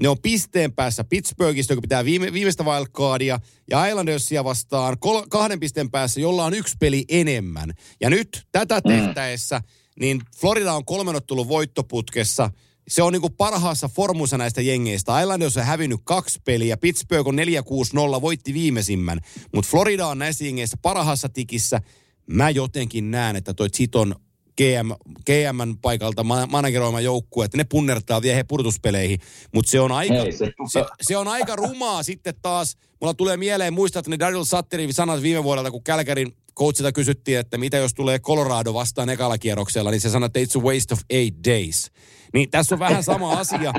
ne 0.01 0.09
on 0.09 0.17
pisteen 0.21 0.73
päässä 0.73 1.03
Pittsburghista, 1.03 1.73
joka 1.73 1.81
pitää 1.81 2.05
viime, 2.05 2.33
viimeistä 2.33 2.63
wildcardia, 2.63 3.39
ja 3.69 3.85
Islandersia 3.85 4.43
vastaan 4.43 4.99
kol, 4.99 5.21
kahden 5.29 5.59
pisteen 5.59 5.91
päässä, 5.91 6.19
jolla 6.19 6.45
on 6.45 6.53
yksi 6.53 6.75
peli 6.79 7.05
enemmän. 7.09 7.73
Ja 8.01 8.09
nyt 8.09 8.47
tätä 8.51 8.81
mm. 8.85 8.91
tehtäessä, 8.91 9.61
niin 9.99 10.21
Florida 10.37 10.73
on 10.73 10.85
kolmen 10.85 11.15
ottelun 11.15 11.47
voittoputkessa. 11.47 12.51
Se 12.87 13.03
on 13.03 13.13
niinku 13.13 13.29
parhaassa 13.29 13.87
formussa 13.87 14.37
näistä 14.37 14.61
jengeistä. 14.61 15.21
Islanders 15.21 15.57
on 15.57 15.63
hävinnyt 15.63 15.99
kaksi 16.03 16.39
peliä, 16.45 16.77
Pittsburgh 16.77 17.27
on 17.27 17.37
4-6-0, 18.17 18.21
voitti 18.21 18.53
viimeisimmän. 18.53 19.19
Mutta 19.55 19.71
Florida 19.71 20.07
on 20.07 20.19
näissä 20.19 20.45
jengeissä 20.45 20.77
parhaassa 20.81 21.29
tikissä. 21.29 21.81
Mä 22.27 22.49
jotenkin 22.49 23.11
näen, 23.11 23.35
että 23.35 23.53
toi 23.53 23.69
Ziton 23.69 24.15
GM, 24.59 24.91
GMn 25.25 25.77
paikalta 25.81 26.23
manageroima 26.23 27.01
joukkue, 27.01 27.45
että 27.45 27.57
ne 27.57 27.63
punnertaa 27.63 28.21
vielä 28.21 28.35
he 28.35 28.43
purtuspeleihin. 28.43 29.19
Mutta 29.53 29.71
se 29.71 29.79
on 29.79 29.91
aika, 29.91 30.13
Ei, 30.13 30.31
se, 30.31 30.51
se, 30.71 30.85
se, 31.01 31.17
on 31.17 31.27
aika 31.27 31.55
rumaa 31.55 32.03
sitten 32.03 32.33
taas. 32.41 32.77
Mulla 33.01 33.13
tulee 33.13 33.37
mieleen, 33.37 33.73
muistat 33.73 34.07
ne 34.07 34.19
Daryl 34.19 34.43
Sutterin 34.43 34.93
sanat 34.93 35.21
viime 35.21 35.43
vuodelta, 35.43 35.71
kun 35.71 35.83
Kälkärin 35.83 36.31
coachilta 36.55 36.91
kysyttiin, 36.91 37.39
että 37.39 37.57
mitä 37.57 37.77
jos 37.77 37.93
tulee 37.93 38.19
Colorado 38.19 38.73
vastaan 38.73 39.09
ekalla 39.09 39.37
kierroksella, 39.37 39.91
niin 39.91 40.01
se 40.01 40.09
sanoi, 40.09 40.27
että 40.27 40.39
it's 40.39 40.61
a 40.61 40.63
waste 40.63 40.93
of 40.93 40.99
eight 41.09 41.35
days. 41.47 41.91
Niin 42.33 42.49
tässä 42.49 42.75
on 42.75 42.79
vähän 42.79 43.03
sama 43.03 43.31
asia 43.31 43.73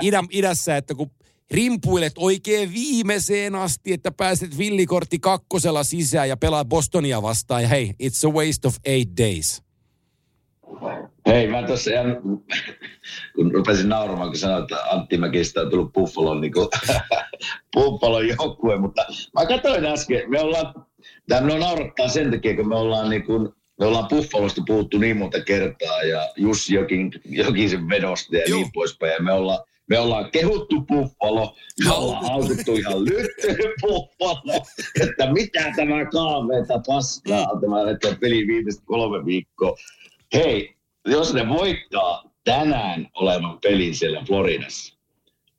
idän, 0.00 0.26
idässä, 0.30 0.76
että 0.76 0.94
kun 0.94 1.10
rimpuilet 1.50 2.12
oikein 2.16 2.72
viimeiseen 2.72 3.54
asti, 3.54 3.92
että 3.92 4.12
pääset 4.12 4.58
villikortti 4.58 5.18
kakkosella 5.18 5.84
sisään 5.84 6.28
ja 6.28 6.36
pelaa 6.36 6.64
Bostonia 6.64 7.22
vastaan. 7.22 7.62
Ja 7.62 7.68
hei, 7.68 7.94
it's 8.02 8.28
a 8.28 8.32
waste 8.32 8.68
of 8.68 8.76
eight 8.84 9.10
days. 9.18 9.62
Hei, 11.26 11.46
mä 11.46 11.62
tuossa 11.62 11.90
ihan, 11.90 12.22
kun 13.34 13.52
rupesin 13.54 13.88
nauramaan, 13.88 14.28
kun 14.28 14.38
sanoin, 14.38 14.62
että 14.62 14.76
Antti 14.90 15.18
Mäkistä 15.18 15.60
on 15.60 15.70
tullut 15.70 15.92
Buffalon, 15.92 16.40
niin 16.40 16.52
kuin, 16.52 16.68
Buffalon 17.74 18.28
joukkue, 18.28 18.76
mutta 18.76 19.04
mä 19.34 19.46
katsoin 19.46 19.84
äsken, 19.84 20.30
me 20.30 20.40
ollaan, 20.40 20.74
tämä 21.28 21.54
on 21.54 21.60
naurattaa 21.60 22.08
sen 22.08 22.30
takia, 22.30 22.56
kun 22.56 22.68
me 22.68 22.76
ollaan 22.76 23.10
niin 23.10 23.24
kuin, 23.24 23.48
me 23.80 23.86
ollaan 23.86 24.08
Buffalosta 24.08 24.62
puhuttu 24.66 24.98
niin 24.98 25.16
monta 25.16 25.40
kertaa 25.40 26.02
ja 26.02 26.28
Jussi 26.36 26.74
Jokin, 26.74 27.12
Jokisen 27.24 27.88
vedosta 27.88 28.36
ja 28.36 28.42
Juh. 28.48 28.58
niin 28.58 28.72
poispäin. 28.74 29.12
Ja 29.12 29.22
me 29.22 29.32
ollaan, 29.32 29.58
me 29.90 29.98
ollaan 29.98 30.30
kehuttu 30.30 30.80
Buffalo, 30.80 31.56
me 31.84 31.90
ollaan 31.90 32.24
haukuttu 32.24 32.74
ihan 32.74 33.04
lyttynyt 33.04 33.72
Buffalo, 33.82 34.62
että 35.02 35.32
mitä 35.32 35.72
tämä 35.76 36.04
kaaveita 36.04 36.80
paskaa, 36.86 37.54
mm. 37.54 37.60
tämä 37.60 37.90
että 37.90 38.16
peli 38.20 38.46
viimeiset 38.46 38.82
kolme 38.84 39.26
viikkoa. 39.26 39.76
Hei, 40.34 40.76
jos 41.06 41.34
ne 41.34 41.48
voittaa 41.48 42.24
tänään 42.44 43.08
olevan 43.14 43.58
pelin 43.60 43.94
siellä 43.94 44.24
Floridassa, 44.26 44.96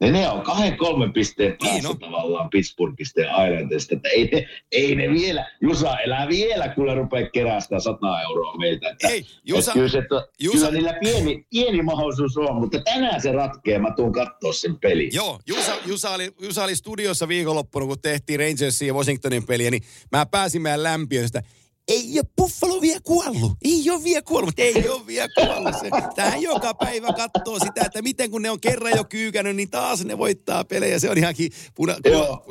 niin 0.01 0.13
ne 0.13 0.29
on 0.29 0.41
kahden 0.41 0.77
kolmen 0.77 1.13
pisteen 1.13 1.57
päässä 1.59 1.87
niin 1.87 1.99
tavallaan 1.99 2.49
Pittsburghista 2.49 3.21
ja 3.21 3.45
Islandista. 3.45 3.95
Että 3.95 4.09
ei, 4.09 4.29
ne, 4.33 4.47
ei 4.71 4.95
ne 4.95 5.09
vielä, 5.09 5.51
Jusa 5.61 5.99
elää 5.99 6.27
vielä, 6.27 6.69
kun 6.69 6.85
ne 6.85 6.95
rupeaa 6.95 7.29
kerää 7.29 7.59
sitä 7.59 7.79
100 7.79 8.21
euroa 8.21 8.57
meiltä. 8.57 8.89
Että, 8.89 9.07
ei, 9.07 9.25
Jusa, 9.45 9.59
että 9.59 9.73
kyllä, 9.73 9.89
se, 9.89 9.97
että, 9.97 10.27
Jusa, 10.39 10.57
kyllä 10.57 10.71
niillä 10.71 10.93
pieni, 10.99 11.45
pieni 11.49 11.81
mahdollisuus 11.81 12.37
on, 12.37 12.55
mutta 12.55 12.79
tänään 12.79 13.21
se 13.21 13.31
ratkee, 13.31 13.79
mä 13.79 13.93
tuun 13.95 14.11
katsoa 14.13 14.53
sen 14.53 14.79
pelin. 14.79 15.09
Joo, 15.13 15.39
Jusa, 15.47 15.73
Jusa, 15.85 16.09
oli, 16.09 16.31
Jusa 16.41 16.63
oli 16.63 16.75
studiossa 16.75 17.27
viikonloppuna, 17.27 17.85
kun 17.85 18.01
tehtiin 18.01 18.39
Rangersin 18.39 18.87
ja 18.87 18.93
Washingtonin 18.93 19.45
peliä, 19.45 19.71
niin 19.71 19.83
mä 20.11 20.25
pääsin 20.25 20.61
meidän 20.61 20.83
lämpiöstä 20.83 21.43
ei 21.87 22.19
ole 22.19 22.29
Buffalo 22.37 22.81
vielä 22.81 22.99
kuollut. 23.03 23.51
Ei 23.65 23.89
ole 23.89 24.03
vielä 24.03 24.21
kuollut, 24.21 24.53
ei 24.57 24.89
ole 24.89 25.07
vielä 25.07 25.27
kuollut. 25.35 25.75
Se, 25.81 25.89
tähän 26.15 26.41
joka 26.41 26.73
päivä 26.73 27.07
katsoo 27.13 27.59
sitä, 27.59 27.81
että 27.85 28.01
miten 28.01 28.31
kun 28.31 28.41
ne 28.41 28.49
on 28.49 28.59
kerran 28.59 28.93
jo 28.95 29.03
kyykännyt, 29.03 29.55
niin 29.55 29.69
taas 29.69 30.05
ne 30.05 30.17
voittaa 30.17 30.63
pelejä. 30.63 30.99
Se 30.99 31.09
on 31.09 31.17
ihankin, 31.17 31.51
puna, 31.75 31.95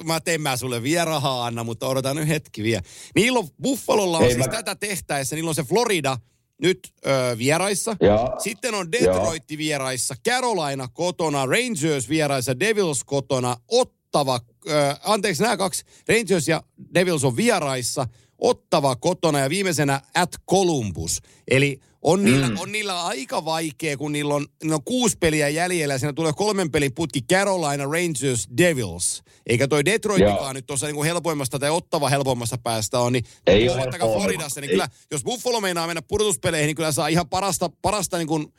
mä 0.04 0.20
teen 0.20 0.40
mä 0.40 0.56
sulle 0.56 0.82
vielä 0.82 1.04
rahaa, 1.04 1.46
Anna, 1.46 1.64
mutta 1.64 1.86
odotan 1.86 2.16
nyt 2.16 2.28
hetki 2.28 2.62
vielä. 2.62 2.82
Niillä 3.14 3.38
on, 3.38 3.48
Buffalolla 3.62 4.18
on 4.18 4.24
Ei, 4.24 4.34
siis 4.34 4.46
mä... 4.46 4.52
tätä 4.52 4.74
tehtäessä, 4.74 5.36
niillä 5.36 5.48
on 5.48 5.54
se 5.54 5.62
Florida, 5.62 6.18
nyt 6.62 6.92
ö, 7.06 7.38
vieraissa. 7.38 7.96
Joo. 8.00 8.34
Sitten 8.38 8.74
on 8.74 8.92
Detroit 8.92 9.44
vieraissa, 9.56 10.14
Carolina 10.28 10.88
kotona, 10.88 11.46
Rangers 11.46 12.08
vieraissa, 12.08 12.60
Devils 12.60 13.04
kotona, 13.04 13.56
Ottava, 13.68 14.40
ö, 14.70 14.96
anteeksi 15.04 15.42
nämä 15.42 15.56
kaksi, 15.56 15.84
Rangers 16.08 16.48
ja 16.48 16.62
Devils 16.94 17.24
on 17.24 17.36
vieraissa, 17.36 18.06
Ottava 18.42 18.96
kotona 18.96 19.38
ja 19.38 19.50
viimeisenä 19.50 20.00
at 20.14 20.30
Columbus. 20.50 21.18
Eli 21.50 21.80
on 22.02 22.24
niillä, 22.24 22.48
mm. 22.48 22.56
on 22.58 22.72
niillä 22.72 23.02
aika 23.04 23.44
vaikea, 23.44 23.96
kun 23.96 24.12
niillä 24.12 24.34
on, 24.34 24.46
niillä 24.62 24.74
on 24.74 24.84
kuusi 24.84 25.16
peliä 25.20 25.48
jäljellä 25.48 25.98
siinä 25.98 26.12
tulee 26.12 26.32
kolmen 26.32 26.70
pelin 26.70 26.94
putki 26.94 27.22
Carolina, 27.22 27.84
Rangers, 27.84 28.48
Devils. 28.56 29.22
Eikä 29.46 29.68
toi 29.68 29.84
Detroitikaan 29.84 30.54
nyt 30.54 30.66
tuossa 30.66 30.86
niinku 30.86 31.02
helpoimmasta 31.04 31.58
tai 31.58 31.70
ottava 31.70 32.08
helpoimmasta 32.08 32.58
päästä 32.58 32.98
on, 32.98 33.12
niin 33.12 33.24
Ei 33.46 33.68
ole 33.68 33.80
helppoa. 33.80 34.20
Floridassa, 34.20 34.60
niin 34.60 34.70
Ei. 34.70 34.74
kyllä 34.74 34.88
jos 35.10 35.24
Buffalo 35.24 35.60
meinaa 35.60 35.86
mennä 35.86 36.02
pudotuspeleihin, 36.02 36.66
niin 36.66 36.76
kyllä 36.76 36.92
saa 36.92 37.08
ihan 37.08 37.28
parasta, 37.28 37.70
parasta 37.82 38.18
niin 38.18 38.28
kuin 38.28 38.52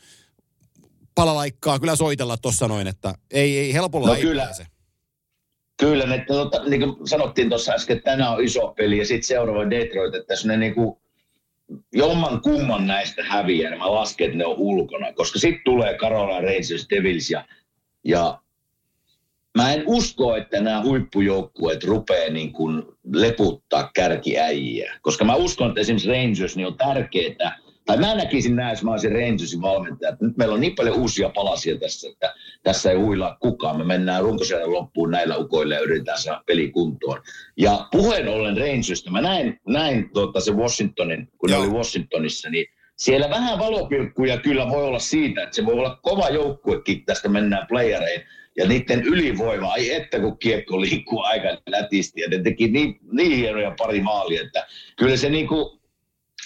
palalaikkaa 1.15 1.79
kyllä 1.79 1.95
soitella 1.95 2.37
tuossa 2.37 2.67
noin, 2.67 2.87
että 2.87 3.15
ei, 3.31 3.57
ei 3.57 3.73
helpolla 3.73 4.07
No 4.07 4.13
ei 4.13 4.21
kyllä. 4.21 4.45
pääse. 4.45 4.65
Kyllä, 5.79 6.05
ne, 6.05 6.25
tota, 6.27 6.63
niin 6.63 6.81
kuin 6.81 7.07
sanottiin 7.07 7.49
tuossa 7.49 7.73
äsken, 7.73 7.97
että 7.97 8.11
tänään 8.11 8.31
on 8.31 8.43
iso 8.43 8.73
peli 8.77 8.97
ja 8.97 9.05
sitten 9.05 9.27
seuraava 9.27 9.69
Detroit, 9.69 10.15
että 10.15 10.33
ne 10.45 10.57
niin 10.57 10.73
kuin 10.75 10.97
jomman 11.93 12.41
kumman 12.41 12.87
näistä 12.87 13.23
häviää, 13.23 13.69
niin 13.69 13.79
mä 13.79 13.91
lasken, 13.91 14.25
että 14.25 14.37
ne 14.37 14.45
on 14.45 14.57
ulkona, 14.57 15.13
koska 15.13 15.39
sitten 15.39 15.63
tulee 15.65 15.97
Carolina 15.97 16.41
Rangers, 16.41 16.87
Devils 16.89 17.29
ja, 17.29 17.45
ja 18.03 18.39
mä 19.57 19.73
en 19.73 19.83
usko, 19.85 20.35
että 20.35 20.61
nämä 20.61 20.83
huippujoukkueet 20.83 21.83
rupeaa 21.83 22.29
niin 22.29 22.53
kuin 22.53 22.83
leputtaa 23.13 23.91
kärkiäjiä, 23.93 24.99
koska 25.01 25.25
mä 25.25 25.35
uskon, 25.35 25.67
että 25.67 25.81
esimerkiksi 25.81 26.09
Rangers 26.09 26.55
niin 26.55 26.67
on 26.67 26.77
tärkeää, 26.77 27.59
tai 27.85 27.97
mä 27.97 28.15
näkisin 28.15 28.55
näin, 28.55 28.69
jos 28.69 28.83
mä 28.83 28.91
olisin 28.91 29.11
Rangersin 29.11 29.61
valmentaja, 29.61 30.09
että 30.09 30.25
nyt 30.25 30.37
meillä 30.37 30.53
on 30.53 30.61
niin 30.61 30.75
paljon 30.75 30.99
uusia 30.99 31.29
palasia 31.29 31.79
tässä, 31.79 32.09
että 32.09 32.33
tässä 32.63 32.91
ei 32.91 32.97
huilaa 32.97 33.37
kukaan. 33.39 33.77
Me 33.77 33.83
mennään 33.83 34.23
runkosarjan 34.23 34.73
loppuun 34.73 35.11
näillä 35.11 35.37
ukoilla 35.37 35.75
ja 35.75 35.79
yritetään 35.81 36.21
saada 36.21 36.43
peli 36.45 36.71
kuntoon. 36.71 37.21
Ja 37.57 37.87
puheen 37.91 38.27
ollen 38.27 38.57
Rangersista, 38.57 39.11
mä 39.11 39.21
näin, 39.21 39.59
näin 39.67 40.09
tuota, 40.13 40.39
se 40.39 40.51
Washingtonin, 40.51 41.27
kun 41.37 41.49
ne 41.49 41.55
Joo. 41.55 41.63
oli 41.63 41.71
Washingtonissa, 41.71 42.49
niin 42.49 42.65
siellä 42.95 43.29
vähän 43.29 43.59
valopilkkuja 43.59 44.37
kyllä 44.37 44.69
voi 44.69 44.83
olla 44.83 44.99
siitä, 44.99 45.43
että 45.43 45.55
se 45.55 45.65
voi 45.65 45.73
olla 45.73 45.99
kova 46.01 46.29
joukkuekin, 46.29 47.05
tästä 47.05 47.29
mennään 47.29 47.67
playereihin. 47.67 48.21
Ja 48.57 48.67
niiden 48.67 49.03
ylivoima, 49.03 49.71
ai 49.71 49.93
että 49.93 50.19
kun 50.19 50.37
kiekko 50.37 50.81
liikkuu 50.81 51.21
aika 51.21 51.47
nätisti 51.69 52.21
ja 52.21 52.29
ne 52.29 52.39
teki 52.39 52.67
niin, 52.67 52.99
niin 53.11 53.37
hienoja 53.37 53.73
pari 53.77 54.01
maalia, 54.01 54.41
että 54.41 54.67
kyllä 54.97 55.17
se 55.17 55.29
niin 55.29 55.47
kuin, 55.47 55.79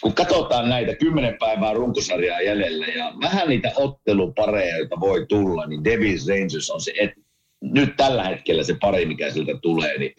kun 0.02 0.14
katsotaan 0.14 0.70
näitä 0.70 0.96
kymmenen 0.96 1.38
päivää 1.40 1.74
runkosarjaa 1.74 2.42
jäljellä 2.42 2.86
ja 2.88 3.14
vähän 3.22 3.48
niitä 3.50 3.72
ottelupareja, 3.76 4.78
joita 4.78 5.00
voi 5.00 5.26
tulla, 5.30 5.66
niin 5.68 5.84
Devils 5.84 6.28
Rangers 6.28 6.70
on 6.70 6.82
se, 6.82 6.94
et, 7.00 7.12
nyt 7.62 7.90
tällä 7.98 8.24
hetkellä 8.24 8.64
se 8.64 8.76
pari, 8.82 9.06
mikä 9.06 9.32
siltä 9.32 9.52
tulee, 9.62 9.98
niin, 9.98 10.14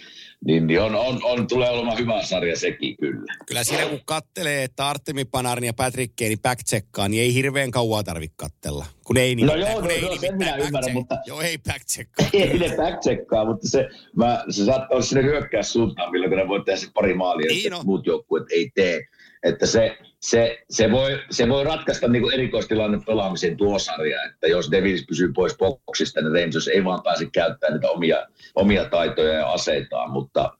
niin, 0.45 0.67
niin 0.67 0.81
on, 0.83 0.95
on, 0.95 1.21
on, 1.23 1.47
tulee 1.49 1.71
olemaan 1.71 1.99
hyvä 1.99 2.23
sarja 2.23 2.57
sekin 2.57 2.97
kyllä. 2.97 3.35
Kyllä 3.47 3.65
siinä 3.65 3.87
kun 3.87 4.01
kattelee, 4.05 4.63
että 4.65 4.89
Artemi 4.89 5.25
Panarin 5.25 5.65
ja 5.67 5.75
Patrick 5.75 6.13
Kane 6.19 6.37
backcheckkaa, 6.43 7.09
niin 7.09 7.23
ei 7.23 7.35
hirveän 7.35 7.71
kauaa 7.71 8.03
tarvitse 8.03 8.35
kattella. 8.37 8.87
Kun 9.05 9.17
ei 9.17 9.35
nimittäin, 9.35 9.61
joo, 9.61 9.73
kun 9.75 9.85
no 9.85 9.91
ei 9.91 10.01
joo, 10.03 10.11
sen 10.17 10.21
nimittäin 10.21 10.55
minä 10.57 10.67
ymmärrän, 10.67 10.93
mutta- 10.95 11.19
Joo, 11.27 11.41
ei 11.41 11.59
backcheckkaa. 11.59 12.27
Ei 12.33 12.59
ne 12.59 12.75
backcheckaa, 12.77 13.45
mutta 13.45 13.69
se, 13.69 13.89
mä, 14.17 14.45
se 14.51 14.65
saattaa 14.65 14.89
olla 14.91 15.03
sinne 15.03 15.23
hyökkää 15.23 15.63
suuntaan, 15.63 16.13
milloin 16.13 16.37
ne 16.37 16.49
voi 16.49 16.63
tehdä 16.65 16.79
se 16.81 16.87
pari 16.95 17.15
maalia, 17.15 17.47
Niin 17.47 17.67
että 17.67 17.77
on. 17.79 17.87
muut 17.87 18.07
joukkueet 18.07 18.45
ei 18.51 18.71
tee. 18.75 19.01
Että 19.43 19.67
se, 19.67 19.99
se, 20.21 20.59
se, 20.71 20.91
voi, 20.91 21.21
se 21.31 21.49
voi 21.49 21.65
ratkaista 21.65 22.09
niin 22.09 22.35
erikoistilanne 22.35 22.99
pelaamisen 23.07 23.57
tuo 23.57 23.79
sarja, 23.79 24.25
että 24.25 24.47
jos 24.47 24.71
Devils 24.71 25.05
pysyy 25.09 25.33
pois 25.33 25.57
boksista, 25.57 26.21
niin 26.21 26.35
Rangers 26.35 26.69
ei 26.69 26.85
vaan 26.85 27.03
pääse 27.03 27.27
käyttämään 27.33 27.75
niitä 27.75 27.91
omia, 27.91 28.27
omia 28.55 28.85
taitoja 28.85 29.33
ja 29.33 29.51
aseitaan, 29.51 30.11
mutta 30.11 30.59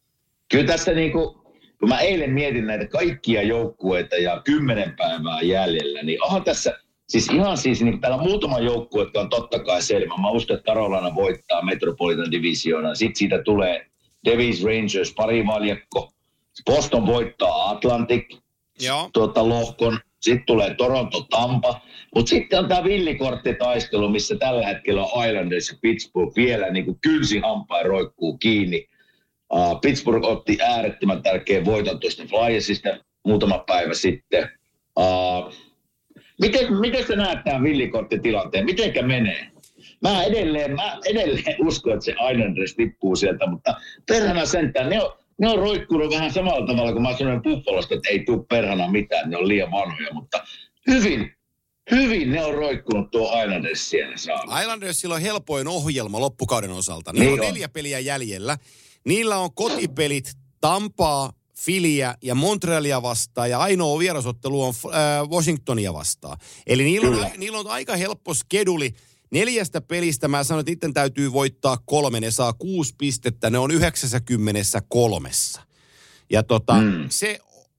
kyllä 0.51 0.67
tässä 0.67 0.93
niin 0.93 1.13
kuin, 1.13 1.35
kun 1.81 1.89
mä 1.89 2.01
eilen 2.01 2.31
mietin 2.31 2.67
näitä 2.67 2.87
kaikkia 2.87 3.43
joukkueita 3.43 4.17
ja 4.17 4.43
kymmenen 4.45 4.95
päivää 4.97 5.41
jäljellä, 5.43 6.03
niin 6.03 6.25
onhan 6.25 6.45
tässä, 6.45 6.79
siis 7.09 7.29
ihan 7.29 7.59
siis 7.59 7.83
niin 7.83 8.01
täällä 8.01 8.17
on 8.17 8.29
muutama 8.29 8.59
joukkue, 8.59 9.03
jotka 9.03 9.21
on 9.21 9.31
totta 9.31 9.59
kai 9.59 9.83
selvä. 9.83 10.15
Mä 10.21 10.31
uskon, 10.31 10.57
että 10.57 10.73
Carolina 10.73 11.15
voittaa 11.15 11.65
Metropolitan 11.65 12.31
Divisiona. 12.31 12.95
Sitten 12.95 13.17
siitä 13.17 13.43
tulee 13.43 13.87
Devils 14.25 14.65
Rangers 14.65 15.15
parivaljakko. 15.15 16.13
Boston 16.67 17.07
voittaa 17.07 17.71
Atlantic 17.71 18.39
Tuota, 19.13 19.49
lohkon. 19.49 19.99
Sitten 20.21 20.47
tulee 20.47 20.75
Toronto 20.75 21.27
Tampa. 21.31 21.81
Mutta 22.15 22.29
sitten 22.29 22.59
on 22.59 22.69
tämä 22.69 22.85
villikorttitaistelu, 22.85 24.09
missä 24.09 24.37
tällä 24.37 24.67
hetkellä 24.67 25.03
on 25.03 25.29
Islanders 25.29 25.69
ja 25.69 25.79
Pittsburgh 25.83 26.37
vielä 26.37 26.71
niin 26.71 26.85
kuin 26.85 26.99
kynsi 27.01 27.39
hampain 27.39 27.87
roikkuu 27.87 28.39
kiinni. 28.39 28.89
Uh, 29.53 29.81
Pittsburgh 29.81 30.27
otti 30.27 30.59
äärettömän 30.63 31.23
tärkeän 31.23 31.65
voiton 31.65 32.01
tuosta 32.01 32.23
Flyersista 32.27 32.89
muutama 33.25 33.65
päivä 33.67 33.95
sitten. 33.95 34.49
Uh, 34.99 35.55
miten, 36.41 36.81
miten 36.81 37.07
sä 37.07 37.17
näet 37.17 37.45
tämän 37.45 37.63
villikorttitilanteen? 37.63 38.65
Mitenkä 38.65 39.03
menee? 39.03 39.51
Mä 40.03 40.23
edelleen, 40.23 40.75
mä 40.75 40.99
edelleen 41.11 41.57
uskon, 41.67 41.93
että 41.93 42.05
se 42.05 42.15
Islanders 42.33 42.75
tippuu 42.75 43.17
sieltä, 43.17 43.47
mutta 43.47 43.75
perhana 44.07 44.47
sentään, 44.47 44.91
ne 44.91 45.03
on, 45.03 45.13
ne 45.41 45.49
on 45.49 45.59
roikkunut 45.59 46.11
vähän 46.11 46.33
samalla 46.33 46.67
tavalla 46.67 46.93
kuin 46.93 47.03
mä 47.03 47.17
sanoin 47.19 47.43
Buffalosta, 47.43 47.95
että 47.95 48.09
ei 48.09 48.25
tule 48.25 48.45
perhana 48.49 48.91
mitään, 48.91 49.31
ne 49.31 49.37
on 49.37 49.49
liian 49.49 49.71
vanhoja, 49.71 50.13
mutta 50.15 50.45
hyvin, 50.87 51.33
hyvin 51.91 52.33
ne 52.33 52.45
on 52.45 52.55
roikkunut 52.55 53.11
tuo 53.11 53.43
Islanders 53.43 53.91
siellä 53.91 54.17
saa. 54.17 54.61
Islandersilla 54.61 55.15
on 55.15 55.21
helpoin 55.21 55.69
ohjelma 55.69 56.21
loppukauden 56.21 56.71
osalta. 56.71 57.13
Niillä 57.13 57.25
Niin 57.31 57.41
on 57.41 57.47
on. 57.47 57.53
neljä 57.53 57.69
peliä 57.69 57.99
jäljellä. 57.99 58.59
Niillä 59.05 59.39
on 59.39 59.55
kotipelit 59.55 60.33
Tampaa, 60.61 61.33
Filiä 61.59 62.15
ja 62.23 62.35
Montrealia 62.35 63.03
vastaan 63.03 63.51
ja 63.51 63.59
ainoa 63.59 63.99
vierasottelu 63.99 64.63
on 64.63 64.75
äh, 64.87 65.29
Washingtonia 65.29 65.95
vastaan. 65.95 66.39
Eli 66.67 66.85
niillä 66.85 67.09
on, 67.09 67.15
Kyllä. 67.15 67.31
niillä 67.37 67.59
on 67.59 67.67
aika 67.67 67.97
helppo 67.97 68.35
skeduli. 68.35 68.95
Neljästä 69.31 69.81
pelistä 69.81 70.29
mä 70.29 70.45
sanoin, 70.45 70.61
että 70.61 70.71
niiden 70.71 70.95
täytyy 70.95 71.33
voittaa 71.33 71.79
kolme. 71.85 72.21
Ne 72.21 72.31
saa 72.31 72.53
kuusi 72.53 72.95
pistettä, 72.99 73.51
ne 73.51 73.59
on 73.59 73.71
93. 73.71 75.31
Ja 76.31 76.43
tota, 76.43 76.75
mm. 76.75 77.07
Se 77.09 77.39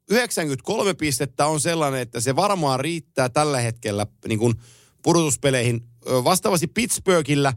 93 0.09 0.93
pistettä 0.93 1.45
on 1.45 1.59
sellainen, 1.59 2.01
että 2.01 2.19
se 2.19 2.35
varmaan 2.35 2.79
riittää 2.79 3.29
tällä 3.29 3.59
hetkellä 3.59 4.07
niin 4.27 4.39
kuin 4.39 4.53
pudotuspeleihin. 5.01 5.83
Vastaavasti 6.05 6.67
Pittsburghillä 6.67 7.53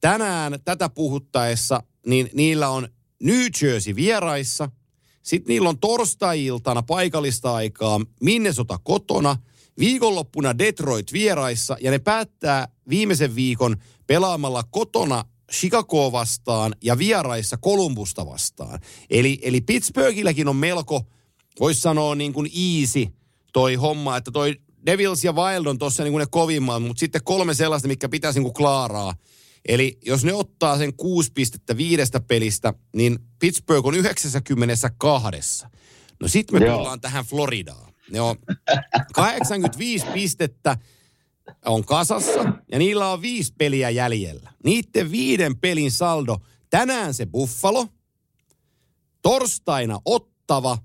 tänään 0.00 0.58
tätä 0.64 0.88
puhuttaessa, 0.88 1.82
niin 2.06 2.30
niillä 2.32 2.68
on 2.68 2.88
New 3.22 3.46
Jersey 3.62 3.96
vieraissa. 3.96 4.70
Sitten 5.22 5.48
niillä 5.48 5.68
on 5.68 5.78
torstai-iltana 5.78 6.82
paikallista 6.82 7.54
aikaa 7.54 8.00
Minnesota 8.20 8.78
kotona. 8.82 9.36
Viikonloppuna 9.78 10.58
Detroit 10.58 11.12
vieraissa 11.12 11.76
ja 11.80 11.90
ne 11.90 11.98
päättää 11.98 12.68
viimeisen 12.88 13.34
viikon 13.34 13.76
pelaamalla 14.06 14.62
kotona 14.70 15.24
Chicagoa 15.52 16.12
vastaan 16.12 16.74
ja 16.84 16.98
vieraissa 16.98 17.56
Kolumbusta 17.56 18.26
vastaan. 18.26 18.80
Eli, 19.10 19.38
eli 19.42 19.60
Pittsburghilläkin 19.60 20.48
on 20.48 20.56
melko, 20.56 21.02
voisi 21.60 21.80
sanoa 21.80 22.14
niin 22.14 22.32
kuin 22.32 22.50
easy 22.54 23.06
toi 23.52 23.74
homma, 23.74 24.16
että 24.16 24.30
toi 24.30 24.56
Devils 24.86 25.24
ja 25.24 25.32
Wild 25.32 25.66
on 25.66 25.78
tuossa 25.78 26.02
niin 26.02 26.12
kuin 26.12 26.20
ne 26.20 26.26
kovimmat, 26.30 26.82
mutta 26.82 27.00
sitten 27.00 27.24
kolme 27.24 27.54
sellaista, 27.54 27.88
mikä 27.88 28.08
pitäisi 28.08 28.38
niin 28.38 28.44
kuin 28.44 28.54
klaaraa. 28.54 29.14
Eli 29.68 29.98
jos 30.06 30.24
ne 30.24 30.34
ottaa 30.34 30.78
sen 30.78 30.96
kuusi 30.96 31.32
pistettä 31.32 31.76
viidestä 31.76 32.20
pelistä, 32.20 32.74
niin 32.96 33.18
Pittsburgh 33.38 33.86
on 33.86 33.94
92. 33.94 35.64
No 36.20 36.28
sitten 36.28 36.60
me 36.60 36.66
Joo. 36.66 36.76
tullaan 36.76 37.00
tähän 37.00 37.24
Floridaan. 37.24 37.92
Ne 38.10 38.20
on 38.20 38.36
85 39.14 40.06
pistettä 40.06 40.76
on 41.64 41.84
kasassa 41.84 42.52
ja 42.72 42.78
niillä 42.78 43.08
on 43.12 43.22
viisi 43.22 43.54
peliä 43.58 43.90
jäljellä. 43.90 44.52
Niiden 44.64 45.10
viiden 45.10 45.58
pelin 45.58 45.90
saldo, 45.90 46.38
tänään 46.70 47.14
se 47.14 47.26
Buffalo, 47.26 47.88
torstaina 49.22 50.00
Ottava, 50.04 50.78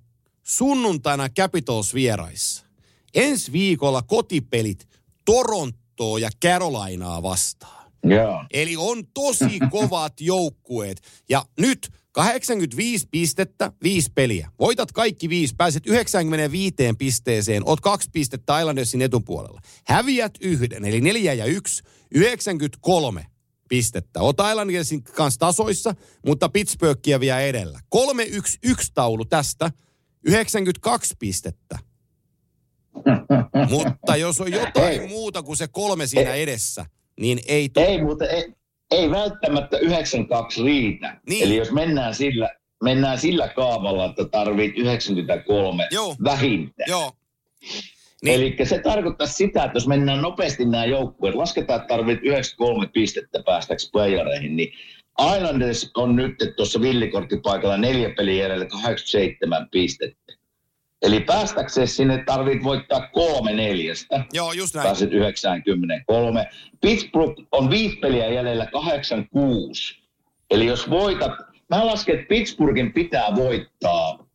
sunnuntaina 0.44 1.30
Capitals 1.30 1.94
vieraissa. 1.94 2.66
Ensi 3.14 3.52
viikolla 3.52 4.02
kotipelit 4.02 4.90
Torontoa 5.26 6.20
ja 6.20 6.30
Carolinaa 6.44 7.24
vastaan. 7.24 7.92
Joo. 8.04 8.46
Eli 8.54 8.76
on 8.78 9.04
tosi 9.14 9.60
kovat 9.72 10.22
joukkueet. 10.22 11.02
Ja 11.30 11.46
nyt 11.60 11.90
85 12.12 13.08
pistettä, 13.12 13.71
viisi 13.84 14.12
peliä. 14.15 14.50
Voitat 14.60 14.91
kaikki 14.91 15.30
viisi, 15.30 15.56
pääset 15.58 15.88
95 15.88 16.76
pisteeseen, 16.97 17.63
oot 17.65 17.82
kaksi 17.82 18.10
pistettä 18.13 18.60
Islandersin 18.60 19.02
etupuolella. 19.02 19.62
Häviät 19.88 20.34
yhden, 20.41 20.86
eli 20.86 21.02
neljä 21.02 21.34
ja 21.34 21.45
yksi, 21.45 21.84
93 22.15 23.26
pistettä. 23.69 24.21
Oot 24.21 24.36
Islandersin 24.50 25.04
kanssa 25.04 25.39
tasoissa, 25.39 25.95
mutta 26.26 26.50
Pittsburghia 26.50 27.19
vie 27.19 27.50
edellä. 27.50 27.80
3-1-1 27.95 28.69
taulu 28.93 29.26
tästä, 29.26 29.71
92 30.26 31.15
pistettä. 31.19 31.80
Mutta 33.69 34.15
jos 34.15 34.41
on 34.41 34.52
jotain 34.52 35.02
Ei. 35.02 35.08
muuta 35.08 35.43
kuin 35.43 35.58
se 35.58 35.67
kolme 35.67 36.08
siinä 36.08 36.34
edessä, 36.34 36.86
niin 37.19 37.39
ei 37.47 37.69
tule. 37.69 37.86
Ei, 37.86 38.02
mutta 38.02 38.26
ei, 38.26 38.54
ei 38.91 39.12
välttämättä 39.12 39.77
92 39.77 40.63
riitä. 40.63 41.17
Niin. 41.30 41.43
Eli 41.43 41.56
jos 41.56 41.71
mennään 41.71 42.15
sillä, 42.15 42.49
mennään 42.84 43.17
sillä 43.17 43.47
kaavalla, 43.47 44.06
että 44.06 44.25
tarvit 44.25 44.77
93 44.77 45.88
Joo. 45.91 46.15
vähintään. 46.23 46.89
Joo. 46.89 47.12
Niin. 48.23 48.36
Eli 48.36 48.56
se 48.63 48.80
tarkoittaa 48.80 49.27
sitä, 49.27 49.63
että 49.63 49.75
jos 49.75 49.88
mennään 49.88 50.21
nopeasti 50.21 50.65
nämä 50.65 50.86
joukkueet, 50.86 51.36
lasketaan, 51.36 51.82
että 51.82 51.95
tarvit 51.95 52.19
93 52.23 52.88
pistettä 52.93 53.43
päästäksi 53.45 53.89
playereihin, 53.91 54.56
niin 54.56 54.73
Islanders 55.36 55.91
on 55.95 56.15
nyt 56.15 56.36
tuossa 56.56 56.82
villikorttipaikalla 56.82 57.77
neljä 57.77 58.10
peliä 58.17 58.43
jäljellä 58.43 58.65
87 58.65 59.67
pistettä. 59.71 60.21
Eli 61.02 61.20
päästäkseen 61.20 61.88
sinne 61.88 62.24
tarvit 62.26 62.64
voittaa 62.64 63.08
kolme 63.08 63.54
neljästä. 63.54 64.26
Joo, 64.34 64.54
just 64.54 64.76
näin. 64.76 64.88
Pääset 64.88 65.14
93. 65.14 66.48
Pittsburgh 66.82 67.44
on 67.52 67.70
viisi 67.70 67.96
peliä 67.96 68.28
jäljellä 68.30 68.66
86. 68.66 70.02
Eli 70.52 70.66
jos 70.66 70.90
voitat, 70.90 71.32
mä 71.70 71.86
lasken, 71.86 72.16
että 72.16 72.28
Pittsburghin 72.28 72.94
pitää 72.94 73.36
voittaa 73.36 74.28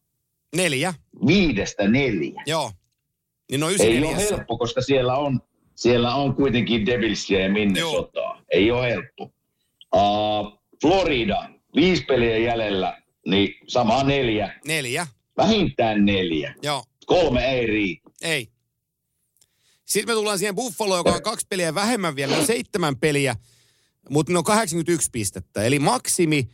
Neljä. 0.57 0.95
viidestä 1.27 1.89
neljä. 1.89 2.43
Joo. 2.47 2.71
Niin 3.51 3.61
no 3.61 3.71
ysi 3.71 3.83
Ei 3.83 3.99
ole 3.99 4.01
neljässä. 4.01 4.35
helppo, 4.37 4.59
koska 4.59 4.81
siellä 4.81 5.17
on, 5.17 5.41
siellä 5.75 6.15
on 6.15 6.35
kuitenkin 6.35 6.87
Devilsia 6.87 7.41
ja 7.41 7.51
Minnesotaa. 7.51 8.43
Ei 8.53 8.71
ole 8.71 8.91
helppo. 8.91 9.31
Uh, 9.97 10.61
Florida, 10.83 11.49
viisi 11.75 12.05
peliä 12.05 12.37
jäljellä, 12.39 13.03
niin 13.27 13.55
sama 13.67 14.03
neljä. 14.03 14.61
Neljä. 14.67 15.07
Vähintään 15.37 16.05
neljä. 16.05 16.55
Joo. 16.63 16.85
Kolme 17.07 17.45
ei 17.51 17.67
riitä. 17.67 18.11
Ei. 18.23 18.49
Sitten 19.85 20.15
me 20.15 20.19
tullaan 20.19 20.39
siihen 20.39 20.55
Buffaloon, 20.55 20.99
joka 20.99 21.13
on 21.13 21.23
kaksi 21.23 21.47
peliä 21.49 21.75
vähemmän 21.75 22.17
vielä. 22.17 22.37
On 22.37 22.47
seitsemän 22.47 22.97
peliä, 22.97 23.37
mutta 24.11 24.33
ne 24.33 24.39
on 24.39 24.45
81 24.45 25.09
pistettä. 25.13 25.63
Eli 25.63 25.79
maksimi 25.79 26.49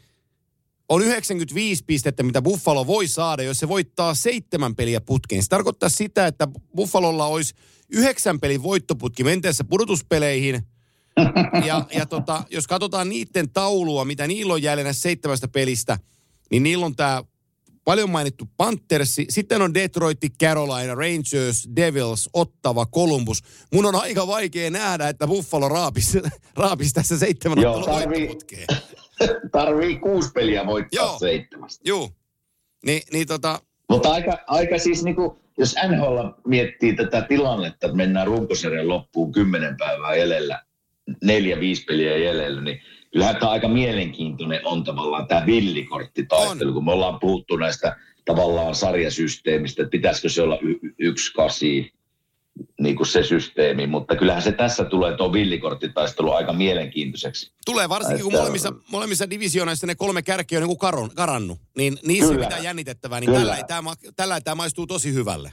on 0.89 1.03
95 1.03 1.85
pistettä, 1.85 2.23
mitä 2.23 2.43
Buffalo 2.43 2.87
voi 2.87 3.09
saada, 3.09 3.43
jos 3.43 3.59
se 3.59 3.69
voittaa 3.69 4.15
seitsemän 4.15 4.75
peliä 4.75 5.01
putkeen. 5.01 5.43
Se 5.43 5.49
tarkoittaa 5.49 5.89
sitä, 5.89 6.27
että 6.27 6.49
Buffalolla 6.77 7.27
olisi 7.27 7.55
yhdeksän 7.89 8.41
pelin 8.41 8.63
voittoputki 8.63 9.25
menteessä 9.25 9.65
pudotuspeleihin. 9.65 10.63
Ja, 11.67 11.87
ja 11.95 12.07
tota, 12.07 12.45
jos 12.51 12.67
katsotaan 12.67 13.09
niiden 13.09 13.51
taulua, 13.51 14.05
mitä 14.05 14.27
niillä 14.27 14.53
on 14.53 14.63
jäljellä 14.63 14.93
seitsemästä 14.93 15.49
pelistä, 15.49 15.99
niin 16.51 16.63
niillä 16.63 16.87
on 16.87 16.97
tämä 16.97 17.25
paljon 17.85 18.11
mainittu 18.11 18.49
Panthersi, 18.57 19.27
sitten 19.29 19.63
on 19.63 19.75
Detroit, 19.75 20.19
Carolina, 20.43 20.95
Rangers, 20.95 21.69
Devils, 21.77 22.31
Ottava, 22.33 22.87
Columbus. 22.87 23.43
Mun 23.73 23.87
on 23.87 23.95
aika 23.95 24.27
vaikea 24.27 24.71
nähdä, 24.71 25.09
että 25.09 25.27
Buffalo 25.27 25.69
raapisi, 25.69 26.23
raapisi 26.57 26.95
tässä 26.95 27.19
seitsemän 27.19 27.61
Joo, 27.61 27.75
ottelun 27.75 28.01
tarvii-. 28.01 28.67
Tarvii 29.53 29.99
kuusi 29.99 30.31
peliä 30.33 30.67
voittaa 30.67 31.05
Joo. 31.05 31.19
seitsemästä. 31.19 31.83
Juu. 31.85 32.11
Ni, 32.87 33.03
niin 33.13 33.27
tota, 33.27 33.61
Mutta 33.89 34.13
aika, 34.13 34.39
aika 34.47 34.79
siis 34.79 35.05
niinku, 35.05 35.39
jos 35.59 35.75
NHL 35.89 36.19
miettii 36.47 36.97
tätä 36.97 37.23
tilannetta, 37.23 37.87
että 37.87 37.97
mennään 37.97 38.27
runkosarjan 38.27 38.89
loppuun 38.89 39.33
kymmenen 39.33 39.77
päivää 39.77 40.17
jäljellä, 40.17 40.63
neljä, 41.25 41.61
viisi 41.61 41.85
peliä 41.85 42.17
jäljellä, 42.19 42.61
niin 42.61 42.83
kyllähän 43.13 43.37
tämä 43.37 43.53
aika 43.53 43.69
mielenkiintoinen 43.69 44.61
on 44.67 44.85
tavallaan 44.85 45.27
tämä 45.29 45.47
villikorttitaistelu, 45.47 46.69
On. 46.71 46.75
kun 46.75 46.85
me 46.85 46.93
ollaan 46.93 47.21
puhuttu 47.21 47.57
näistä 47.57 47.97
tavallaan 48.25 48.75
sarjasysteemistä, 48.75 49.83
että 49.83 49.91
pitäisikö 49.91 50.29
se 50.29 50.43
olla 50.43 50.59
y- 50.63 50.79
y- 50.83 50.95
yksi 50.99 51.33
kasi, 51.33 51.93
niin 52.81 52.97
kuin 52.97 53.07
se 53.07 53.23
systeemi, 53.23 53.87
mutta 53.87 54.17
kyllähän 54.17 54.43
se 54.43 54.53
tässä 54.53 54.85
tulee 54.85 55.17
tuo 55.17 55.33
villikorttitaistelu 55.33 56.33
aika 56.33 56.53
mielenkiintoiseksi. 56.53 57.53
tulee 57.67 57.89
varsinkin, 57.89 58.23
kun 58.23 58.33
Että- 58.33 58.41
molemmissa, 58.41 58.73
molemmissa 58.91 59.31
divisioonissa 59.31 59.87
ne 59.87 59.95
kolme 59.95 60.23
kärkeä 60.23 60.59
on 60.59 60.63
niin 60.63 60.69
kuin 60.69 60.79
karon, 60.79 61.11
karannut. 61.15 61.59
Niin 61.77 61.99
niissä 62.07 62.27
Kyllä. 62.27 62.39
on 62.41 62.47
mitään 62.47 62.65
jännitettävää, 62.65 63.21
niin 63.21 63.31
Kyllä. 63.31 63.41
tällä 63.41 63.65
tämä, 63.69 63.93
tällä 64.17 64.41
tämä 64.41 64.55
maistuu 64.55 64.87
tosi 64.87 65.15
hyvälle. 65.15 65.53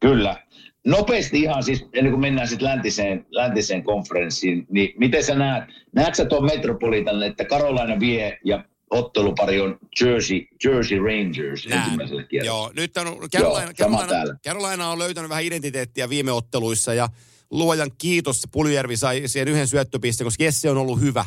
Kyllä. 0.00 0.36
Nopeasti 0.86 1.40
ihan 1.40 1.62
siis, 1.62 1.84
ennen 1.92 2.12
kuin 2.12 2.20
mennään 2.20 2.48
sitten 2.48 2.68
läntiseen, 2.68 3.26
läntiseen 3.30 3.82
konferenssiin, 3.82 4.66
niin 4.70 4.94
miten 4.98 5.24
sä 5.24 5.34
näet, 5.34 5.64
näetkö 5.92 6.14
sä 6.14 6.24
tuon 6.24 6.44
Metropolitan, 6.44 7.22
että 7.22 7.44
Carolina 7.44 8.00
vie 8.00 8.38
ja 8.44 8.64
ottelupari 8.90 9.60
on 9.60 9.78
Jersey, 10.00 10.46
Jersey 10.64 10.98
Rangers 10.98 11.66
Näen. 11.66 11.82
ensimmäisellä 11.82 12.22
kierroksella? 12.22 12.58
Joo, 12.58 12.72
nyt 12.76 12.96
on 12.96 13.28
Carolina, 13.36 13.72
sama 13.78 13.98
Carolina. 13.98 14.38
Carolina 14.46 14.90
on 14.90 14.98
löytänyt 14.98 15.28
vähän 15.28 15.44
identiteettiä 15.44 16.08
viime 16.08 16.32
otteluissa 16.32 16.94
ja 16.94 17.08
luojan 17.50 17.90
kiitos 17.98 18.42
Puljärvi 18.52 18.96
sai 18.96 19.22
siihen 19.26 19.48
yhden 19.48 19.68
syöttöpisteen, 19.68 20.26
koska 20.26 20.44
Jesse 20.44 20.70
on 20.70 20.76
ollut 20.76 21.00
hyvä. 21.00 21.24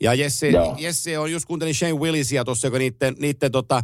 Ja 0.00 0.14
Jesse, 0.14 0.50
Joo. 0.50 0.76
Jesse 0.78 1.18
on, 1.18 1.32
just 1.32 1.46
kuuntelin 1.46 1.74
Shane 1.74 1.92
Willisia 1.92 2.44
tuossa, 2.44 2.66
joka 2.66 2.78
niiden, 2.78 3.16
niiden 3.18 3.52
tota, 3.52 3.82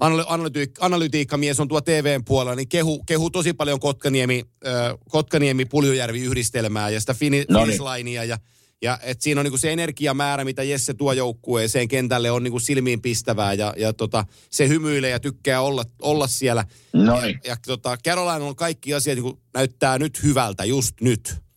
analytiik- 0.00 0.76
analytiikkamies 0.80 1.60
on 1.60 1.68
tuo 1.68 1.80
TVn 1.80 2.24
puolella, 2.24 2.54
niin 2.54 2.68
kehu, 2.68 3.02
kehu 3.06 3.30
tosi 3.30 3.52
paljon 3.52 3.80
Kotkaniemi, 3.80 4.44
äh, 4.66 4.72
Kotkaniemi 5.08 5.64
Puljujärvi 5.64 6.20
yhdistelmää 6.20 6.90
ja 6.90 7.00
sitä 7.00 7.14
fini, 7.14 7.44
linea 7.96 8.24
ja 8.24 8.38
ja 8.82 8.98
et 9.02 9.20
siinä 9.20 9.40
on 9.40 9.44
niinku 9.44 9.58
se 9.58 9.72
energiamäärä, 9.72 10.44
mitä 10.44 10.62
Jesse 10.62 10.94
tuo 10.94 11.12
joukkueeseen 11.12 11.88
kentälle, 11.88 12.30
on 12.30 12.42
niinku 12.42 12.58
silmiin 12.60 13.02
pistävää. 13.02 13.52
Ja, 13.52 13.74
ja 13.76 13.92
tota, 13.92 14.24
se 14.50 14.68
hymyilee 14.68 15.10
ja 15.10 15.20
tykkää 15.20 15.60
olla, 15.60 15.84
olla 16.02 16.26
siellä. 16.26 16.64
No 16.92 17.20
Ja, 17.20 17.34
ja 17.44 17.56
tota, 17.66 17.96
Carolina 18.04 18.34
on 18.46 18.56
kaikki 18.56 18.94
asiat 18.94 19.16
niinku, 19.16 19.40
näyttää 19.54 19.98
nyt 19.98 20.22
hyvältä, 20.22 20.64
just 20.64 21.00
nyt. 21.00 21.47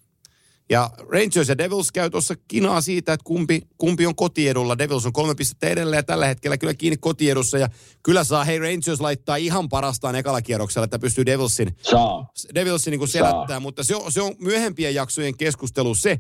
Ja 0.72 0.90
Rangers 0.98 1.50
ja 1.50 1.58
Devils 1.58 1.92
käy 1.92 2.10
tuossa 2.10 2.36
kinaa 2.48 2.82
siitä, 2.82 3.14
että 3.14 3.24
kumpi, 3.24 3.62
kumpi 3.78 4.06
on 4.06 4.16
kotiedulla. 4.16 4.78
Devils 4.78 5.06
on 5.06 5.14
kolme 5.14 5.36
pistettä 5.36 5.68
edellä 5.68 5.96
ja 5.96 6.04
tällä 6.04 6.26
hetkellä 6.26 6.58
kyllä 6.58 6.74
kiinni 6.74 6.98
kotiedussa. 6.98 7.58
Ja 7.58 7.70
kyllä 8.04 8.24
saa, 8.24 8.44
hei 8.44 8.60
Rangers 8.60 9.02
laittaa 9.02 9.36
ihan 9.36 9.70
parastaan 9.70 10.16
ekalla 10.16 10.42
kierroksella, 10.42 10.84
että 10.84 11.00
pystyy 11.00 11.26
Devilsin 11.26 11.76
Saa. 11.82 12.28
Devilsin 12.56 12.92
niin 12.92 13.08
Saa. 13.08 13.32
selättää, 13.32 13.60
mutta 13.60 13.84
se 13.84 13.96
on, 13.96 14.12
se 14.12 14.22
on 14.22 14.36
myöhempien 14.40 14.96
jaksojen 14.96 15.38
keskustelu 15.38 15.96
se. 15.96 16.20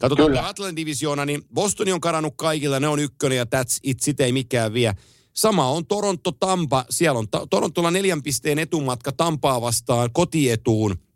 Katsotaan 0.00 0.28
Kyllä. 0.28 0.48
Atlantin 0.48 0.76
divisioona, 0.76 1.24
niin 1.24 1.42
Bostoni 1.54 1.92
on 1.92 2.00
karannut 2.00 2.34
kaikilla, 2.36 2.80
ne 2.80 2.88
on 2.88 2.98
ykkönen 2.98 3.38
ja 3.38 3.44
that's 3.44 3.78
it, 3.82 4.00
sitä 4.00 4.24
ei 4.24 4.32
mikään 4.32 4.72
vie. 4.72 4.94
Sama 5.32 5.70
on 5.70 5.86
Toronto-Tampa, 5.86 6.84
siellä 6.90 7.18
on 7.18 7.28
ta- 7.28 7.46
Torontolla 7.50 7.90
neljän 7.90 8.22
pisteen 8.22 8.58
etumatka 8.58 9.12
Tampaa 9.12 9.60
vastaan 9.60 10.10
kotietuun. 10.12 11.07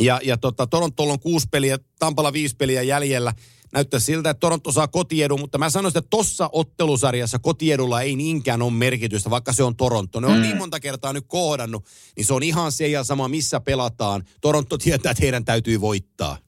Ja, 0.00 0.20
ja 0.24 0.36
tota, 0.36 0.66
Torontolla 0.66 1.12
on 1.12 1.20
kuusi 1.20 1.48
peliä, 1.50 1.78
Tampalla 1.98 2.32
viisi 2.32 2.56
peliä 2.56 2.82
jäljellä. 2.82 3.32
Näyttää 3.72 4.00
siltä, 4.00 4.30
että 4.30 4.40
Toronto 4.40 4.72
saa 4.72 4.88
kotiedun, 4.88 5.40
mutta 5.40 5.58
mä 5.58 5.70
sanoisin, 5.70 5.98
että 5.98 6.08
tossa 6.10 6.50
ottelusarjassa 6.52 7.38
kotiedulla 7.38 8.02
ei 8.02 8.16
niinkään 8.16 8.62
ole 8.62 8.72
merkitystä, 8.72 9.30
vaikka 9.30 9.52
se 9.52 9.62
on 9.62 9.76
Toronto. 9.76 10.20
Ne 10.20 10.26
on 10.26 10.42
niin 10.42 10.56
monta 10.56 10.80
kertaa 10.80 11.12
nyt 11.12 11.24
kohdannut, 11.28 11.84
niin 12.16 12.24
se 12.24 12.34
on 12.34 12.42
ihan 12.42 12.72
se 12.72 12.88
ja 12.88 13.04
sama, 13.04 13.28
missä 13.28 13.60
pelataan. 13.60 14.22
Toronto 14.40 14.78
tietää, 14.78 15.10
että 15.10 15.22
heidän 15.22 15.44
täytyy 15.44 15.80
voittaa. 15.80 16.38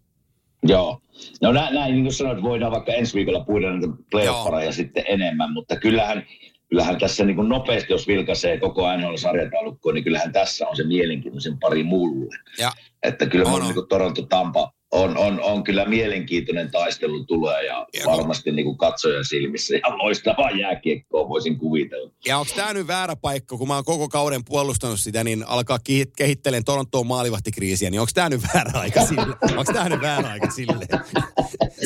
Joo. 0.63 1.01
No 1.43 1.53
näin, 1.53 1.75
näin 1.75 1.93
niin 1.93 2.05
kuin 2.05 2.15
sanoit, 2.15 2.43
voidaan 2.43 2.73
vaikka 2.73 2.93
ensi 2.93 3.15
viikolla 3.15 3.45
puhuta 3.45 3.67
näitä 3.67 3.87
playoff-pareja 4.11 4.73
sitten 4.73 5.05
enemmän, 5.09 5.53
mutta 5.53 5.77
kyllähän, 5.77 6.27
kyllähän 6.69 6.99
tässä 6.99 7.25
niin 7.25 7.37
kuin 7.37 7.49
nopeasti, 7.49 7.93
jos 7.93 8.09
vilkaisee 8.09 8.59
koko 8.61 8.97
NHL-sarjataulukkoon, 8.97 9.95
niin 9.95 10.05
kyllähän 10.05 10.33
tässä 10.33 10.69
on 10.69 10.77
se 10.77 10.85
mielenkiintoisen 10.85 11.59
pari 11.59 11.83
mulle. 11.83 12.37
Ja 12.59 12.73
Että 13.03 13.27
kyllä 13.27 13.45
On, 13.45 13.51
mun 13.51 13.61
on. 13.61 13.67
niin 13.67 13.75
kuin 13.75 13.89
Toronto 13.89 14.23
Tampa 14.23 14.73
on, 14.93 15.17
on, 15.17 15.41
on 15.43 15.65
kyllä 15.65 15.85
mielenkiintoinen 15.85 16.71
taistelu 16.71 17.25
tulee 17.25 17.65
ja, 17.67 17.87
Ja- 17.99 18.07
varmasti 18.07 18.53
niin 18.53 18.65
kuin 18.65 18.79
katsojan 18.79 19.25
silmissä 19.25 19.75
ja 19.77 19.99
loistavaa 19.99 20.51
jääkiekkoa 20.51 21.29
voisin 21.29 21.59
kuvitella. 21.59 22.11
Ja 22.27 22.39
onko 22.39 22.53
tämä 22.57 22.73
nyt 22.73 22.87
väärä 22.87 23.17
paikka, 23.17 23.57
kun 23.57 23.69
mä 23.69 23.75
oon 23.75 23.85
koko 23.85 24.09
kauden 24.09 24.45
puolustanut 24.45 25.01
sitä, 25.01 25.25
niin 25.25 25.45
alkaa 25.47 25.79
kehittelen 26.17 26.65
Torontoon 26.65 27.07
maalivahtikriisiä, 27.07 27.91
niin 27.91 28.01
onko 28.01 28.11
tämä 28.15 28.29
nyt 28.29 28.41
väärä 28.55 28.81
aika 28.81 29.07
sille? 29.07 29.37
Onko 29.51 29.73
tämä 29.73 29.89
nyt 29.89 30.01
väärä 30.01 30.29
aika 30.29 30.51
sille? 30.51 30.87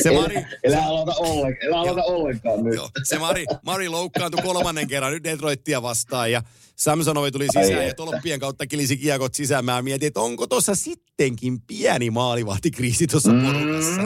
Se 0.03 0.11
Mari, 0.11 0.35
Elä, 0.35 0.47
elä 0.63 0.85
aloita, 0.85 1.13
ollenkaan, 1.17 1.67
elä 1.67 1.79
aloita 1.79 2.03
ollenkaan 2.03 2.63
nyt. 2.63 2.75
Joo, 2.75 2.89
se 3.03 3.19
Mari, 3.19 3.45
Mari 3.65 3.89
loukkaantui 3.89 4.41
kolmannen 4.43 4.87
kerran 4.87 5.13
nyt 5.13 5.23
Detroittia 5.23 5.81
vastaan 5.81 6.31
ja 6.31 6.41
Samsonovi 6.81 7.31
tuli 7.31 7.47
Ai 7.55 7.63
sisään 7.63 7.83
ja 7.83 7.89
että. 7.89 7.95
tolppien 8.05 8.39
kautta 8.39 8.67
kilisi 8.67 8.97
kiekot 8.97 9.33
sisään. 9.33 9.65
Mä 9.65 9.81
mietin, 9.81 10.07
että 10.07 10.19
onko 10.19 10.47
tuossa 10.47 10.75
sittenkin 10.75 11.61
pieni 11.61 12.09
maalivahtikriisi 12.09 13.07
tuossa 13.07 13.31
porukassa. 13.45 14.01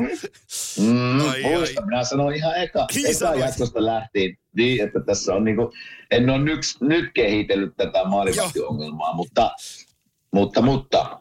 Mm, 0.79 1.19
Ai, 1.29 1.43
ai. 1.45 1.55
muista, 1.55 1.85
minä 1.85 2.03
sanoin 2.03 2.35
ihan 2.35 2.55
eka, 2.57 2.87
Niin 2.95 3.05
eka 3.05 3.17
sanoit. 3.19 3.39
jaksosta 3.39 3.85
lähtien, 3.85 4.37
niin, 4.55 4.83
että 4.83 4.99
tässä 5.05 5.33
on 5.33 5.43
niinku, 5.43 5.71
en 6.11 6.29
ole 6.29 6.43
nyt, 6.43 6.59
nyt 6.81 7.05
kehitellyt 7.13 7.73
tätä 7.77 8.03
maalivahtiongelmaa, 8.03 9.13
mutta, 9.13 9.51
mutta, 10.33 10.61
mutta 10.61 11.19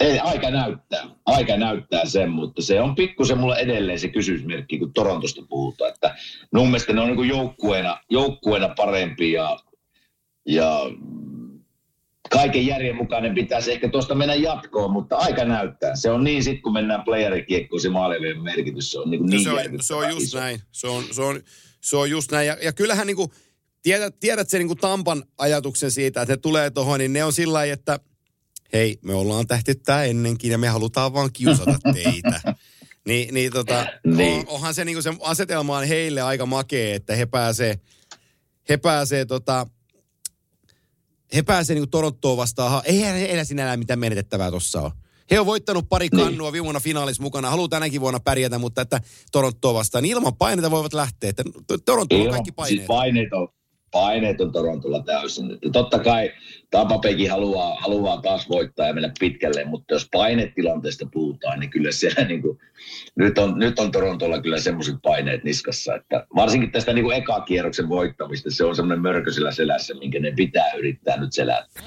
ei, 0.00 0.18
aika 0.18 0.50
näyttää, 0.50 1.04
aika 1.26 1.56
näyttää 1.56 2.04
sen, 2.04 2.30
mutta 2.30 2.62
se 2.62 2.80
on 2.80 2.94
pikkusen 2.94 3.38
mulle 3.38 3.56
edelleen 3.56 3.98
se 3.98 4.08
kysymysmerkki, 4.08 4.78
kun 4.78 4.92
Torontosta 4.92 5.42
puhutaan, 5.48 5.90
että 5.94 6.14
mun 6.54 6.66
mielestä 6.66 6.92
ne 6.92 7.00
on 7.00 7.06
niinku 7.06 7.22
joukkueena, 7.22 8.00
joukkueena 8.10 8.68
parempi 8.76 9.32
ja, 9.32 9.58
ja 10.46 10.80
kaiken 12.30 12.66
järjen 12.66 12.96
mukainen 12.96 13.34
pitäisi 13.34 13.72
ehkä 13.72 13.88
tuosta 13.88 14.14
mennä 14.14 14.34
jatkoon, 14.34 14.90
mutta 14.90 15.16
aika 15.16 15.44
näyttää. 15.44 15.96
Se 15.96 16.10
on 16.10 16.24
niin 16.24 16.44
sitten, 16.44 16.62
kun 16.62 16.72
mennään 16.72 17.04
playerikiekkoon, 17.04 17.80
se 17.80 17.88
maalivien 17.88 18.42
merkitys, 18.42 18.92
se 18.92 18.98
on 18.98 19.10
niin, 19.10 19.26
niin 19.26 19.44
se, 19.44 19.50
on, 19.50 19.58
se 19.80 19.94
on 19.94 20.10
just 20.10 20.22
iso. 20.22 20.38
näin. 20.38 20.60
Se 20.72 20.86
on, 20.86 21.04
se 21.10 21.22
on, 21.22 21.40
se 21.80 21.96
on 21.96 22.10
just 22.10 22.32
näin. 22.32 22.46
Ja, 22.46 22.56
ja 22.62 22.72
kyllähän 22.72 23.06
niin 23.06 23.16
kuin, 23.16 23.30
tiedät, 23.82 24.20
tiedät 24.20 24.48
sen 24.48 24.58
niin 24.58 24.68
kuin 24.68 24.78
Tampan 24.78 25.24
ajatuksen 25.38 25.90
siitä, 25.90 26.22
että 26.22 26.32
he 26.32 26.36
tulee 26.36 26.70
tuohon, 26.70 26.98
niin 26.98 27.12
ne 27.12 27.24
on 27.24 27.32
sillä 27.32 27.52
lailla, 27.52 27.72
että 27.72 28.00
hei, 28.72 28.98
me 29.02 29.14
ollaan 29.14 29.46
tähty 29.46 29.74
tää 29.74 30.04
ennenkin 30.04 30.50
ja 30.50 30.58
me 30.58 30.68
halutaan 30.68 31.12
vaan 31.12 31.30
kiusata 31.32 31.78
teitä. 32.02 32.54
Niin, 33.06 33.34
niin, 33.34 33.52
tota, 33.52 33.86
niin. 34.06 34.38
On, 34.38 34.48
onhan 34.48 34.74
se, 34.74 34.84
niin 34.84 35.02
se 35.02 35.14
asetelma 35.20 35.78
on 35.78 35.84
heille 35.84 36.22
aika 36.22 36.46
makea, 36.46 36.94
että 36.94 37.16
he 37.16 37.26
pääsee, 37.26 37.80
he 38.68 38.76
pääsee 38.76 39.24
tota, 39.24 39.66
he 41.34 41.42
pääsee 41.42 41.74
niin 41.74 41.90
Torontoon 41.90 42.36
vastaan. 42.36 42.82
Ei 42.84 43.00
heillä 43.00 43.44
sinällään 43.44 43.78
mitään 43.78 43.98
menetettävää 43.98 44.50
tuossa 44.50 44.82
ole. 44.82 44.92
He 45.30 45.40
on 45.40 45.46
voittanut 45.46 45.88
pari 45.88 46.08
niin. 46.12 46.24
kannua 46.24 46.46
niin. 46.46 46.52
viime 46.52 46.64
vuonna 46.64 46.80
finaalissa 46.80 47.22
mukana. 47.22 47.50
Haluaa 47.50 47.68
tänäkin 47.68 48.00
vuonna 48.00 48.20
pärjätä, 48.20 48.58
mutta 48.58 48.82
että 48.82 49.00
Torontoa 49.32 49.74
vastaan. 49.74 50.02
Niin 50.02 50.16
ilman 50.16 50.36
paineita 50.36 50.70
voivat 50.70 50.94
lähteä. 50.94 51.30
Että 51.30 51.44
Toronto 51.84 52.16
on 52.16 52.30
kaikki 52.30 52.52
paineet. 52.52 52.78
Siis 52.78 52.86
paineet 52.86 53.32
on, 53.32 53.48
paineet 53.92 54.40
on 54.40 54.52
Torontolla 54.52 55.02
täysin. 55.02 55.52
Että 55.52 55.70
totta 55.72 55.98
kai 55.98 56.32
Tampa 56.70 56.98
Baykin 56.98 57.30
haluaa, 57.30 57.76
haluaa 57.80 58.22
taas 58.22 58.48
voittaa 58.48 58.86
ja 58.86 58.94
mennä 58.94 59.12
pitkälle, 59.20 59.64
mutta 59.64 59.94
jos 59.94 60.08
painetilanteesta 60.12 61.06
puhutaan, 61.12 61.60
niin 61.60 61.70
kyllä 61.70 61.92
siellä 61.92 62.24
niin 62.28 62.42
kuin, 62.42 62.58
nyt, 63.14 63.38
on, 63.38 63.58
nyt 63.58 63.78
on 63.78 63.92
Torontolla 63.92 64.42
kyllä 64.42 64.60
semmoiset 64.60 64.94
paineet 65.02 65.44
niskassa, 65.44 65.94
että 65.94 66.26
varsinkin 66.36 66.72
tästä 66.72 66.92
niin 66.92 67.04
kuin 67.04 67.16
ekakierroksen 67.16 67.88
voittamista, 67.88 68.50
se 68.50 68.64
on 68.64 68.76
semmoinen 68.76 69.02
mörköisellä 69.02 69.52
selässä, 69.52 69.94
minkä 69.94 70.20
ne 70.20 70.32
pitää 70.36 70.72
yrittää 70.72 71.20
nyt 71.20 71.32
selättää. 71.32 71.82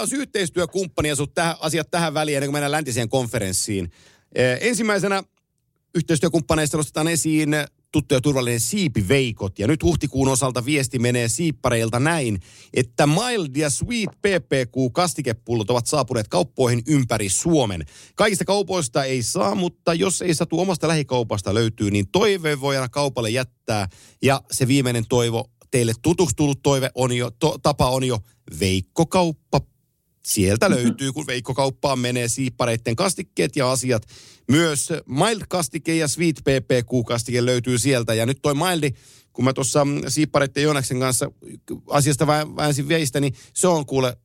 Otetaan 0.00 0.20
yhteistyökumppania 0.20 1.16
sut 1.16 1.34
tähän, 1.34 1.56
asiat 1.60 1.90
tähän 1.90 2.14
väliin 2.14 2.36
ennen 2.36 2.48
kuin 2.48 2.54
mennään 2.54 2.72
läntiseen 2.72 3.08
konferenssiin. 3.08 3.90
Ensimmäisenä 4.60 5.22
yhteistyökumppaneista 5.94 6.76
nostetaan 6.76 7.08
esiin 7.08 7.50
tuttu 7.92 8.14
ja 8.14 8.20
turvallinen 8.20 8.60
siipiveikot. 8.60 9.58
Ja 9.58 9.66
nyt 9.66 9.82
huhtikuun 9.82 10.28
osalta 10.28 10.64
viesti 10.64 10.98
menee 10.98 11.28
siippareilta 11.28 12.00
näin, 12.00 12.40
että 12.74 13.06
Mild 13.06 13.56
ja 13.56 13.70
Sweet 13.70 14.10
PPQ 14.10 14.92
kastikepullot 14.92 15.70
ovat 15.70 15.86
saapuneet 15.86 16.28
kauppoihin 16.28 16.82
ympäri 16.86 17.28
Suomen. 17.28 17.84
Kaikista 18.14 18.44
kaupoista 18.44 19.04
ei 19.04 19.22
saa, 19.22 19.54
mutta 19.54 19.94
jos 19.94 20.22
ei 20.22 20.34
satu 20.34 20.60
omasta 20.60 20.88
lähikaupasta 20.88 21.54
löytyy, 21.54 21.90
niin 21.90 22.08
toive 22.12 22.60
voi 22.60 22.76
aina 22.76 22.88
kaupalle 22.88 23.30
jättää. 23.30 23.88
Ja 24.22 24.42
se 24.50 24.68
viimeinen 24.68 25.04
toivo, 25.08 25.50
teille 25.70 25.92
tutuksi 26.02 26.36
tullut 26.36 26.62
toive 26.62 26.90
on 26.94 27.12
jo, 27.12 27.30
to, 27.30 27.58
tapa 27.62 27.90
on 27.90 28.04
jo 28.04 28.18
veikkokauppa 28.60 29.60
sieltä 30.24 30.70
löytyy, 30.70 31.12
kun 31.12 31.26
Veikko-kauppaan 31.26 31.98
menee 31.98 32.28
siippareiden 32.28 32.96
kastikkeet 32.96 33.56
ja 33.56 33.70
asiat. 33.70 34.02
Myös 34.50 34.88
Mild-kastike 35.06 35.94
ja 35.94 36.08
Sweet 36.08 36.36
PPQ-kastike 36.36 37.44
löytyy 37.46 37.78
sieltä. 37.78 38.14
Ja 38.14 38.26
nyt 38.26 38.38
toi 38.42 38.54
Mildi, 38.54 38.90
kun 39.32 39.44
mä 39.44 39.52
tuossa 39.52 39.86
siippareiden 40.08 40.62
Jonaksen 40.62 41.00
kanssa 41.00 41.30
asiasta 41.90 42.26
väänsin 42.26 42.88
veistä, 42.88 43.20
niin 43.20 43.34
se 43.54 43.68
on 43.68 43.86
kuule 43.86 44.16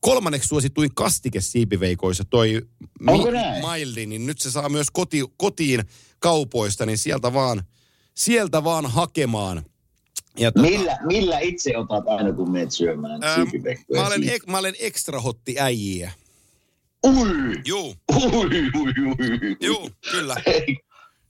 kolmanneksi 0.00 0.48
suosituin 0.48 0.94
kastike 0.94 1.40
siipiveikoissa. 1.40 2.24
Toi 2.24 2.62
mi- 3.00 3.12
Mildi, 3.70 4.06
niin 4.06 4.26
nyt 4.26 4.40
se 4.40 4.50
saa 4.50 4.68
myös 4.68 4.86
koti, 4.92 5.24
kotiin 5.36 5.84
kaupoista, 6.18 6.86
niin 6.86 6.98
sieltä 6.98 7.32
vaan, 7.32 7.62
sieltä 8.14 8.64
vaan 8.64 8.86
hakemaan. 8.86 9.64
Ja 10.38 10.52
tuota, 10.52 10.70
millä, 10.70 10.98
millä 11.06 11.38
itse 11.38 11.76
otat 11.78 12.04
aina, 12.08 12.32
kun 12.32 12.50
menet 12.52 12.70
syömään 12.70 13.22
ää, 13.22 13.38
mä, 13.94 14.06
olen, 14.06 14.28
ek, 14.28 14.46
mä 14.46 14.58
olen 14.58 14.74
ekstra 14.80 15.20
hotti 15.20 15.60
äijiä. 15.60 16.12
Ui! 17.06 17.28
Juu. 17.66 17.94
Ui, 18.14 18.70
ui, 18.76 18.92
ui. 19.06 19.56
Juu, 19.60 19.90
kyllä. 20.10 20.36
Ei. 20.46 20.76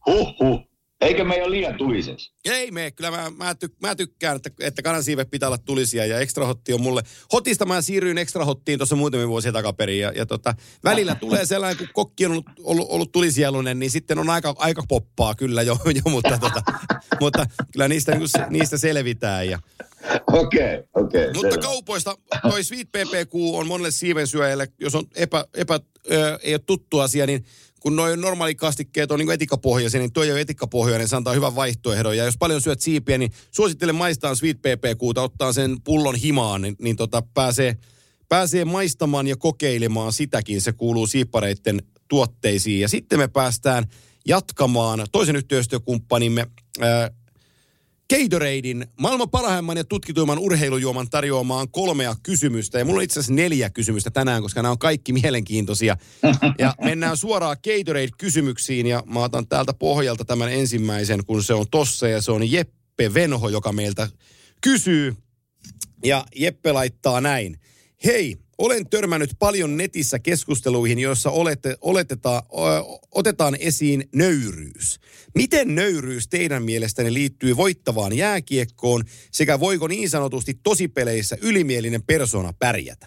Huhhuh. 0.07 0.70
Eikö 1.01 1.25
me 1.25 1.43
ole 1.43 1.51
liian 1.51 1.75
tuliseksi? 1.75 2.33
Ei 2.45 2.71
me, 2.71 2.91
kyllä 2.91 3.11
mä, 3.11 3.31
mä, 3.37 3.55
tyk, 3.55 3.73
mä 3.83 3.95
tykkään, 3.95 4.37
että, 4.37 4.51
että 4.61 4.83
kanansiivet 4.83 5.31
pitää 5.31 5.49
olla 5.49 5.59
tulisia 5.59 6.07
ja 6.07 6.21
extra 6.21 6.47
hotti 6.47 6.73
on 6.73 6.81
mulle. 6.81 7.03
Hotista 7.33 7.67
mä 7.67 7.83
siirryin 7.83 8.19
extra 8.19 8.45
hottiin 8.45 8.79
tuossa 8.79 8.97
muutamia 8.97 9.29
vuosia 9.29 9.53
takaperin 9.53 9.99
ja, 9.99 10.13
ja 10.15 10.27
tota, 10.27 10.55
välillä 10.85 11.15
tulee 11.15 11.47
sellainen, 11.47 11.79
kun 11.79 11.89
kokki 11.93 12.27
on 12.27 12.33
ollut, 12.33 12.47
ollut, 12.63 12.87
ollut 12.91 13.13
tulisielunen, 13.13 13.79
niin 13.79 13.91
sitten 13.91 14.19
on 14.19 14.31
aika, 14.31 14.55
aika 14.59 14.83
poppaa 14.89 15.35
kyllä 15.35 15.63
jo, 15.63 15.77
jo 15.85 16.11
mutta, 16.11 16.39
tota, 16.39 16.63
mutta 17.21 17.47
kyllä 17.73 17.89
niistä, 17.89 18.15
niin 18.15 18.29
niistä 18.51 18.79
selvitään. 18.79 19.49
Ja, 19.49 19.59
Okei, 20.33 20.79
okay, 20.79 20.85
okei. 20.95 21.21
Okay, 21.23 21.33
Mutta 21.35 21.51
selvä. 21.51 21.63
kaupoista 21.63 22.17
toi 22.43 22.65
Sweet 22.65 22.89
PPQ 22.89 23.35
on 23.35 23.67
monelle 23.67 23.91
siivensyöjälle, 23.91 24.69
jos 24.81 24.95
on 24.95 25.05
epä, 25.15 25.45
epä, 25.55 25.81
ö, 26.13 26.39
ei 26.43 26.55
ole 26.55 26.61
tuttu 26.67 26.99
asia, 26.99 27.27
niin 27.27 27.45
kun 27.81 27.97
noin 27.97 28.21
normaali 28.21 28.55
kastikkeet 28.55 29.11
on 29.11 29.19
niin 29.19 29.31
etikkapohjaisia, 29.31 30.01
niin 30.01 30.13
tuo 30.13 30.23
ei 30.23 30.33
ole 30.33 30.41
etikkapohjainen, 30.41 31.09
se 31.09 31.17
antaa 31.17 31.35
hyvän 31.35 31.55
vaihtoehdon. 31.55 32.17
Ja 32.17 32.25
jos 32.25 32.39
paljon 32.39 32.61
syöt 32.61 32.81
siipiä, 32.81 33.19
niin 33.19 33.33
suosittelen 33.51 33.95
maistaa 33.95 34.35
Sweet 34.35 34.59
PPQta, 34.59 35.23
ottaa 35.23 35.53
sen 35.53 35.77
pullon 35.85 36.15
himaan, 36.15 36.63
niin, 36.63 36.77
niin 36.83 36.97
tota, 36.97 37.23
pääsee, 37.35 37.77
pääsee 38.29 38.65
maistamaan 38.65 39.27
ja 39.27 39.37
kokeilemaan 39.37 40.13
sitäkin. 40.13 40.61
Se 40.61 40.73
kuuluu 40.73 41.07
siippareiden 41.07 41.83
tuotteisiin. 42.09 42.81
Ja 42.81 42.89
sitten 42.89 43.19
me 43.19 43.29
päästään 43.29 43.85
jatkamaan 44.27 45.07
toisen 45.13 45.37
yhteistyökumppanimme 45.37 46.47
ää, 46.81 47.11
Gatoradein 48.11 48.87
maailman 49.01 49.31
parhaimman 49.31 49.77
ja 49.77 49.85
tutkituimman 49.85 50.39
urheilujuoman 50.39 51.11
tarjoamaan 51.11 51.71
kolmea 51.71 52.17
kysymystä. 52.23 52.79
Ja 52.79 52.85
mulla 52.85 52.99
on 52.99 53.05
itse 53.05 53.21
asiassa 53.21 53.35
neljä 53.35 53.71
kysymystä 53.71 54.11
tänään, 54.11 54.43
koska 54.43 54.63
nämä 54.63 54.73
on 54.73 54.79
kaikki 54.79 55.13
mielenkiintoisia. 55.13 55.97
Ja 56.59 56.75
mennään 56.85 57.17
suoraan 57.17 57.57
Gatorade-kysymyksiin 57.57 58.87
ja 58.87 59.03
mä 59.07 59.21
otan 59.21 59.49
täältä 59.49 59.75
pohjalta 59.75 60.25
tämän 60.25 60.53
ensimmäisen, 60.53 61.25
kun 61.27 61.43
se 61.43 61.55
on 61.55 61.67
tossa 61.71 62.09
ja 62.09 62.23
se 62.23 62.33
on 62.33 62.53
Jeppe 62.53 63.15
Venho, 63.15 63.49
joka 63.49 63.73
meiltä 63.73 64.09
kysyy. 64.61 65.17
Ja 66.05 66.25
Jeppe 66.37 66.73
laittaa 66.73 67.21
näin. 67.21 67.61
Hei, 68.05 68.37
olen 68.61 68.91
törmännyt 68.91 69.31
paljon 69.39 69.77
netissä 69.77 70.19
keskusteluihin, 70.19 70.99
joissa 70.99 71.31
olette, 71.31 71.77
oletetaan, 71.81 72.43
otetaan 73.11 73.57
esiin 73.61 74.09
nöyryys. 74.15 75.01
Miten 75.35 75.75
nöyryys 75.75 76.29
teidän 76.29 76.63
mielestänne 76.63 77.13
liittyy 77.13 77.57
voittavaan 77.57 78.17
jääkiekkoon 78.17 79.05
sekä 79.33 79.61
voiko 79.61 79.89
niin 79.89 80.11
sanotusti 80.11 80.55
tosipeleissä 80.63 81.37
ylimielinen 81.41 82.03
persona 82.03 82.53
pärjätä? 82.53 83.07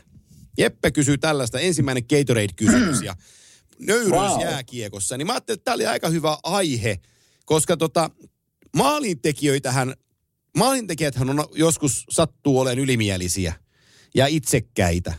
Jeppe 0.57 0.91
kysyy 0.91 1.17
tällaista 1.17 1.59
ensimmäinen 1.59 2.03
Gatorade-kysymys 2.03 3.01
ja 3.01 3.15
nöyryys 3.79 4.11
wow. 4.11 4.41
jääkiekossa. 4.41 5.17
Niin 5.17 5.27
mä 5.27 5.33
ajattelin, 5.33 5.57
että 5.57 5.65
tämä 5.65 5.75
oli 5.75 5.85
aika 5.85 6.09
hyvä 6.09 6.37
aihe, 6.43 6.99
koska 7.45 7.77
tota, 7.77 8.09
maalintekijöitähän, 8.75 9.93
maalintekijäthän 10.57 11.29
on 11.29 11.45
joskus 11.55 12.05
sattuu 12.09 12.59
olemaan 12.59 12.79
ylimielisiä 12.79 13.53
ja 14.15 14.27
itsekkäitä. 14.27 15.13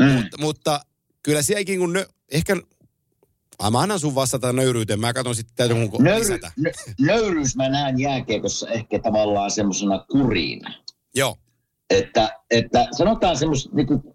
Mm. 0.00 0.12
Mutta, 0.12 0.38
mutta 0.40 0.80
kyllä 1.22 1.42
sielläkin 1.42 1.78
kun 1.78 1.92
nö, 1.92 2.06
ehkä 2.32 2.56
Ah, 3.58 3.72
mä 3.72 3.80
annan 3.80 4.00
sun 4.00 4.14
vastata 4.14 4.52
nöyryyteen. 4.52 5.00
Mä 5.00 5.12
katson 5.12 5.34
sitten, 5.34 5.56
täytyy 5.56 5.76
mun 5.76 5.90
Nöyry, 5.98 6.20
lisätä. 6.20 6.52
nöyryys 7.00 7.56
mä 7.56 7.68
näen 7.68 8.00
jääkiekossa 8.00 8.68
ehkä 8.70 8.98
tavallaan 8.98 9.50
semmoisena 9.50 10.04
kuriina. 10.10 10.74
Joo. 11.14 11.36
Että, 11.90 12.28
että 12.50 12.88
sanotaan 12.92 13.36
semmoista 13.36 13.70
niinku 13.72 14.14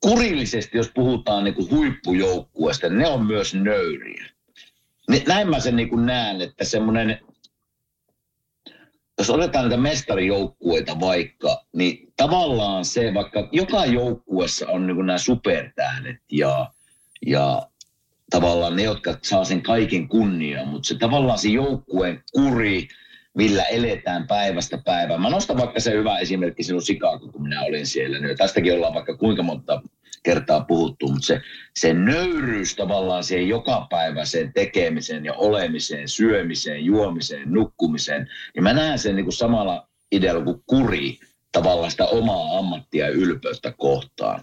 kurillisesti, 0.00 0.76
jos 0.76 0.90
puhutaan 0.94 1.44
niinku 1.44 1.68
huippujoukkueesta, 1.70 2.88
ne 2.88 3.08
on 3.08 3.26
myös 3.26 3.54
nöyriä. 3.54 4.26
Näin 5.26 5.50
mä 5.50 5.60
sen 5.60 5.76
niinku 5.76 5.96
näen, 5.96 6.40
että 6.40 6.64
semmoinen 6.64 7.20
jos 9.18 9.30
otetaan 9.30 9.64
näitä 9.64 9.82
mestarijoukkueita 9.82 11.00
vaikka, 11.00 11.64
niin 11.72 12.12
tavallaan 12.16 12.84
se, 12.84 13.14
vaikka 13.14 13.48
joka 13.52 13.86
joukkuessa 13.86 14.68
on 14.68 14.86
niin 14.86 15.06
nämä 15.06 15.18
supertähdet 15.18 16.16
ja, 16.32 16.70
ja 17.26 17.62
tavallaan 18.30 18.76
ne, 18.76 18.82
jotka 18.82 19.18
saa 19.22 19.44
sen 19.44 19.62
kaiken 19.62 20.08
kunnian, 20.08 20.68
mutta 20.68 20.88
se 20.88 20.98
tavallaan 20.98 21.38
se 21.38 21.48
joukkueen 21.48 22.22
kuri, 22.32 22.88
millä 23.34 23.62
eletään 23.62 24.26
päivästä 24.26 24.78
päivään. 24.84 25.20
Mä 25.20 25.30
nostan 25.30 25.56
vaikka 25.56 25.80
se 25.80 25.92
hyvä 25.92 26.18
esimerkki 26.18 26.62
sinun 26.62 26.82
Chicago, 26.82 27.28
kun 27.28 27.42
minä 27.42 27.62
olin 27.62 27.86
siellä. 27.86 28.18
Niin 28.18 28.36
tästäkin 28.36 28.74
ollaan 28.74 28.94
vaikka 28.94 29.16
kuinka 29.16 29.42
monta 29.42 29.82
kertaa 30.26 30.60
puhuttu, 30.60 31.08
mutta 31.08 31.26
se, 31.26 31.40
se 31.78 31.92
nöyryys 31.92 32.76
tavallaan 32.76 33.24
siihen 33.24 33.48
jokapäiväiseen 33.48 34.52
tekemiseen 34.52 35.24
ja 35.24 35.32
olemiseen, 35.32 36.08
syömiseen, 36.08 36.84
juomiseen, 36.84 37.52
nukkumiseen, 37.52 38.28
niin 38.54 38.62
mä 38.62 38.72
näen 38.72 38.98
sen 38.98 39.16
niin 39.16 39.24
kuin 39.24 39.32
samalla 39.32 39.88
idealla 40.12 40.44
kuin 40.44 40.62
kuri 40.66 41.18
tavallaan 41.52 41.90
sitä 41.90 42.06
omaa 42.06 42.58
ammattia 42.58 43.06
ja 43.06 43.12
ylpeyttä 43.12 43.72
kohtaan. 43.78 44.42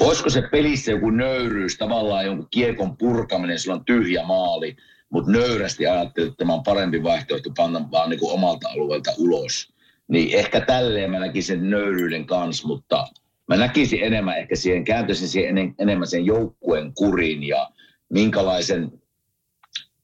Voisiko 0.00 0.30
se 0.30 0.42
pelissä 0.42 0.90
joku 0.90 1.10
nöyryys, 1.10 1.78
tavallaan 1.78 2.26
jonkun 2.26 2.48
kiekon 2.50 2.96
purkaminen, 2.96 3.58
sillä 3.58 3.74
on 3.74 3.84
tyhjä 3.84 4.22
maali, 4.22 4.76
mutta 5.10 5.30
nöyrästi 5.30 5.86
ajattelee, 5.86 6.28
että 6.28 6.38
tämä 6.38 6.54
on 6.54 6.62
parempi 6.62 7.02
vaihtoehto 7.02 7.50
panna 7.56 7.90
vaan 7.90 8.10
niin 8.10 8.20
kuin 8.20 8.32
omalta 8.32 8.68
alueelta 8.68 9.10
ulos. 9.18 9.74
Niin 10.08 10.38
ehkä 10.38 10.60
tälleen 10.60 11.10
mä 11.10 11.18
näkisin 11.18 11.56
sen 11.56 11.70
nöyryyden 11.70 12.26
kanssa, 12.26 12.66
mutta 12.68 13.06
mä 13.48 13.56
näkisin 13.56 14.04
enemmän 14.04 14.38
ehkä 14.38 14.56
siihen, 14.56 14.84
kääntöisin 14.84 15.28
siihen 15.28 15.58
en, 15.58 15.74
enemmän 15.78 16.06
sen 16.06 16.26
joukkueen 16.26 16.94
kurin 16.94 17.42
ja 17.42 17.70
minkälaisen 18.08 18.92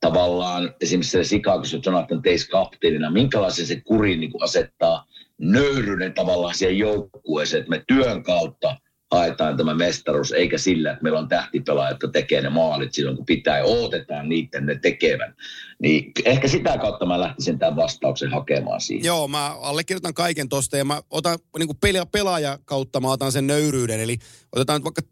tavallaan 0.00 0.74
esimerkiksi 0.80 1.10
se 1.10 1.22
Chicagossa 1.22 1.78
Jonathan 1.86 2.22
Tays 2.22 2.48
kapteenina, 2.48 3.10
minkälaisen 3.10 3.66
se 3.66 3.80
kurin 3.80 4.20
niin 4.20 4.42
asettaa 4.42 5.06
nöyryyden 5.38 6.14
tavallaan 6.14 6.54
siihen 6.54 6.78
joukkueeseen, 6.78 7.60
että 7.60 7.70
me 7.70 7.84
työn 7.86 8.22
kautta 8.22 8.76
haetaan 9.10 9.56
tämä 9.56 9.74
mestaruus, 9.74 10.32
eikä 10.32 10.58
sillä, 10.58 10.90
että 10.90 11.02
meillä 11.02 11.18
on 11.18 11.28
tähtipelaajat, 11.28 11.90
jotka 11.90 12.08
tekee 12.08 12.40
ne 12.40 12.48
maalit 12.48 12.94
silloin, 12.94 13.16
kun 13.16 13.26
pitää 13.26 13.58
ja 13.58 13.64
odotetaan 13.64 14.28
niiden 14.28 14.66
ne 14.66 14.78
tekevän. 14.78 15.34
Niin 15.78 16.12
ehkä 16.24 16.48
sitä 16.48 16.78
kautta 16.78 17.06
mä 17.06 17.20
lähtisin 17.20 17.58
tämän 17.58 17.76
vastauksen 17.76 18.30
hakemaan 18.30 18.80
siihen. 18.80 19.04
Joo, 19.04 19.28
mä 19.28 19.56
allekirjoitan 19.60 20.14
kaiken 20.14 20.48
tosta 20.48 20.76
ja 20.76 20.84
mä 20.84 21.02
otan 21.10 21.38
niin 21.58 21.68
kuin 21.68 22.08
pelaaja 22.12 22.58
kautta, 22.64 23.00
mä 23.00 23.10
otan 23.10 23.32
sen 23.32 23.46
nöyryyden. 23.46 24.00
Eli 24.00 24.18
otetaan 24.52 24.80
nyt 24.80 24.84
vaikka 24.84 25.02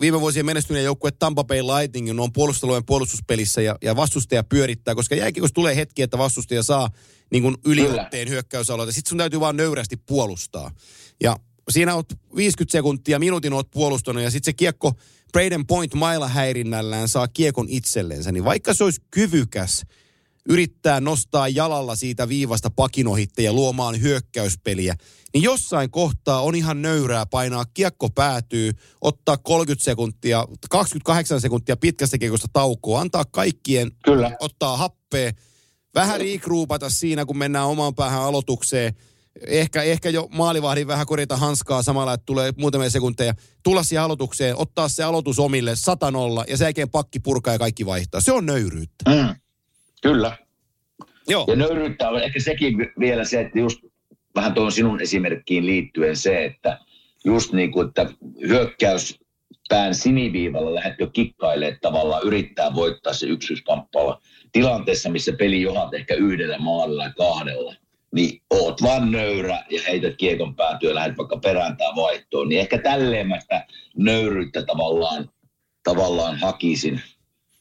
viime 0.00 0.20
vuosien 0.20 0.46
menestyneen 0.46 0.84
joukkue 0.84 1.10
Tampa 1.10 1.44
Bay 1.44 1.62
Lightning 1.62 2.20
on 2.20 2.32
puolustelujen 2.32 2.84
puolustuspelissä 2.84 3.62
ja, 3.62 3.76
ja 3.82 3.96
vastustaja 3.96 4.44
pyörittää, 4.44 4.94
koska 4.94 5.14
jääkiekossa 5.14 5.54
tulee 5.54 5.76
hetki, 5.76 6.02
että 6.02 6.18
vastustaja 6.18 6.62
saa 6.62 6.90
niin 7.30 7.42
kuin 7.42 7.56
yliotteen 7.64 8.28
hyökkäysaloita. 8.28 8.92
Sitten 8.92 9.08
sun 9.08 9.18
täytyy 9.18 9.40
vaan 9.40 9.56
nöyrästi 9.56 9.96
puolustaa. 9.96 10.70
Ja 11.22 11.36
siinä 11.70 11.94
oot 11.94 12.12
50 12.36 12.72
sekuntia, 12.72 13.18
minuutin 13.18 13.52
oot 13.52 13.70
puolustanut 13.70 14.22
ja 14.22 14.30
sitten 14.30 14.52
se 14.52 14.52
kiekko 14.52 14.92
Braden 15.32 15.66
Point 15.66 15.94
mailla 15.94 16.28
häirinnällään 16.28 17.08
saa 17.08 17.28
kiekon 17.28 17.66
itsellensä. 17.68 18.32
Niin 18.32 18.44
vaikka 18.44 18.74
se 18.74 18.84
olisi 18.84 19.02
kyvykäs 19.10 19.82
yrittää 20.48 21.00
nostaa 21.00 21.48
jalalla 21.48 21.96
siitä 21.96 22.28
viivasta 22.28 22.70
pakinohitte 22.70 23.42
ja 23.42 23.52
luomaan 23.52 24.00
hyökkäyspeliä, 24.00 24.96
niin 25.34 25.42
jossain 25.42 25.90
kohtaa 25.90 26.40
on 26.40 26.54
ihan 26.54 26.82
nöyrää 26.82 27.26
painaa 27.26 27.64
kiekko 27.74 28.10
päätyy, 28.10 28.72
ottaa 29.00 29.36
30 29.36 29.84
sekuntia, 29.84 30.44
28 30.70 31.40
sekuntia 31.40 31.76
pitkästä 31.76 32.18
kiekosta 32.18 32.48
taukoa, 32.52 33.00
antaa 33.00 33.24
kaikkien 33.24 33.90
Kyllä. 34.04 34.36
ottaa 34.40 34.76
happea, 34.76 35.32
vähän 35.94 36.20
riikruupata 36.20 36.90
siinä, 36.90 37.24
kun 37.24 37.38
mennään 37.38 37.66
omaan 37.66 37.94
päähän 37.94 38.22
aloitukseen– 38.22 38.94
ehkä, 39.46 39.82
ehkä 39.82 40.10
jo 40.10 40.28
maalivahdin 40.30 40.86
vähän 40.86 41.06
korjata 41.06 41.36
hanskaa 41.36 41.82
samalla, 41.82 42.12
että 42.12 42.26
tulee 42.26 42.52
muutamia 42.56 42.90
sekunteja, 42.90 43.34
tulla 43.62 43.82
siihen 43.82 44.02
aloitukseen, 44.02 44.56
ottaa 44.56 44.88
se 44.88 45.02
aloitus 45.02 45.38
omille, 45.38 45.76
satanolla 45.76 46.44
ja 46.48 46.56
sen 46.56 46.64
jälkeen 46.64 46.90
pakki 46.90 47.20
purkaa 47.20 47.54
ja 47.54 47.58
kaikki 47.58 47.86
vaihtaa. 47.86 48.20
Se 48.20 48.32
on 48.32 48.46
nöyryyttä. 48.46 49.10
Mm. 49.10 49.34
Kyllä. 50.02 50.36
Joo. 51.28 51.44
Ja 51.48 51.56
nöyryyttä 51.56 52.08
on 52.08 52.22
ehkä 52.22 52.40
sekin 52.40 52.92
vielä 52.98 53.24
se, 53.24 53.40
että 53.40 53.58
just 53.58 53.80
vähän 54.34 54.54
tuon 54.54 54.72
sinun 54.72 55.00
esimerkkiin 55.00 55.66
liittyen 55.66 56.16
se, 56.16 56.44
että 56.44 56.78
just 57.24 57.52
niin 57.52 57.72
kuin, 57.72 57.88
että 57.88 58.12
hyökkäys 58.48 59.18
pään 59.68 59.94
siniviivalla 59.94 60.74
lähdetkö 60.74 61.10
kikkailemaan 61.12 61.78
tavallaan 61.82 62.22
yrittää 62.22 62.74
voittaa 62.74 63.12
se 63.12 63.26
yksityiskamppalla 63.26 64.20
tilanteessa, 64.52 65.10
missä 65.10 65.32
peli 65.32 65.62
johat 65.62 65.94
ehkä 65.94 66.14
yhdellä 66.14 66.58
maalilla 66.58 67.04
ja 67.04 67.12
kahdella 67.12 67.74
niin 68.14 68.42
oot 68.50 68.82
vaan 68.82 69.10
nöyrä 69.10 69.64
ja 69.70 69.82
heität 69.86 70.16
kiekon 70.16 70.54
päätyä 70.54 70.90
ja 70.90 70.94
lähdet 70.94 71.18
vaikka 71.18 71.36
perään 71.36 71.76
tai 71.76 71.92
vaihtoon, 71.96 72.48
niin 72.48 72.60
ehkä 72.60 72.78
tälleen 72.78 73.28
mä 73.28 73.40
sitä 73.40 73.66
nöyryyttä 73.96 74.62
tavallaan, 74.62 75.30
tavallaan 75.84 76.36
hakisin. 76.36 77.00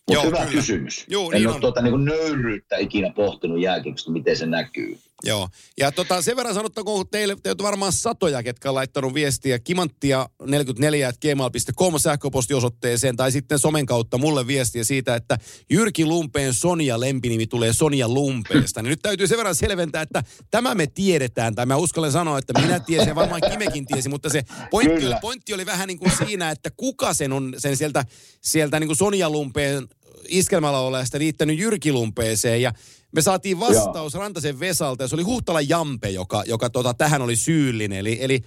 Mutta 0.08 0.24
hyvä 0.26 0.38
kyllä. 0.38 0.52
kysymys. 0.52 1.06
Joo, 1.08 1.32
en 1.32 1.38
niin 1.38 1.48
ole 1.48 1.56
on. 1.56 1.62
tuota, 1.62 1.82
niin 1.82 2.06
nöyryyttä 2.06 2.78
ikinä 2.78 3.10
pohtinut 3.16 3.62
jälkeen, 3.62 3.96
miten 4.08 4.38
se 4.38 4.46
näkyy. 4.46 4.98
Joo. 5.24 5.48
Ja 5.78 5.92
tota, 5.92 6.22
sen 6.22 6.36
verran 6.36 6.54
sanottakoon 6.54 7.06
teille, 7.12 7.36
te 7.44 7.50
olette 7.50 7.64
varmaan 7.64 7.94
satoja, 7.94 8.44
ketkä 8.44 8.70
on 8.70 8.76
laittanut 8.76 9.14
viestiä 9.14 9.58
kimanttia44.gmail.com 9.58 12.00
sähköpostiosoitteeseen 12.00 13.16
tai 13.16 13.32
sitten 13.32 13.60
somen 13.60 13.86
kautta 13.86 14.18
mulle 14.18 14.48
viestiä 14.48 14.84
siitä, 14.84 15.16
että 15.16 15.38
Jyrki 15.70 16.06
Lumpeen 16.06 16.54
Sonja 16.54 17.00
lempinimi 17.00 17.48
tulee 17.48 17.74
Sonja 17.74 18.10
Lumpeesta. 18.10 18.82
Niin 18.82 18.90
nyt 18.90 19.02
täytyy 19.02 19.28
sen 19.28 19.38
verran 19.38 19.56
selventää, 19.56 20.02
että 20.02 20.24
tämä 20.52 20.76
me 20.76 20.88
tiedetään, 20.88 21.56
tai 21.56 21.66
mä 21.66 21.76
uskallan 21.76 22.12
sanoa, 22.12 22.38
että 22.38 22.62
minä 22.62 22.80
tiesin 22.80 23.08
ja 23.08 23.16
varmaan 23.16 23.42
Kimekin 23.52 23.86
tiesi, 23.86 24.10
mutta 24.10 24.30
se 24.30 24.44
pointti, 24.72 25.02
Kyllä. 25.02 25.18
pointti 25.22 25.54
oli 25.54 25.66
vähän 25.66 25.88
niin 25.88 26.00
kuin 26.00 26.12
siinä, 26.18 26.52
että 26.52 26.70
kuka 26.78 27.14
sen 27.14 27.34
on 27.34 27.54
sen 27.58 27.78
sieltä, 27.78 28.06
sieltä 28.42 28.80
niin 28.80 28.88
kuin 28.88 28.98
Sonja 28.98 29.30
Lumpeen 29.30 29.88
iskelmälaulajasta 30.28 31.20
liittänyt 31.20 31.60
Jyrki 31.60 31.92
Lumpeeseen 31.92 32.62
ja 32.62 32.74
me 33.12 33.22
saatiin 33.22 33.60
vastaus 33.60 34.14
Joo. 34.14 34.22
Rantasen 34.22 34.60
Vesalta 34.60 35.04
ja 35.04 35.08
se 35.08 35.16
oli 35.16 35.24
Huhtala 35.24 35.62
Jampe, 35.62 36.10
joka, 36.10 36.44
joka 36.48 36.70
tota, 36.70 36.94
tähän 36.94 37.22
oli 37.22 37.36
syyllinen. 37.36 37.98
Eli, 37.98 38.18
eli 38.22 38.42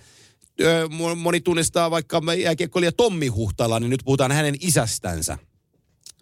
ö, 0.61 0.89
moni 1.17 1.41
tunnistaa 1.41 1.91
vaikka 1.91 2.21
jääkiekkoilija 2.39 2.93
Tommi 2.93 3.27
Huhtala, 3.27 3.81
niin 3.81 3.91
nyt 3.91 4.03
puhutaan 4.05 4.33
hänen 4.33 4.55
isästänsä. 4.61 5.39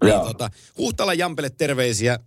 Niin, 0.05 0.15
Joo. 0.15 0.25
tota, 0.25 0.51
Huhtala 0.79 1.15
Jampelle 1.15 1.51
terveisiä 1.51 2.19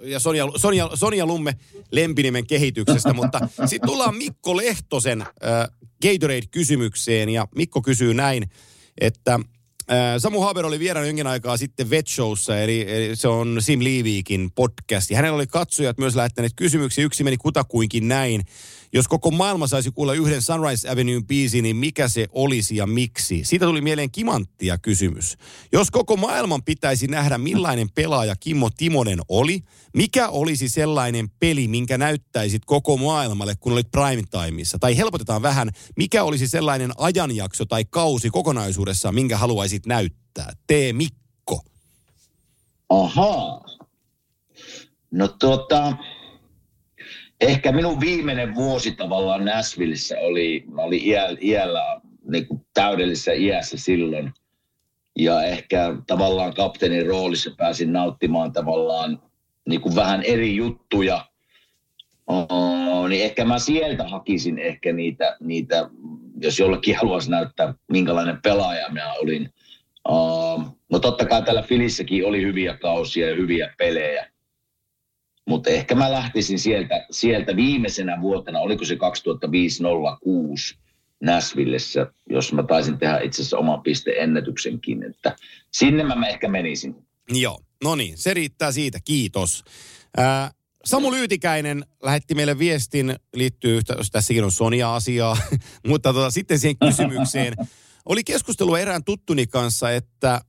ja 0.00 0.18
Sonja, 0.18 0.48
Sonja, 0.56 0.90
Sonja 0.94 1.26
Lumme 1.26 1.56
lempinimen 1.90 2.46
kehityksestä, 2.46 3.12
mutta 3.12 3.40
sitten 3.66 3.90
tullaan 3.90 4.16
Mikko 4.16 4.56
Lehtosen 4.56 5.20
äh, 5.20 5.28
Gatorade-kysymykseen 6.06 7.28
ja 7.28 7.48
Mikko 7.54 7.82
kysyy 7.82 8.14
näin, 8.14 8.50
että 9.00 9.40
Samu 10.18 10.40
Haber 10.40 10.66
oli 10.66 10.78
vieraana 10.78 11.06
jonkin 11.06 11.26
aikaa 11.26 11.56
sitten 11.56 11.90
Vet 11.90 12.08
Showssa, 12.08 12.58
eli, 12.60 12.84
eli 12.88 13.16
se 13.16 13.28
on 13.28 13.56
Sim 13.60 13.80
Liiviikin 13.84 14.50
podcast. 14.54 15.10
Hänellä 15.14 15.36
oli 15.36 15.46
katsojat 15.46 15.98
myös 15.98 16.16
lähettäneet 16.16 16.52
kysymyksiä. 16.56 17.04
Yksi 17.04 17.24
meni 17.24 17.36
kutakuinkin 17.36 18.08
näin. 18.08 18.42
Jos 18.94 19.08
koko 19.08 19.30
maailma 19.30 19.66
saisi 19.66 19.90
kuulla 19.90 20.14
yhden 20.14 20.42
Sunrise 20.42 20.90
Avenue 20.90 21.20
biisin, 21.28 21.62
niin 21.62 21.76
mikä 21.76 22.08
se 22.08 22.26
olisi 22.32 22.76
ja 22.76 22.86
miksi? 22.86 23.44
Siitä 23.44 23.66
tuli 23.66 23.80
mieleen 23.80 24.10
kimanttia 24.10 24.78
kysymys. 24.78 25.36
Jos 25.72 25.90
koko 25.90 26.16
maailman 26.16 26.62
pitäisi 26.62 27.06
nähdä, 27.06 27.38
millainen 27.38 27.88
pelaaja 27.94 28.36
Kimmo 28.36 28.70
Timonen 28.76 29.18
oli, 29.28 29.60
mikä 29.94 30.28
olisi 30.28 30.68
sellainen 30.68 31.30
peli, 31.40 31.68
minkä 31.68 31.98
näyttäisit 31.98 32.64
koko 32.64 32.96
maailmalle, 32.96 33.54
kun 33.60 33.72
olit 33.72 33.90
prime 33.90 34.22
timeissa? 34.30 34.78
Tai 34.78 34.96
helpotetaan 34.96 35.42
vähän, 35.42 35.70
mikä 35.96 36.24
olisi 36.24 36.48
sellainen 36.48 36.92
ajanjakso 36.96 37.64
tai 37.64 37.84
kausi 37.84 38.30
kokonaisuudessaan, 38.30 39.14
minkä 39.14 39.36
haluaisit 39.36 39.86
näyttää? 39.86 40.52
Tee 40.66 40.92
Mikko. 40.92 41.64
Ahaa. 42.88 43.64
No 45.10 45.28
tota, 45.28 45.96
ehkä 47.42 47.72
minun 47.72 48.00
viimeinen 48.00 48.54
vuosi 48.54 48.92
tavallaan 48.92 49.44
Nashvillessä 49.44 50.16
oli, 50.20 50.64
mä 50.70 50.82
olin 50.82 51.00
iällä, 51.04 51.38
iällä 51.42 52.00
niin 52.30 52.46
kuin 52.46 52.66
täydellisessä 52.74 53.32
iässä 53.32 53.78
silloin. 53.78 54.32
Ja 55.18 55.42
ehkä 55.42 55.96
tavallaan 56.06 56.54
kapteenin 56.54 57.06
roolissa 57.06 57.50
pääsin 57.56 57.92
nauttimaan 57.92 58.52
tavallaan 58.52 59.22
niin 59.68 59.80
kuin 59.80 59.96
vähän 59.96 60.22
eri 60.22 60.56
juttuja. 60.56 61.26
Oh, 62.26 63.08
niin 63.08 63.24
ehkä 63.24 63.44
mä 63.44 63.58
sieltä 63.58 64.08
hakisin 64.08 64.58
ehkä 64.58 64.92
niitä, 64.92 65.36
niitä 65.40 65.90
jos 66.40 66.58
jollekin 66.58 66.96
haluaisi 66.96 67.30
näyttää, 67.30 67.74
minkälainen 67.88 68.42
pelaaja 68.42 68.88
minä 68.88 69.12
olin. 69.12 69.50
Uh, 70.08 70.62
no 70.90 70.98
totta 70.98 71.26
kai 71.26 71.42
täällä 71.42 71.62
Filissäkin 71.62 72.26
oli 72.26 72.42
hyviä 72.42 72.76
kausia 72.76 73.28
ja 73.28 73.36
hyviä 73.36 73.74
pelejä. 73.78 74.31
Mutta 75.52 75.70
ehkä 75.70 75.94
mä 75.94 76.12
lähtisin 76.12 76.58
sieltä, 76.58 77.06
sieltä 77.10 77.56
viimeisenä 77.56 78.20
vuotena, 78.20 78.60
oliko 78.60 78.84
se 78.84 78.94
2005-06 78.94 78.98
Nashvillessä, 81.20 82.12
jos 82.30 82.52
mä 82.52 82.62
taisin 82.62 82.98
tehdä 82.98 83.18
itse 83.18 83.42
asiassa 83.42 83.58
oman 83.58 83.82
pisteennätyksenkin, 83.82 85.02
että 85.02 85.36
sinne 85.72 86.04
mä 86.04 86.28
ehkä 86.28 86.48
menisin. 86.48 86.96
Joo, 87.28 87.60
no 87.84 87.94
niin, 87.94 88.18
se 88.18 88.34
riittää 88.34 88.72
siitä, 88.72 88.98
kiitos. 89.04 89.64
Ää, 90.16 90.50
Samu 90.84 91.12
Lyytikäinen 91.12 91.84
lähetti 92.02 92.34
meille 92.34 92.58
viestin, 92.58 93.16
liittyy, 93.34 93.80
tässäkin 94.12 94.44
on 94.44 94.52
Sonia-asiaa, 94.52 95.36
mutta 95.88 96.12
tota, 96.12 96.30
sitten 96.30 96.58
siihen 96.58 96.78
kysymykseen. 96.78 97.54
Oli 98.08 98.24
keskustelu 98.24 98.74
erään 98.74 99.04
tuttuni 99.04 99.46
kanssa, 99.46 99.90
että 99.90 100.40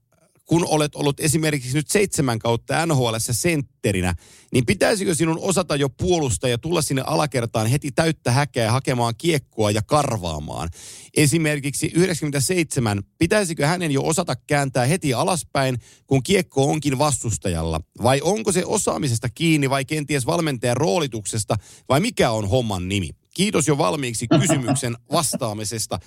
kun 0.46 0.66
olet 0.68 0.94
ollut 0.94 1.20
esimerkiksi 1.20 1.74
nyt 1.74 1.88
seitsemän 1.88 2.38
kautta 2.38 2.86
NHL 2.86 3.14
sentterinä, 3.18 4.14
niin 4.52 4.66
pitäisikö 4.66 5.14
sinun 5.14 5.38
osata 5.40 5.76
jo 5.76 5.88
puolustaa 5.88 6.50
ja 6.50 6.58
tulla 6.58 6.82
sinne 6.82 7.02
alakertaan 7.06 7.66
heti 7.66 7.92
täyttä 7.92 8.30
häkeä 8.30 8.72
hakemaan 8.72 9.14
kiekkoa 9.18 9.70
ja 9.70 9.82
karvaamaan? 9.82 10.68
Esimerkiksi 11.16 11.90
97, 11.94 13.02
pitäisikö 13.18 13.66
hänen 13.66 13.90
jo 13.90 14.02
osata 14.02 14.36
kääntää 14.46 14.86
heti 14.86 15.14
alaspäin, 15.14 15.78
kun 16.06 16.22
kiekko 16.22 16.70
onkin 16.70 16.98
vastustajalla? 16.98 17.80
Vai 18.02 18.20
onko 18.20 18.52
se 18.52 18.64
osaamisesta 18.66 19.28
kiinni 19.28 19.70
vai 19.70 19.84
kenties 19.84 20.26
valmentajan 20.26 20.76
roolituksesta 20.76 21.56
vai 21.88 22.00
mikä 22.00 22.30
on 22.30 22.48
homman 22.48 22.88
nimi? 22.88 23.10
Kiitos 23.34 23.68
jo 23.68 23.78
valmiiksi 23.78 24.26
kysymyksen 24.40 24.96
vastaamisesta. 25.12 25.98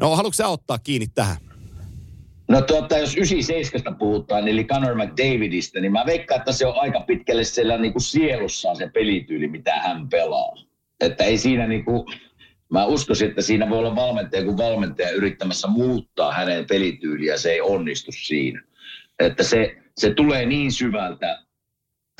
No, 0.00 0.16
haluatko 0.16 0.32
sä 0.32 0.48
ottaa 0.48 0.78
kiinni 0.78 1.06
tähän? 1.08 1.51
No 2.48 2.62
tuota, 2.62 2.98
jos 2.98 3.16
97 3.16 3.96
puhutaan, 3.96 4.48
eli 4.48 4.64
Conor 4.64 4.94
McDavidistä, 4.94 5.80
niin 5.80 5.92
mä 5.92 6.06
veikkaan, 6.06 6.38
että 6.38 6.52
se 6.52 6.66
on 6.66 6.74
aika 6.76 7.00
pitkälle 7.00 7.44
siellä 7.44 7.78
niin 7.78 7.92
kuin 7.92 8.02
sielussaan 8.02 8.76
se 8.76 8.88
pelityyli, 8.88 9.48
mitä 9.48 9.72
hän 9.74 10.08
pelaa. 10.08 10.56
Että 11.00 11.24
ei 11.24 11.38
siinä 11.38 11.66
niin 11.66 11.84
kuin, 11.84 12.04
mä 12.68 12.84
uskoisin, 12.84 13.28
että 13.28 13.42
siinä 13.42 13.70
voi 13.70 13.78
olla 13.78 13.96
valmentaja 13.96 14.44
kuin 14.44 14.56
valmentaja 14.56 15.10
yrittämässä 15.10 15.68
muuttaa 15.68 16.32
hänen 16.32 16.66
pelityyliä, 16.66 17.36
se 17.36 17.52
ei 17.52 17.60
onnistu 17.60 18.12
siinä. 18.12 18.62
Että 19.18 19.42
se, 19.42 19.76
se 19.96 20.14
tulee 20.14 20.46
niin 20.46 20.72
syvältä 20.72 21.42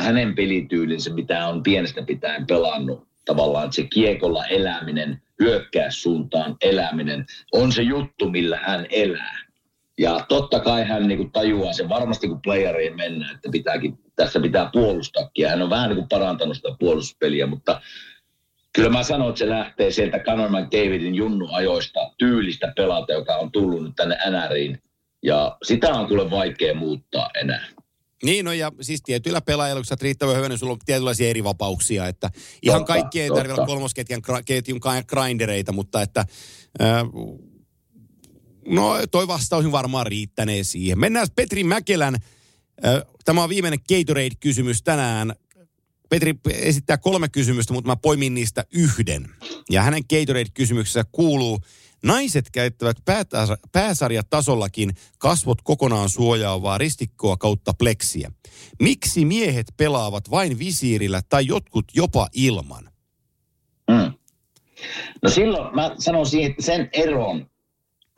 hänen 0.00 0.34
pelityylinsä, 0.34 1.14
mitä 1.14 1.48
on 1.48 1.62
pienestä 1.62 2.02
pitäen 2.02 2.46
pelannut. 2.46 3.08
Tavallaan 3.24 3.72
se 3.72 3.82
kiekolla 3.82 4.46
eläminen, 4.46 5.22
hyökkää 5.40 5.90
suuntaan 5.90 6.56
eläminen 6.60 7.26
on 7.52 7.72
se 7.72 7.82
juttu, 7.82 8.30
millä 8.30 8.56
hän 8.56 8.86
elää. 8.90 9.41
Ja 9.98 10.24
totta 10.28 10.60
kai 10.60 10.84
hän 10.84 11.08
niin 11.08 11.18
kuin 11.18 11.32
tajuaa 11.32 11.72
sen 11.72 11.88
varmasti, 11.88 12.28
kun 12.28 12.42
playeriin 12.42 12.96
mennään, 12.96 13.34
että 13.34 13.48
pitääkin, 13.52 13.98
tässä 14.16 14.40
pitää 14.40 14.70
puolustaakin. 14.72 15.48
Hän 15.48 15.62
on 15.62 15.70
vähän 15.70 15.88
niin 15.88 15.96
kuin 15.96 16.08
parantanut 16.08 16.56
sitä 16.56 16.68
puolustuspeliä, 16.78 17.46
mutta 17.46 17.80
kyllä 18.72 18.90
mä 18.90 19.02
sanon, 19.02 19.28
että 19.28 19.38
se 19.38 19.48
lähtee 19.48 19.90
sieltä 19.90 20.18
Conor 20.18 20.50
McDavidin 20.50 21.14
junnuajoista 21.14 22.00
tyylistä 22.18 22.72
pelata, 22.76 23.12
joka 23.12 23.36
on 23.36 23.52
tullut 23.52 23.82
nyt 23.82 23.96
tänne 23.96 24.16
NRiin. 24.30 24.78
Ja 25.22 25.56
sitä 25.62 25.88
on 25.88 26.06
kyllä 26.06 26.30
vaikea 26.30 26.74
muuttaa 26.74 27.30
enää. 27.40 27.66
Niin, 28.24 28.44
no 28.44 28.52
ja 28.52 28.72
siis 28.80 29.02
tietyillä 29.02 29.40
pelaajilla, 29.40 29.78
kun 29.78 29.84
sä 29.84 29.92
oot 29.92 30.02
riittävän 30.02 30.36
hyvä, 30.36 30.48
niin 30.48 30.58
sulla 30.58 30.72
on 30.72 30.78
tietynlaisia 30.86 31.30
eri 31.30 31.44
vapauksia, 31.44 32.06
että 32.06 32.30
ihan 32.62 32.84
kaikki 32.84 33.20
ei 33.20 33.28
tarvitse 33.28 33.52
olla 33.52 33.66
kolmosketjun 33.66 34.22
ketjun 34.44 34.80
grindereita, 35.06 35.72
mutta 35.72 36.02
että 36.02 36.24
äh, 36.82 37.02
No 38.66 39.06
toi 39.10 39.28
vastaus 39.28 39.72
varmaan 39.72 40.06
riittänee 40.06 40.64
siihen. 40.64 41.00
Mennään 41.00 41.26
Petri 41.36 41.64
Mäkelän. 41.64 42.16
Tämä 43.24 43.42
on 43.42 43.48
viimeinen 43.48 43.80
Gatorade-kysymys 43.88 44.82
tänään. 44.82 45.34
Petri 46.08 46.34
esittää 46.50 46.98
kolme 46.98 47.28
kysymystä, 47.28 47.72
mutta 47.72 47.90
mä 47.90 47.96
poimin 47.96 48.34
niistä 48.34 48.64
yhden. 48.74 49.28
Ja 49.70 49.82
hänen 49.82 50.02
Gatorade-kysymyksessä 50.02 51.04
kuuluu, 51.12 51.58
naiset 52.04 52.50
käyttävät 52.50 52.96
pääsarjatasollakin 53.72 54.94
kasvot 55.18 55.62
kokonaan 55.62 56.08
suojaavaa 56.08 56.78
ristikkoa 56.78 57.36
kautta 57.36 57.74
pleksiä. 57.74 58.32
Miksi 58.80 59.24
miehet 59.24 59.66
pelaavat 59.76 60.30
vain 60.30 60.58
visiirillä 60.58 61.22
tai 61.28 61.46
jotkut 61.46 61.84
jopa 61.94 62.28
ilman? 62.32 62.90
Mm. 63.90 64.12
No 65.22 65.30
silloin 65.30 65.74
mä 65.74 65.94
sanon 65.98 66.26
siihen, 66.26 66.50
että 66.50 66.62
sen 66.62 66.88
eron 66.92 67.50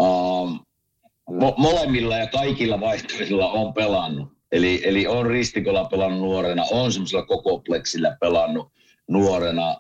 Um, 0.03 0.61
mo- 1.31 1.55
molemmilla 1.57 2.17
ja 2.17 2.27
kaikilla 2.27 2.81
vaihtoehdoilla 2.81 3.51
on 3.51 3.75
pelannut. 3.75 4.29
Eli, 4.53 4.81
eli 4.85 5.07
on 5.07 5.27
ristikolla 5.27 5.85
pelannut 5.85 6.21
nuorena, 6.21 6.65
on 6.71 6.93
semmoisella 6.93 7.27
kokopleksillä 7.27 8.17
pelannut 8.21 8.73
nuorena. 9.09 9.77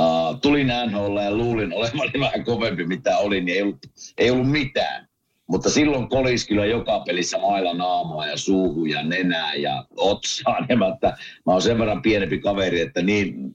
Uh, 0.00 0.40
tulin 0.42 0.66
NHL 0.66 1.16
ja 1.16 1.34
luulin 1.34 1.72
olevani 1.72 2.20
vähän 2.20 2.44
kovempi 2.44 2.86
mitä 2.86 3.18
oli, 3.18 3.40
niin 3.40 3.56
ei 3.56 3.62
ollut, 3.62 3.78
ei 4.18 4.30
ollut 4.30 4.50
mitään. 4.50 5.08
Mutta 5.46 5.70
silloin 5.70 6.08
kolis 6.08 6.48
kyllä 6.48 6.66
joka 6.66 7.00
pelissä 7.00 7.38
mailla 7.38 7.74
naamaa 7.74 8.26
ja 8.26 8.36
suuhu 8.36 8.84
ja 8.84 9.02
nenää 9.02 9.54
ja 9.54 9.84
otsaan. 9.96 10.66
Ja 10.68 10.76
mä, 10.78 10.88
että 10.88 11.16
mä 11.46 11.52
oon 11.52 11.62
sen 11.62 11.78
verran 11.78 12.02
pienempi 12.02 12.38
kaveri, 12.38 12.80
että 12.80 13.02
niin 13.02 13.54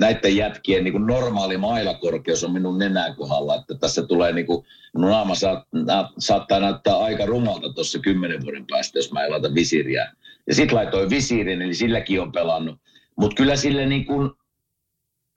näiden 0.00 0.36
jätkien 0.36 0.84
niin 0.84 0.92
kuin 0.92 1.06
normaali 1.06 1.56
mailakorkeus 1.56 2.44
on 2.44 2.52
minun 2.52 2.78
nenän 2.78 3.16
kohdalla, 3.16 3.54
että 3.54 3.74
tässä 3.74 4.02
tulee 4.02 4.32
niin 4.32 4.46
kuin, 4.46 4.66
minun 4.94 5.10
naama 5.10 5.34
saat, 5.34 5.64
na, 5.72 6.12
saattaa 6.18 6.60
näyttää 6.60 6.98
aika 6.98 7.26
rumalta 7.26 7.72
tuossa 7.72 7.98
kymmenen 7.98 8.42
vuoden 8.42 8.66
päästä, 8.70 8.98
jos 8.98 9.12
mä 9.12 9.24
en 9.24 9.30
laita 9.30 9.54
visiiriä. 9.54 10.12
Ja 10.46 10.54
sitten 10.54 10.76
laitoin 10.76 11.10
visiirin, 11.10 11.62
eli 11.62 11.74
silläkin 11.74 12.20
on 12.20 12.32
pelannut. 12.32 12.78
Mutta 13.16 13.36
kyllä 13.36 13.56
sille 13.56 13.86
niin 13.86 14.04
kuin, 14.04 14.30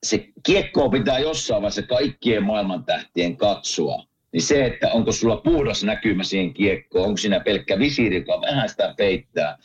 se 0.04 0.28
kiekko 0.46 0.90
pitää 0.90 1.20
jossain 1.20 1.62
vaiheessa 1.62 1.82
kaikkien 1.82 2.44
maailman 2.44 2.84
tähtien 2.84 3.38
katsoa. 3.38 4.04
Niin 4.32 4.42
se, 4.42 4.66
että 4.66 4.92
onko 4.92 5.12
sulla 5.12 5.38
puhdas 5.38 5.84
näkymä 5.84 6.24
siihen 6.24 6.54
kiekkoon, 6.54 7.06
onko 7.06 7.18
siinä 7.18 7.40
pelkkä 7.40 7.80
visiiri, 7.80 8.16
joka 8.16 8.42
vähän 8.42 8.70
sitä 8.70 8.94
peittää, 8.98 9.58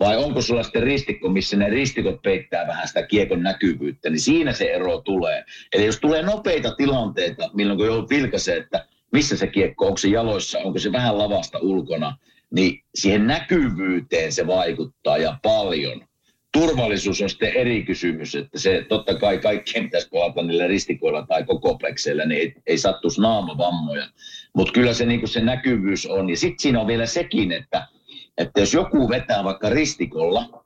vai 0.00 0.16
onko 0.16 0.42
sulla 0.42 0.62
sitten 0.62 0.82
ristikko, 0.82 1.28
missä 1.28 1.56
ne 1.56 1.70
ristikot 1.70 2.22
peittää 2.22 2.66
vähän 2.66 2.88
sitä 2.88 3.06
kiekon 3.06 3.42
näkyvyyttä, 3.42 4.10
niin 4.10 4.20
siinä 4.20 4.52
se 4.52 4.64
ero 4.64 5.00
tulee. 5.00 5.44
Eli 5.72 5.86
jos 5.86 6.00
tulee 6.00 6.22
nopeita 6.22 6.74
tilanteita, 6.74 7.50
milloin 7.54 7.78
kun 7.78 7.86
joudut 7.86 8.10
vilkaisee, 8.10 8.56
että 8.56 8.86
missä 9.12 9.36
se 9.36 9.46
kiekko, 9.46 9.86
onko 9.86 9.96
se 9.96 10.08
jaloissa, 10.08 10.58
onko 10.58 10.78
se 10.78 10.92
vähän 10.92 11.18
lavasta 11.18 11.58
ulkona, 11.58 12.16
niin 12.50 12.82
siihen 12.94 13.26
näkyvyyteen 13.26 14.32
se 14.32 14.46
vaikuttaa 14.46 15.18
ja 15.18 15.38
paljon. 15.42 16.04
Turvallisuus 16.52 17.22
on 17.22 17.30
sitten 17.30 17.52
eri 17.52 17.82
kysymys, 17.82 18.34
että 18.34 18.58
se 18.58 18.86
totta 18.88 19.14
kai 19.14 19.38
kaikkien 19.38 19.84
pitäisi 19.84 20.08
pelata 20.08 20.42
niillä 20.42 20.66
ristikoilla 20.66 21.26
tai 21.26 21.44
kokoplekseillä, 21.44 22.26
niin 22.26 22.40
ei, 22.40 22.54
ei 22.66 22.78
sattuisi 22.78 23.20
naamavammoja. 23.20 24.06
Mutta 24.54 24.72
kyllä 24.72 24.92
se, 24.92 25.06
niin 25.06 25.28
se 25.28 25.40
näkyvyys 25.40 26.06
on. 26.06 26.30
Ja 26.30 26.36
sitten 26.36 26.58
siinä 26.58 26.80
on 26.80 26.86
vielä 26.86 27.06
sekin, 27.06 27.52
että– 27.52 27.86
että 28.38 28.60
jos 28.60 28.74
joku 28.74 29.08
vetää 29.08 29.44
vaikka 29.44 29.68
ristikolla 29.70 30.64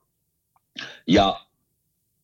ja, 1.07 1.41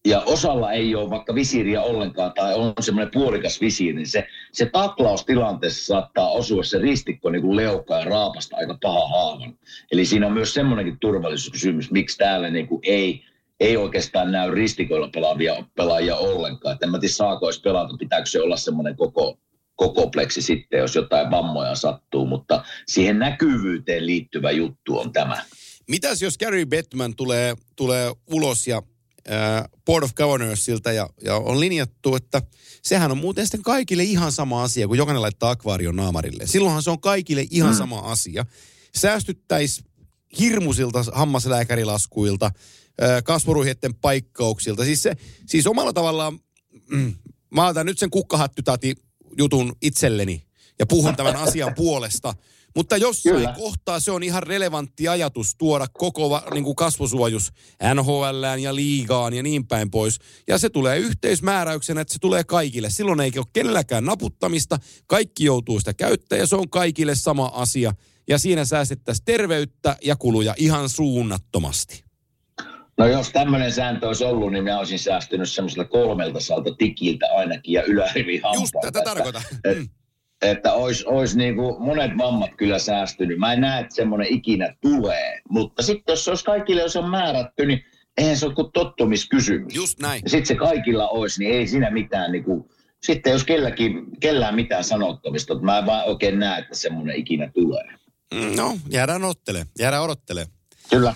ja 0.04 0.20
osalla 0.20 0.72
ei 0.72 0.94
ole 0.94 1.10
vaikka 1.10 1.34
visiiriä 1.34 1.82
ollenkaan 1.82 2.32
tai 2.32 2.54
on 2.54 2.72
semmoinen 2.80 3.12
puolikas 3.12 3.60
visiiri, 3.60 3.96
niin 3.96 4.06
se, 4.06 4.26
se 4.52 4.66
taklaustilanteessa 4.66 5.86
saattaa 5.86 6.30
osua 6.30 6.62
se 6.62 6.78
ristikko 6.78 7.30
niin 7.30 7.42
kuin 7.42 7.56
ja 7.90 8.04
raapasta 8.04 8.56
aika 8.56 8.78
paha 8.82 9.08
haavan. 9.08 9.58
Eli 9.92 10.04
siinä 10.04 10.26
on 10.26 10.32
myös 10.32 10.54
semmoinenkin 10.54 10.98
turvallisuuskysymys, 11.00 11.90
miksi 11.90 12.18
täällä 12.18 12.50
niin 12.50 12.66
kuin 12.66 12.80
ei, 12.82 13.24
ei 13.60 13.76
oikeastaan 13.76 14.32
näy 14.32 14.50
ristikoilla 14.50 15.08
pelaavia 15.08 15.54
pelaajia 15.74 16.16
ollenkaan. 16.16 16.72
Että 16.72 16.86
en 16.86 16.90
mä 16.90 16.98
tiedä, 16.98 17.12
saako 17.12 17.46
pelata, 17.62 17.96
pitääkö 17.98 18.26
se 18.26 18.40
olla 18.40 18.56
semmoinen 18.56 18.96
koko, 18.96 19.38
kokopleksi 19.76 20.42
sitten, 20.42 20.78
jos 20.78 20.94
jotain 20.94 21.30
vammoja 21.30 21.74
sattuu, 21.74 22.26
mutta 22.26 22.64
siihen 22.86 23.18
näkyvyyteen 23.18 24.06
liittyvä 24.06 24.50
juttu 24.50 24.98
on 24.98 25.12
tämä. 25.12 25.44
Mitäs 25.88 26.22
jos 26.22 26.38
Gary 26.38 26.66
Bettman 26.66 27.16
tulee, 27.16 27.54
tulee 27.76 28.12
ulos 28.26 28.66
ja 28.66 28.82
äh, 29.30 29.64
Board 29.84 30.04
of 30.04 30.14
Governorsilta 30.14 30.92
ja, 30.92 31.08
ja 31.22 31.36
on 31.36 31.60
linjattu, 31.60 32.16
että 32.16 32.42
sehän 32.82 33.10
on 33.10 33.18
muuten 33.18 33.46
sitten 33.46 33.62
kaikille 33.62 34.02
ihan 34.02 34.32
sama 34.32 34.62
asia, 34.62 34.86
kun 34.86 34.98
jokainen 34.98 35.22
laittaa 35.22 35.50
akvaarion 35.50 35.96
naamarille. 35.96 36.46
Silloinhan 36.46 36.82
se 36.82 36.90
on 36.90 37.00
kaikille 37.00 37.46
ihan 37.50 37.72
mm. 37.72 37.78
sama 37.78 37.98
asia. 37.98 38.46
Säästyttäisi 38.94 39.84
hirmuisilta 40.38 41.04
hammaslääkärilaskuilta, 41.12 42.50
äh, 43.02 43.92
paikkauksilta. 44.00 44.84
Siis, 44.84 45.02
se, 45.02 45.16
siis 45.46 45.66
omalla 45.66 45.92
tavallaan, 45.92 46.38
mm, 46.90 47.14
mä 47.50 47.66
otan 47.66 47.86
nyt 47.86 47.98
sen 47.98 48.10
kukkahattytati 48.10 48.94
jutun 49.38 49.72
itselleni 49.82 50.42
ja 50.78 50.86
puhun 50.86 51.16
tämän 51.16 51.36
asian 51.36 51.74
puolesta. 51.82 52.34
Mutta 52.76 52.96
jossain 52.96 53.36
Kyllä. 53.36 53.54
kohtaa 53.58 54.00
se 54.00 54.10
on 54.10 54.22
ihan 54.22 54.42
relevantti 54.42 55.08
ajatus 55.08 55.54
tuoda 55.58 55.86
koko 55.92 56.42
niin 56.54 56.64
kuin 56.64 56.76
kasvusuojus 56.76 57.52
NHLään 57.94 58.60
ja 58.60 58.74
liigaan 58.74 59.34
ja 59.34 59.42
niin 59.42 59.66
päin 59.66 59.90
pois. 59.90 60.18
Ja 60.48 60.58
se 60.58 60.70
tulee 60.70 60.98
yhteismääräyksenä, 60.98 62.00
että 62.00 62.12
se 62.12 62.18
tulee 62.18 62.44
kaikille. 62.44 62.90
Silloin 62.90 63.20
ei 63.20 63.32
ole 63.36 63.46
kenelläkään 63.52 64.04
naputtamista. 64.04 64.78
Kaikki 65.06 65.44
joutuu 65.44 65.78
sitä 65.78 65.94
käyttämään 65.94 66.40
ja 66.40 66.46
se 66.46 66.56
on 66.56 66.70
kaikille 66.70 67.14
sama 67.14 67.50
asia. 67.54 67.92
Ja 68.28 68.38
siinä 68.38 68.64
säästettäisiin 68.64 69.24
terveyttä 69.24 69.96
ja 70.02 70.16
kuluja 70.16 70.54
ihan 70.58 70.88
suunnattomasti. 70.88 72.05
No 72.98 73.06
jos 73.06 73.30
tämmöinen 73.30 73.72
sääntö 73.72 74.06
olisi 74.06 74.24
ollut, 74.24 74.52
niin 74.52 74.64
minä 74.64 74.78
olisin 74.78 74.98
säästynyt 74.98 75.50
semmoisella 75.50 75.84
kolmelta 75.84 76.40
salta 76.40 76.74
tikiltä 76.74 77.26
ainakin 77.36 77.72
ja 77.72 77.82
ylärivi 77.82 78.42
Just 78.54 78.74
tätä 78.82 79.02
tarkoitan. 79.04 79.42
Että, 79.64 79.80
mm. 79.80 79.88
että 80.42 80.72
olisi, 80.72 81.04
olisi 81.06 81.38
niin 81.38 81.56
kuin 81.56 81.82
monet 81.82 82.10
vammat 82.18 82.50
kyllä 82.56 82.78
säästynyt. 82.78 83.38
Mä 83.38 83.52
en 83.52 83.60
näe, 83.60 83.80
että 83.80 83.94
semmoinen 83.94 84.34
ikinä 84.34 84.74
tulee. 84.80 85.40
Mutta 85.50 85.82
sitten 85.82 86.12
jos 86.12 86.24
se 86.24 86.30
olisi 86.30 86.44
kaikille, 86.44 86.82
jos 86.82 86.96
on 86.96 87.10
määrätty, 87.10 87.66
niin 87.66 87.84
eihän 88.16 88.36
se 88.36 88.46
ole 88.46 88.54
kuin 88.54 88.72
tottumiskysymys. 88.72 89.74
Just 89.74 89.98
näin. 89.98 90.20
Ja 90.24 90.30
sitten 90.30 90.46
se 90.46 90.54
kaikilla 90.54 91.08
olisi, 91.08 91.38
niin 91.38 91.54
ei 91.54 91.66
siinä 91.66 91.90
mitään 91.90 92.32
niin 92.32 92.44
kuin, 92.44 92.64
sitten 93.02 93.32
jos 93.32 93.44
kelläkin, 93.44 94.06
kellään 94.20 94.54
mitään 94.54 94.84
sanottamista, 94.84 95.60
mä 95.60 95.78
en 95.78 95.86
vaan 95.86 96.04
oikein 96.04 96.38
näe, 96.38 96.58
että 96.58 96.74
semmoinen 96.74 97.16
ikinä 97.16 97.50
tulee. 97.54 97.84
Mm, 98.34 98.56
no, 98.56 98.78
jäädään 98.90 99.24
odottele, 99.24 99.66
jäädään 99.78 100.02
odottele. 100.02 100.46
Kyllä. 100.90 101.14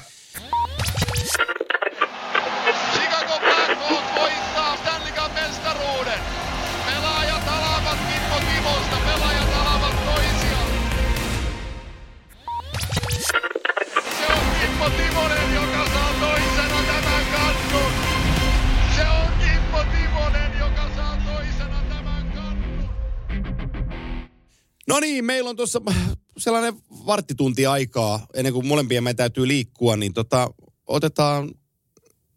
Niin, 25.01 25.25
meillä 25.25 25.51
on 25.51 25.57
tuossa 25.57 25.81
sellainen 26.39 26.75
varttitunti 27.07 27.67
aikaa, 27.67 28.27
ennen 28.35 28.53
kuin 28.53 28.67
molempien 28.67 29.05
meidän 29.05 29.17
täytyy 29.17 29.49
liikkua, 29.49 29.97
niin 29.97 30.13
tota, 30.13 30.51
otetaan 30.87 31.51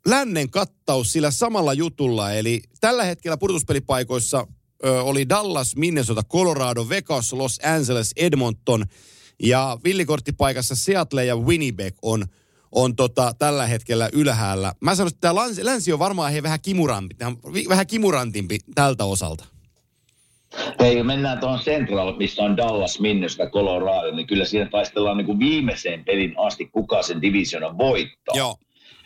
lännen 0.08 0.50
kattaus 0.50 1.12
sillä 1.12 1.32
samalla 1.32 1.74
jutulla. 1.74 2.34
Eli 2.34 2.62
tällä 2.82 3.04
hetkellä 3.04 3.38
pudotuspelipaikoissa 3.38 4.48
ö, 4.86 5.04
oli 5.04 5.30
Dallas, 5.30 5.76
Minnesota, 5.76 6.24
Colorado, 6.24 6.90
Vegas, 6.90 7.34
Los 7.34 7.60
Angeles, 7.64 8.12
Edmonton 8.16 8.86
ja 9.44 9.78
villikorttipaikassa 9.84 10.76
Seattle 10.76 11.26
ja 11.26 11.36
Winnipeg 11.36 11.96
on, 12.02 12.26
on 12.72 12.96
tota, 12.96 13.36
tällä 13.40 13.68
hetkellä 13.68 14.10
ylhäällä. 14.14 14.74
Mä 14.80 14.96
sanoisin, 14.96 15.16
että 15.16 15.28
tämä 15.28 15.36
länsi, 15.62 15.94
on 15.94 16.00
varmaan 16.00 16.32
hei, 16.32 16.44
vähän, 16.44 16.62
kimurampi, 16.62 17.16
vähän 17.70 17.88
kimurantimpi 17.88 18.60
tältä 18.76 19.06
osalta. 19.06 19.53
Hei, 20.80 21.04
mennään 21.04 21.40
tuohon 21.40 21.60
Central, 21.60 22.18
missä 22.18 22.44
on 22.44 22.58
Dallas, 22.58 23.00
Minnesota, 23.00 23.50
Colorado, 23.50 24.12
niin 24.12 24.28
kyllä 24.28 24.46
siinä 24.46 24.70
taistellaan 24.70 25.18
niin 25.18 25.26
kuin 25.26 25.40
viimeiseen 25.40 26.06
pelin 26.06 26.34
asti, 26.38 26.66
kuka 26.66 27.02
sen 27.02 27.22
divisionan 27.22 27.78
voittaa. 27.78 28.36
Joo. 28.38 28.56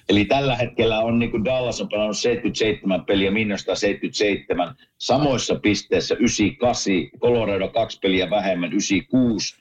Eli 0.09 0.25
tällä 0.25 0.55
hetkellä 0.55 0.99
on 0.99 1.19
niin 1.19 1.31
kuin 1.31 1.45
Dallas 1.45 1.81
on 1.81 1.89
pelannut 1.89 2.17
77 2.17 3.05
peliä, 3.05 3.31
Minnesota 3.31 3.75
77, 3.75 4.75
samoissa 4.97 5.55
pisteissä 5.55 6.15
98, 6.15 6.93
Colorado 7.19 7.67
kaksi 7.67 7.99
peliä 7.99 8.29
vähemmän 8.29 8.69
96. 8.69 9.55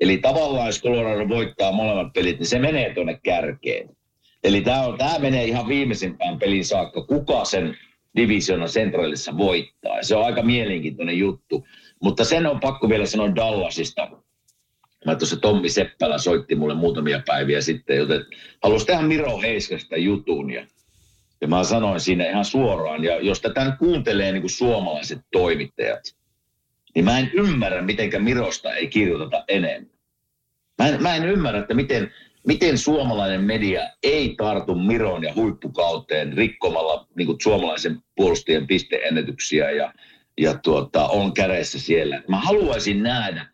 Eli 0.00 0.18
tavallaan 0.18 0.66
jos 0.66 0.82
Colorado 0.82 1.28
voittaa 1.28 1.72
molemmat 1.72 2.12
pelit, 2.12 2.38
niin 2.38 2.46
se 2.46 2.58
menee 2.58 2.94
tuonne 2.94 3.20
kärkeen. 3.22 3.88
Eli 4.44 4.60
tämä, 4.60 4.82
on, 4.82 4.98
tämä 4.98 5.18
menee 5.18 5.44
ihan 5.44 5.68
viimeisimpään 5.68 6.38
pelin 6.38 6.64
saakka, 6.64 7.02
kuka 7.02 7.44
sen 7.44 7.76
divisionan 8.16 8.68
centralissa 8.68 9.36
voittaa. 9.36 9.96
Ja 9.96 10.04
se 10.04 10.16
on 10.16 10.24
aika 10.24 10.42
mielenkiintoinen 10.42 11.18
juttu. 11.18 11.66
Mutta 12.02 12.24
sen 12.24 12.46
on 12.46 12.60
pakko 12.60 12.88
vielä 12.88 13.06
sanoa 13.06 13.34
Dallasista. 13.34 14.08
Mä 15.06 15.14
tuossa 15.14 15.36
Tommi 15.36 15.68
Seppälä 15.68 16.18
soitti 16.18 16.54
mulle 16.54 16.74
muutamia 16.74 17.22
päiviä 17.26 17.60
sitten, 17.60 17.96
joten 17.96 18.24
halusi 18.62 18.86
tehdä 18.86 19.02
Miro 19.02 19.40
Heiskasta 19.40 19.96
jutun. 19.96 20.50
Ja, 20.50 20.66
ja 21.40 21.48
mä 21.48 21.64
sanoin 21.64 22.00
siinä 22.00 22.30
ihan 22.30 22.44
suoraan, 22.44 23.04
ja 23.04 23.20
jos 23.20 23.40
tätä 23.40 23.76
kuuntelee 23.78 24.32
niin 24.32 24.42
kuin 24.42 24.50
suomalaiset 24.50 25.18
toimittajat, 25.32 26.00
niin 26.94 27.04
mä 27.04 27.18
en 27.18 27.30
ymmärrä, 27.34 27.82
mitenkä 27.82 28.18
Mirosta 28.18 28.74
ei 28.74 28.88
kirjoiteta 28.88 29.44
enemmän. 29.48 29.90
Mä 30.78 30.88
en, 30.88 31.02
mä 31.02 31.16
en 31.16 31.24
ymmärrä, 31.24 31.60
että 31.60 31.74
miten, 31.74 32.12
miten 32.46 32.78
suomalainen 32.78 33.40
media 33.40 33.88
ei 34.02 34.34
tartu 34.36 34.74
Miron 34.74 35.24
ja 35.24 35.34
huippukauteen 35.34 36.32
rikkomalla 36.32 37.06
niin 37.14 37.26
kuin 37.26 37.38
suomalaisen 37.42 37.98
puolustajien 38.16 38.66
pisteennätyksiä 38.66 39.70
ja, 39.70 39.94
ja 40.40 40.54
tuota, 40.54 41.06
on 41.06 41.34
kädessä 41.34 41.78
siellä. 41.78 42.22
Mä 42.28 42.40
haluaisin 42.40 43.02
nähdä, 43.02 43.46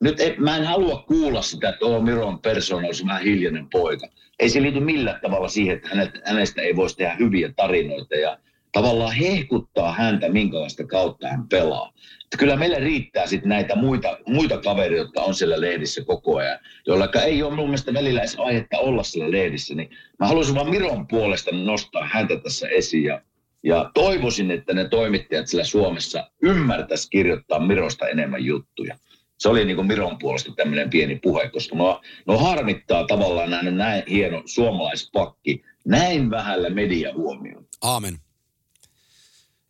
nyt 0.00 0.20
ei, 0.20 0.34
mä 0.38 0.56
en 0.56 0.64
halua 0.64 1.04
kuulla 1.08 1.42
sitä, 1.42 1.68
että 1.68 1.86
oh, 1.86 2.02
Miron 2.02 2.38
persona 2.38 2.86
olisi 2.86 3.06
vähän 3.06 3.22
hiljainen 3.22 3.68
poika. 3.70 4.08
Ei 4.38 4.50
se 4.50 4.62
liity 4.62 4.80
millään 4.80 5.20
tavalla 5.20 5.48
siihen, 5.48 5.76
että 5.76 6.20
hänestä 6.24 6.62
ei 6.62 6.76
voisi 6.76 6.96
tehdä 6.96 7.16
hyviä 7.18 7.52
tarinoita 7.56 8.14
ja 8.14 8.38
tavallaan 8.72 9.12
hehkuttaa 9.12 9.92
häntä, 9.92 10.28
minkälaista 10.28 10.86
kautta 10.86 11.28
hän 11.28 11.48
pelaa. 11.48 11.92
Että 12.24 12.36
kyllä 12.38 12.56
meille 12.56 12.78
riittää 12.78 13.26
sitten 13.26 13.48
näitä 13.48 13.76
muita, 13.76 14.18
muita 14.26 14.58
kavereita, 14.58 15.04
jotka 15.04 15.20
on 15.22 15.34
siellä 15.34 15.60
lehdissä 15.60 16.04
koko 16.04 16.36
ajan, 16.36 16.58
joilla 16.86 17.08
ei 17.24 17.42
ole 17.42 17.54
mun 17.54 17.64
mielestä 17.64 17.94
välillä 17.94 18.20
edes 18.20 18.36
aihetta 18.38 18.78
olla 18.78 19.02
siellä 19.02 19.30
lehdissä. 19.30 19.74
Niin 19.74 19.90
mä 20.18 20.26
haluaisin 20.26 20.54
vaan 20.54 20.70
Miron 20.70 21.06
puolesta 21.06 21.50
nostaa 21.52 22.08
häntä 22.12 22.36
tässä 22.36 22.68
esiin 22.68 23.04
ja, 23.04 23.22
ja 23.62 23.90
toivoisin, 23.94 24.50
että 24.50 24.74
ne 24.74 24.88
toimittajat 24.88 25.46
siellä 25.46 25.64
Suomessa 25.64 26.30
ymmärtäisi 26.42 27.10
kirjoittaa 27.10 27.66
Mirosta 27.66 28.08
enemmän 28.08 28.44
juttuja. 28.44 28.98
Se 29.38 29.48
oli 29.48 29.64
niin 29.64 29.76
kuin 29.76 29.86
Miron 29.86 30.18
puolesta 30.18 30.52
tämmöinen 30.56 30.90
pieni 30.90 31.18
puhe, 31.22 31.50
koska 31.50 31.76
no, 31.76 32.00
no 32.26 32.38
harmittaa 32.38 33.06
tavallaan 33.06 33.50
näin, 33.50 33.76
näin 33.76 34.02
hieno 34.10 34.42
suomalaispakki 34.46 35.62
näin 35.84 36.30
vähällä 36.30 36.70
mediahuomioon. 36.70 37.66
Aamen. 37.82 38.18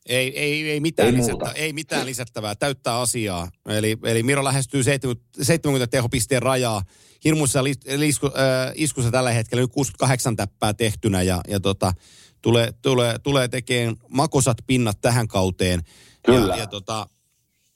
Ei, 0.09 0.39
ei, 0.39 0.71
ei, 0.71 0.81
mitään 0.81 1.07
Ei 1.07 1.13
muuta. 1.13 1.33
lisättä, 1.45 1.61
ei 1.61 1.73
mitään 1.73 2.07
lisättävää, 2.07 2.55
täyttää 2.55 3.01
asiaa. 3.01 3.49
Eli, 3.69 3.99
eli 4.05 4.23
Miro 4.23 4.45
lähestyy 4.45 4.83
70, 4.83 5.45
70 5.45 5.87
tehopisteen 5.87 6.43
rajaa. 6.43 6.83
Hirmuissa 7.25 7.65
lis, 7.65 7.79
lisku, 7.97 8.27
äh, 8.27 8.73
iskussa 8.75 9.11
tällä 9.11 9.33
hetkellä 9.33 9.63
nyt 9.63 9.73
68 9.73 10.37
täppää 10.37 10.75
tehtynä 10.75 11.23
ja, 11.23 11.41
ja 11.49 11.61
tota, 11.61 11.93
tulee, 12.43 12.73
tulee, 12.83 13.19
tulee 13.19 13.49
tekemään 13.49 13.97
makosat 14.09 14.57
pinnat 14.67 15.01
tähän 15.01 15.29
kauteen. 15.29 15.81
Kyllä. 16.27 16.55
Ja, 16.55 16.61
ja 16.61 16.67
tota, 16.67 17.07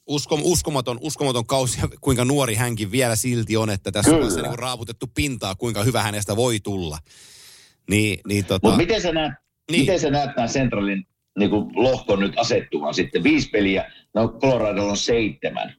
uskom, 0.07 0.39
uskomaton, 0.43 0.97
uskomaton 1.01 1.45
kausi, 1.45 1.79
kuinka 2.01 2.25
nuori 2.25 2.55
hänkin 2.55 2.91
vielä 2.91 3.15
silti 3.15 3.57
on, 3.57 3.69
että 3.69 3.91
tässä 3.91 4.11
Kyllä. 4.11 4.25
on 4.25 4.31
se 4.31 4.41
niin 4.41 4.59
raaputettu 4.59 5.07
pintaa, 5.07 5.55
kuinka 5.55 5.83
hyvä 5.83 6.03
hänestä 6.03 6.35
voi 6.35 6.59
tulla. 6.59 6.97
Niin, 7.89 8.19
niin 8.27 8.45
tota, 8.45 8.67
Mutta 8.67 8.77
miten 8.77 9.01
sä 9.01 9.11
näet, 9.11 9.33
niin. 9.71 9.81
miten 9.81 9.99
sä 9.99 10.09
näet 10.09 10.35
tämän 10.35 10.49
Centralin 10.49 11.07
niin 11.39 11.49
kuin 11.49 11.71
lohkon 11.75 12.19
nyt 12.19 12.33
asettuvan 12.37 12.93
sitten? 12.93 13.23
Viisi 13.23 13.49
peliä, 13.49 13.91
no 14.13 14.27
Colorado 14.27 14.87
on 14.87 14.97
seitsemän. 14.97 15.75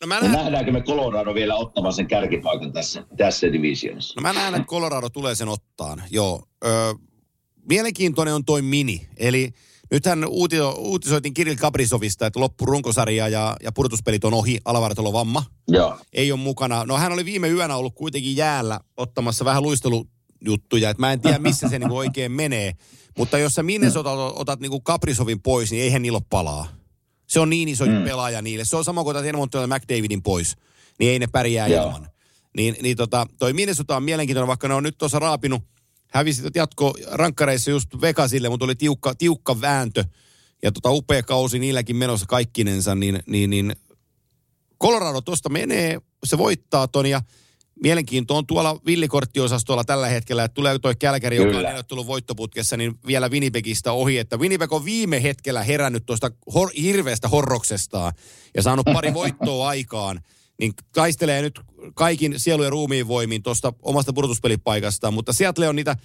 no 0.00 0.06
mä 0.06 0.14
Ja 0.14 0.20
näen, 0.20 0.32
nähdäänkö 0.32 0.72
me 0.72 0.80
Colorado 0.80 1.34
vielä 1.34 1.54
ottamaan 1.54 1.94
sen 1.94 2.08
kärkipaikan 2.08 2.72
tässä, 2.72 3.04
tässä 3.16 3.52
divisionissa? 3.52 4.20
No 4.20 4.22
mä 4.22 4.32
näen, 4.32 4.54
että 4.54 4.66
Colorado 4.66 5.08
tulee 5.08 5.34
sen 5.34 5.48
ottaan, 5.48 6.02
joo. 6.10 6.42
Ö, 6.64 6.94
mielenkiintoinen 7.68 8.34
on 8.34 8.44
toi 8.44 8.62
mini, 8.62 9.08
eli 9.16 9.52
nythän 9.90 10.24
uutio, 10.24 10.74
uutisoitiin 10.78 11.34
Kirill 11.34 11.56
Kaprizovista, 11.56 12.26
että 12.26 12.40
loppu 12.40 12.66
runkosarja 12.66 13.28
ja, 13.28 13.56
ja 13.62 13.72
pudotuspelit 13.72 14.24
on 14.24 14.34
ohi, 14.34 14.58
vamma. 15.12 15.44
Joo. 15.68 15.98
Ei 16.12 16.32
ole 16.32 16.40
mukana. 16.40 16.84
No 16.84 16.96
hän 16.96 17.12
oli 17.12 17.24
viime 17.24 17.48
yönä 17.48 17.76
ollut 17.76 17.94
kuitenkin 17.94 18.36
jäällä 18.36 18.80
ottamassa 18.96 19.44
vähän 19.44 19.62
luistelujuttuja, 19.62 20.90
että 20.90 21.00
mä 21.00 21.12
en 21.12 21.20
tiedä 21.20 21.38
missä 21.38 21.68
se 21.68 21.78
niinku 21.78 21.96
oikein 21.96 22.32
menee. 22.32 22.72
Mutta 23.18 23.38
jos 23.38 23.54
sä 23.54 23.62
Minnesota 23.62 24.12
otat 24.12 24.60
niinku 24.60 24.80
Kaprizovin 24.80 25.42
pois, 25.42 25.70
niin 25.70 25.82
eihän 25.82 26.02
niillä 26.02 26.16
ole 26.16 26.24
palaa. 26.30 26.68
Se 27.26 27.40
on 27.40 27.50
niin 27.50 27.68
iso 27.68 27.86
mm. 27.86 28.04
pelaaja 28.04 28.42
niille. 28.42 28.64
Se 28.64 28.76
on 28.76 28.84
sama 28.84 29.02
kuin 29.02 29.16
otat 29.16 29.26
Edmonton 29.26 29.60
ja 29.60 29.66
McDavidin 29.66 30.22
pois, 30.22 30.56
niin 30.98 31.10
ei 31.10 31.18
ne 31.18 31.26
pärjää 31.26 31.68
Joo. 31.68 31.86
ilman. 31.86 32.08
Niin, 32.56 32.76
niin 32.82 32.96
tota, 32.96 33.26
toi 33.38 33.52
Minnesota 33.52 33.96
on 33.96 34.02
mielenkiintoinen, 34.02 34.48
vaikka 34.48 34.68
ne 34.68 34.74
on 34.74 34.82
nyt 34.82 34.98
tuossa 34.98 35.18
raapinut, 35.18 35.62
hävisit 36.12 36.56
jatko 36.56 36.94
rankkareissa 37.10 37.70
just 37.70 37.88
Vegasille, 38.00 38.48
mutta 38.48 38.64
oli 38.64 38.74
tiukka, 38.74 39.14
tiukka 39.14 39.60
vääntö. 39.60 40.04
Ja 40.62 40.72
tota 40.72 40.90
upea 40.90 41.22
kausi 41.22 41.58
niilläkin 41.58 41.96
menossa 41.96 42.26
kaikkinensa, 42.26 42.94
niin, 42.94 43.22
niin, 43.26 43.50
niin 43.50 43.76
Colorado 44.82 45.20
tuosta 45.20 45.48
menee, 45.48 46.00
se 46.24 46.38
voittaa 46.38 46.88
ton 46.88 47.06
ja 47.06 47.20
mielenkiinto 47.82 48.36
on 48.36 48.46
tuolla 48.46 48.80
villikorttiosastolla 48.86 49.84
tällä 49.84 50.06
hetkellä, 50.06 50.44
että 50.44 50.54
tulee 50.54 50.78
toi 50.78 50.94
Kälkäri, 50.96 51.36
joka 51.36 51.48
on 51.48 51.54
Kyllä. 51.54 51.68
neuvottelun 51.68 52.06
voittoputkessa, 52.06 52.76
niin 52.76 52.94
vielä 53.06 53.28
Winnipegistä 53.28 53.92
ohi, 53.92 54.18
että 54.18 54.36
Winnipeg 54.36 54.72
on 54.72 54.84
viime 54.84 55.22
hetkellä 55.22 55.62
herännyt 55.62 56.06
tuosta 56.06 56.30
hor- 56.54 56.72
hirveästä 56.82 57.28
horroksestaan 57.28 58.12
ja 58.56 58.62
saanut 58.62 58.86
pari 58.92 59.14
voittoa 59.14 59.68
aikaan, 59.74 60.20
niin 60.58 60.72
taistelee 60.92 61.42
nyt 61.42 61.60
kaikin 61.94 62.34
sielu- 62.36 62.62
ja 62.62 62.70
ruumiin 62.70 63.08
voimin 63.08 63.42
tuosta 63.42 63.72
omasta 63.82 64.12
pudotuspelipaikastaan, 64.12 65.14
mutta 65.14 65.32
Seattle 65.32 65.68
on 65.68 65.76
niitä 65.76 65.96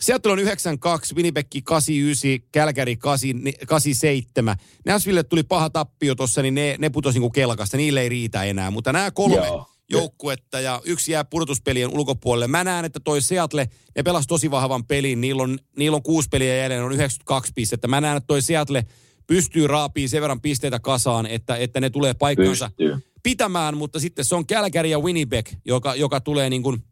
Seattle 0.00 0.32
on 0.32 0.38
92, 0.38 1.14
Winnipeg 1.14 1.46
89, 1.64 2.48
Kälkäri 2.52 2.96
87. 2.96 4.56
Nashville 4.86 5.22
tuli 5.22 5.42
paha 5.42 5.70
tappio 5.70 6.14
tuossa, 6.14 6.42
niin 6.42 6.54
ne, 6.54 6.76
ne 6.78 6.90
putosi 6.90 7.18
niinku 7.18 7.30
kelkasta. 7.30 7.76
Niille 7.76 8.00
ei 8.00 8.08
riitä 8.08 8.44
enää. 8.44 8.70
Mutta 8.70 8.92
nämä 8.92 9.10
kolme 9.10 9.36
Joo. 9.36 9.66
Joukkuetta 9.90 10.60
ja 10.60 10.80
yksi 10.84 11.12
jää 11.12 11.24
pudotuspelien 11.24 11.88
ulkopuolelle. 11.88 12.46
Mä 12.46 12.64
näen, 12.64 12.84
että 12.84 13.00
toi 13.00 13.22
Seattle, 13.22 13.68
ne 13.96 14.02
pelasi 14.02 14.28
tosi 14.28 14.50
vahvan 14.50 14.84
pelin. 14.84 15.20
Niillä 15.20 15.42
on, 15.42 15.58
niillä 15.76 15.96
on 15.96 16.02
kuusi 16.02 16.28
peliä 16.28 16.56
jäljellä, 16.56 16.86
on 16.86 16.92
92 16.92 17.52
pistettä. 17.54 17.88
Mä 17.88 18.00
näen, 18.00 18.16
että 18.16 18.26
toi 18.26 18.42
Seattle 18.42 18.84
pystyy 19.26 19.66
raapiin 19.66 20.08
sen 20.08 20.22
verran 20.22 20.40
pisteitä 20.40 20.80
kasaan, 20.80 21.26
että, 21.26 21.56
että 21.56 21.80
ne 21.80 21.90
tulee 21.90 22.14
paikkansa 22.14 22.68
Pystyy. 22.68 22.98
pitämään, 23.22 23.76
mutta 23.76 24.00
sitten 24.00 24.24
se 24.24 24.34
on 24.34 24.46
Kälkäri 24.46 24.90
ja 24.90 24.98
Winnipeg, 24.98 25.48
joka, 25.64 25.94
joka 25.94 26.20
tulee 26.20 26.50
niin 26.50 26.62
kuin, 26.62 26.82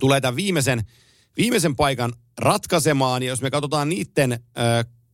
tulee 0.00 0.20
tämän 0.20 0.36
viimeisen, 0.36 0.84
viimeisen 1.36 1.76
paikan 1.76 2.12
ratkaisemaan. 2.38 3.22
Ja 3.22 3.28
jos 3.28 3.42
me 3.42 3.50
katsotaan 3.50 3.88
niiden 3.88 4.32
ö, 4.32 4.38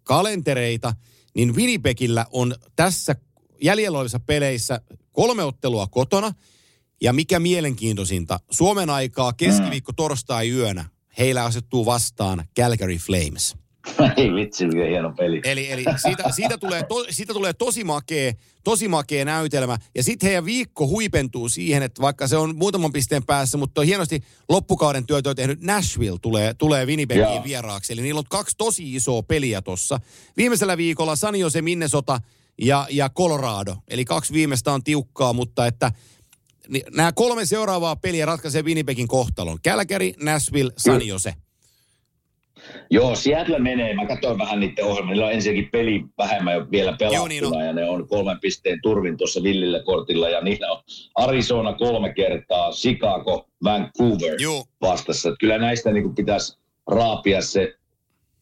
kalentereita, 0.02 0.94
niin 1.34 1.56
Winnipegillä 1.56 2.26
on 2.30 2.54
tässä 2.76 3.16
jäljellä 3.62 3.98
olevissa 3.98 4.20
peleissä 4.20 4.80
kolme 5.12 5.44
ottelua 5.44 5.86
kotona 5.86 6.32
Ja 7.02 7.12
mikä 7.12 7.40
mielenkiintoisinta, 7.40 8.40
Suomen 8.50 8.90
aikaa 8.90 9.32
keskiviikko 9.32 9.92
torstai 9.92 10.50
yönä 10.50 10.84
heillä 11.18 11.44
asettuu 11.44 11.86
vastaan 11.86 12.44
Calgary 12.56 12.96
Flames. 12.96 13.56
Ei 14.16 14.34
vitsi, 14.34 14.66
mikä 14.66 14.84
hieno 14.84 15.12
peli. 15.16 15.40
Eli, 15.44 15.72
eli 15.72 15.84
siitä, 15.96 16.30
siitä, 16.30 16.58
tulee 16.58 16.82
to, 16.82 17.04
siitä 17.10 17.32
tulee 17.32 17.52
tosi 17.52 17.84
makea, 17.84 18.32
tosi 18.64 18.88
makea 18.88 19.24
näytelmä. 19.24 19.78
Ja 19.94 20.02
sitten 20.02 20.26
heidän 20.26 20.44
viikko 20.44 20.86
huipentuu 20.86 21.48
siihen, 21.48 21.82
että 21.82 22.02
vaikka 22.02 22.26
se 22.26 22.36
on 22.36 22.56
muutaman 22.56 22.92
pisteen 22.92 23.24
päässä, 23.24 23.58
mutta 23.58 23.80
on 23.80 23.86
hienosti 23.86 24.20
loppukauden 24.48 25.06
työtä 25.06 25.34
tehnyt 25.34 25.62
Nashville 25.62 26.18
tulee, 26.22 26.54
tulee 26.54 26.86
Winnipegiin 26.86 27.44
vieraaksi. 27.44 27.92
Eli 27.92 28.02
niillä 28.02 28.18
on 28.18 28.24
kaksi 28.30 28.56
tosi 28.56 28.94
isoa 28.94 29.22
peliä 29.22 29.62
tossa. 29.62 30.00
Viimeisellä 30.36 30.76
viikolla 30.76 31.16
San 31.16 31.36
Jose, 31.36 31.62
Minnesota 31.62 32.20
ja, 32.58 32.86
ja 32.90 33.10
Colorado. 33.10 33.76
Eli 33.88 34.04
kaksi 34.04 34.32
viimeistä 34.32 34.72
on 34.72 34.84
tiukkaa, 34.84 35.32
mutta 35.32 35.66
että 35.66 35.92
ni- 36.68 36.82
nämä 36.96 37.12
kolme 37.12 37.46
seuraavaa 37.46 37.96
peliä 37.96 38.26
ratkaisee 38.26 38.62
Winnipegin 38.62 39.08
kohtalon. 39.08 39.58
Calgary, 39.68 40.12
Nashville, 40.22 40.72
San 40.76 41.06
Jose. 41.06 41.32
Joo, 42.90 43.14
Seattle 43.16 43.58
menee. 43.58 43.94
Mä 43.94 44.06
katsoin 44.06 44.38
vähän 44.38 44.60
niiden 44.60 44.84
ohjelmaa. 44.84 45.12
Niillä 45.12 45.26
on 45.26 45.32
ensinnäkin 45.32 45.68
peli 45.72 46.04
vähemmän 46.18 46.54
jo 46.54 46.66
vielä 46.70 46.92
pelattuna 46.98 47.18
Joo, 47.18 47.28
niin 47.28 47.44
on. 47.46 47.64
ja 47.64 47.72
ne 47.72 47.88
on 47.88 48.08
kolmen 48.08 48.40
pisteen 48.40 48.78
turvin 48.82 49.16
tuossa 49.16 49.42
villillä 49.42 49.82
kortilla 49.82 50.28
ja 50.28 50.40
niillä 50.40 50.70
on 50.72 50.82
Arizona 51.14 51.72
kolme 51.72 52.12
kertaa, 52.14 52.70
Chicago, 52.72 53.48
Vancouver 53.64 54.42
Joo. 54.42 54.64
vastassa. 54.80 55.28
Että 55.28 55.38
kyllä 55.40 55.58
näistä 55.58 55.92
niin 55.92 56.14
pitäisi 56.14 56.58
raapia 56.90 57.42
se, 57.42 57.74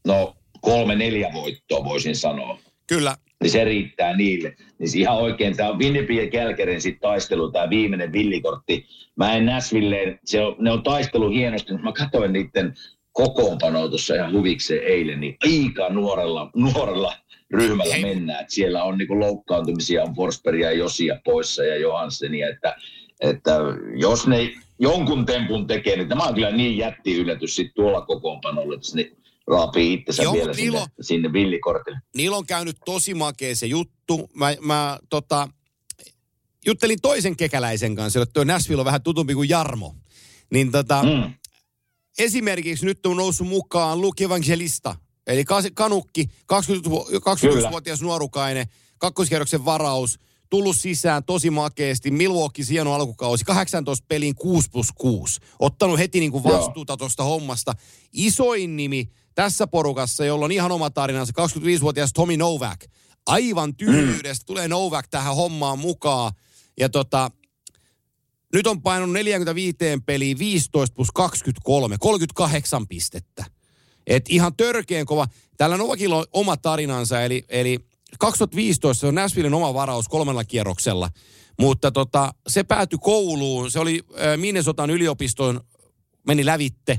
no 0.07 0.37
kolme 0.61 0.95
neljä 0.95 1.31
voittoa 1.35 1.85
voisin 1.85 2.17
sanoa. 2.17 2.59
Kyllä, 2.87 3.17
Niin 3.43 3.51
se 3.51 3.65
riittää 3.65 4.17
niille. 4.17 4.55
Niin 4.79 4.99
ihan 4.99 5.17
oikein, 5.17 5.57
tämä 5.57 5.69
on 5.69 5.79
Winnipeg 5.79 6.17
ja 6.17 6.31
Kälkärin 6.31 6.81
sit 6.81 7.01
taistelu, 7.01 7.51
tämä 7.51 7.71
viimeinen 7.71 8.13
villikortti. 8.13 8.87
Mä 9.17 9.33
en 9.33 9.47
Näsvilleen, 9.47 10.19
se 10.25 10.41
on, 10.41 10.57
ne 10.59 10.71
on 10.71 10.83
taistelu 10.83 11.31
hienosti, 11.31 11.73
mutta 11.73 11.85
mä 11.85 11.93
katsoin 11.93 12.33
niiden 12.33 12.75
kokoonpanoa 13.13 13.89
tuossa 13.89 14.15
ihan 14.15 14.33
huvikseen 14.33 14.85
eilen, 14.85 15.21
niin 15.21 15.37
aika 15.45 15.89
nuorella, 15.89 16.51
nuorella 16.57 17.17
ryhmällä 17.51 17.95
Hei. 17.95 18.03
mennään. 18.03 18.43
Et 18.43 18.51
siellä 18.51 18.85
on 18.85 18.99
niinku 18.99 19.21
loukkaantumisia, 19.21 20.03
on 20.03 20.15
Forsbergia 20.15 20.71
ja 20.71 20.79
Josia 20.79 21.21
poissa 21.25 21.65
ja 21.65 21.77
Johanssenia, 21.77 22.49
että, 22.49 22.77
että 23.21 23.59
jos 23.97 24.27
ne 24.27 24.51
jonkun 24.79 25.27
tempun 25.27 25.67
tekee, 25.67 25.97
niin 25.97 26.09
tämä 26.09 26.25
on 26.25 26.35
kyllä 26.35 26.51
niin 26.51 26.77
jätti 26.77 27.17
yllätys 27.17 27.57
sitten 27.57 27.75
tuolla 27.75 28.01
kokoonpanolla, 28.01 28.75
että 28.75 28.97
ne 28.97 29.22
raapii 29.47 29.93
itsensä 29.93 30.23
Joo, 30.23 30.33
vielä 30.33 30.55
sinne, 30.55 30.79
on- 30.81 30.87
sinne 31.01 31.33
villikortille. 31.33 31.99
niillä 32.17 32.37
on 32.37 32.47
käynyt 32.47 32.77
tosi 32.85 33.15
makea 33.15 33.57
se 33.57 33.67
juttu. 33.67 34.31
Mä, 34.35 34.55
mä 34.61 34.99
tota, 35.11 35.49
juttelin 36.67 36.99
toisen 37.03 37.37
kekäläisen 37.37 37.97
kanssa, 37.97 38.19
jolle 38.19 38.31
tuo 38.33 38.45
Nashville 38.45 38.81
on 38.81 38.87
vähän 38.87 39.03
tutumpi 39.03 39.35
kuin 39.35 39.49
Jarmo. 39.49 39.95
Niin 40.51 40.73
tota, 40.73 41.03
mm. 41.03 41.35
Esimerkiksi 42.19 42.85
nyt 42.85 43.07
on 43.07 43.17
noussut 43.17 43.49
mukaan 43.49 44.01
Luke 44.01 44.25
Evangelista, 44.25 44.97
eli 45.27 45.45
kanukki, 45.75 46.29
20, 46.47 46.91
21-vuotias 46.91 48.03
nuorukainen, 48.03 48.67
kakkoskierroksen 48.99 49.65
varaus, 49.65 50.19
tullut 50.51 50.77
sisään 50.77 51.25
tosi 51.25 51.51
makeesti, 51.51 52.11
Milwaukee 52.11 52.65
hieno 52.71 52.95
alkukausi, 52.95 53.45
18 53.45 54.05
peliin 54.09 54.35
6 54.35 54.71
plus 54.71 54.93
6. 54.95 55.41
Ottanut 55.59 55.99
heti 55.99 56.21
niin 56.21 56.33
kuin 56.33 56.45
vastuuta 56.45 56.97
tuosta 56.97 57.25
hommasta. 57.25 57.73
Isoin 58.13 58.77
nimi 58.77 59.09
tässä 59.35 59.67
porukassa, 59.67 60.25
jolla 60.25 60.45
on 60.45 60.53
ihan 60.53 60.73
oma 60.73 60.91
tarinansa, 60.91 61.33
25-vuotias 61.59 62.13
Tommy 62.13 62.37
Novak. 62.37 62.85
Aivan 63.27 63.77
tyhjyydestä 63.77 64.47
tulee 64.47 64.69
Novak 64.69 65.09
tähän 65.09 65.37
hommaan 65.37 65.79
mukaan. 65.79 66.33
Ja 66.81 66.89
tota, 66.89 67.31
nyt 68.53 68.67
on 68.67 68.83
painunut 68.83 69.13
45 69.13 69.77
peliin 70.07 70.39
15 70.39 70.95
plus 70.95 71.11
23, 71.11 71.97
38 72.01 72.89
pistettä. 72.89 73.45
Et 74.07 74.25
ihan 74.29 74.57
törkeen 74.57 75.07
kova. 75.07 75.29
Tällä 75.57 75.77
Novakilla 75.77 76.17
on 76.17 76.25
oma 76.33 76.57
tarinansa, 76.57 77.23
eli, 77.23 77.45
eli 77.49 77.79
2015 78.19 79.01
se 79.01 79.07
on 79.07 79.15
Nashvillen 79.15 79.55
oma 79.55 79.75
varaus 79.75 80.09
kolmella 80.09 80.45
kierroksella. 80.45 81.11
Mutta 81.59 81.93
tota, 81.93 82.35
se 82.49 82.65
päätyi 82.65 82.99
kouluun, 83.03 83.71
se 83.71 83.81
oli 83.81 84.01
Minnesotan 84.37 84.91
yliopiston, 84.91 85.61
meni 86.27 86.47
lävitte. 86.47 86.99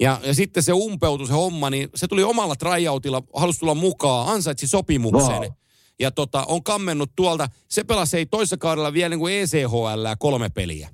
Ja, 0.00 0.20
ja 0.24 0.34
sitten 0.34 0.62
se 0.62 0.72
umpeutui 0.72 1.26
se 1.26 1.32
homma, 1.32 1.70
niin 1.70 1.88
se 1.94 2.08
tuli 2.08 2.22
omalla 2.22 2.56
tryoutilla, 2.56 3.22
halusi 3.34 3.58
tulla 3.60 3.74
mukaan, 3.74 4.28
ansaitsi 4.28 4.66
sopimuksen. 4.66 5.40
Wow. 5.40 5.52
Ja 6.00 6.10
tota, 6.10 6.44
on 6.44 6.64
kammennut 6.64 7.10
tuolta, 7.16 7.48
se 7.68 7.84
pelasi 7.84 8.16
ei 8.16 8.26
toissa 8.26 8.56
kaudella 8.56 8.92
vielä 8.92 9.08
niin 9.08 9.20
kuin 9.20 9.34
ECHL 9.34 10.06
kolme 10.18 10.48
peliä. 10.48 10.90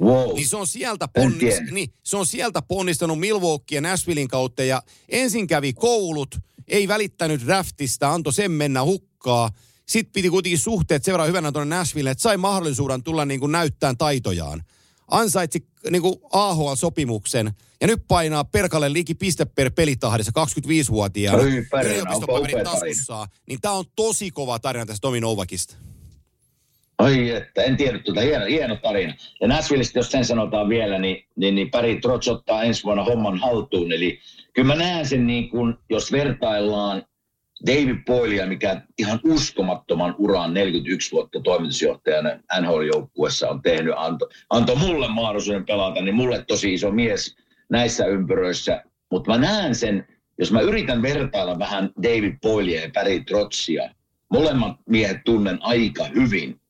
Wow. 0.00 0.34
Niin 0.34 0.48
se 0.48 0.56
on 0.56 0.66
sieltä, 0.66 1.08
En 1.14 1.22
ponnis, 1.22 1.38
tiennyt. 1.38 1.74
niin, 1.74 1.92
se 2.02 2.16
on 2.16 2.26
sieltä 2.26 2.62
ponnistanut 2.62 3.18
Milwaukee 3.20 3.76
ja 3.76 3.80
Nashvillein 3.80 4.28
kautta 4.28 4.64
ja 4.64 4.82
ensin 5.08 5.46
kävi 5.46 5.72
koulut, 5.72 6.38
ei 6.68 6.88
välittänyt 6.88 7.46
draftista, 7.46 8.12
antoi 8.12 8.32
sen 8.32 8.50
mennä 8.50 8.84
hukkaa. 8.84 9.50
Sitten 9.88 10.12
piti 10.12 10.30
kuitenkin 10.30 10.58
suhteet 10.58 11.04
sen 11.04 11.12
verran 11.12 11.28
hyvänä 11.28 11.52
tuonne 11.52 11.76
Nashville, 11.76 12.10
että 12.10 12.22
sai 12.22 12.36
mahdollisuuden 12.36 13.02
tulla 13.02 13.24
niin 13.24 13.40
kuin 13.40 13.52
näyttämään 13.52 13.96
taitojaan. 13.96 14.62
Ansaitsi 15.10 15.66
niin 15.90 16.02
kuin 16.02 16.14
AHL-sopimuksen 16.32 17.50
ja 17.80 17.86
nyt 17.86 18.02
painaa 18.08 18.44
perkalle 18.44 18.92
liiki 18.92 19.14
piste 19.14 19.44
per 19.44 19.70
pelitahdissa 19.70 20.32
25-vuotiaana. 20.38 21.42
Oi, 21.42 21.66
perhana, 21.70 21.90
yliopistopaperit 21.90 22.54
onpa 22.54 22.60
upea 22.60 22.64
tarina. 22.64 22.70
taskussaan. 22.70 23.28
Niin 23.46 23.60
tämä 23.60 23.74
on 23.74 23.84
tosi 23.96 24.30
kova 24.30 24.58
tarina 24.58 24.86
tästä 24.86 25.00
Tomi 25.00 25.20
Novakista. 25.20 25.76
Ai 26.98 27.30
että, 27.30 27.62
en 27.62 27.76
tiedä 27.76 27.98
tuota, 27.98 28.20
hieno, 28.20 28.44
hieno 28.44 28.76
tarina. 28.76 29.14
Ja 29.40 29.48
Nashvillestä, 29.48 29.98
jos 29.98 30.10
sen 30.10 30.24
sanotaan 30.24 30.68
vielä, 30.68 30.98
niin, 30.98 31.26
niin, 31.36 31.54
niin 31.54 31.70
Päri 31.70 32.00
Trots 32.00 32.28
ottaa 32.28 32.62
ensi 32.62 32.84
vuonna 32.84 33.04
homman 33.04 33.38
haltuun. 33.38 33.92
Eli 33.92 34.20
kyllä 34.52 34.66
mä 34.66 34.74
näen 34.74 35.06
sen 35.06 35.26
niin 35.26 35.50
kuin, 35.50 35.74
jos 35.90 36.12
vertaillaan 36.12 37.02
David 37.66 37.96
Boylea, 38.06 38.46
mikä 38.46 38.82
ihan 38.98 39.20
uskomattoman 39.24 40.14
uran 40.18 40.54
41 40.54 41.12
vuotta 41.12 41.40
toimitusjohtajana 41.40 42.30
NHL-joukkuessa 42.60 43.48
on 43.48 43.62
tehnyt, 43.62 43.94
antoi 43.96 44.28
anto 44.50 44.76
mulle 44.76 45.08
mahdollisuuden 45.08 45.66
pelata, 45.66 46.02
niin 46.02 46.14
mulle 46.14 46.44
tosi 46.44 46.74
iso 46.74 46.90
mies 46.90 47.36
näissä 47.70 48.06
ympyröissä. 48.06 48.84
Mutta 49.10 49.30
mä 49.30 49.38
näen 49.38 49.74
sen, 49.74 50.06
jos 50.38 50.52
mä 50.52 50.60
yritän 50.60 51.02
vertailla 51.02 51.58
vähän 51.58 51.90
David 52.02 52.36
Boylea 52.42 52.82
ja 52.82 52.90
Päri 52.94 53.24
Trotsia, 53.24 53.94
molemmat 54.30 54.76
miehet 54.88 55.18
tunnen 55.24 55.58
aika 55.60 56.04
hyvin, 56.04 56.60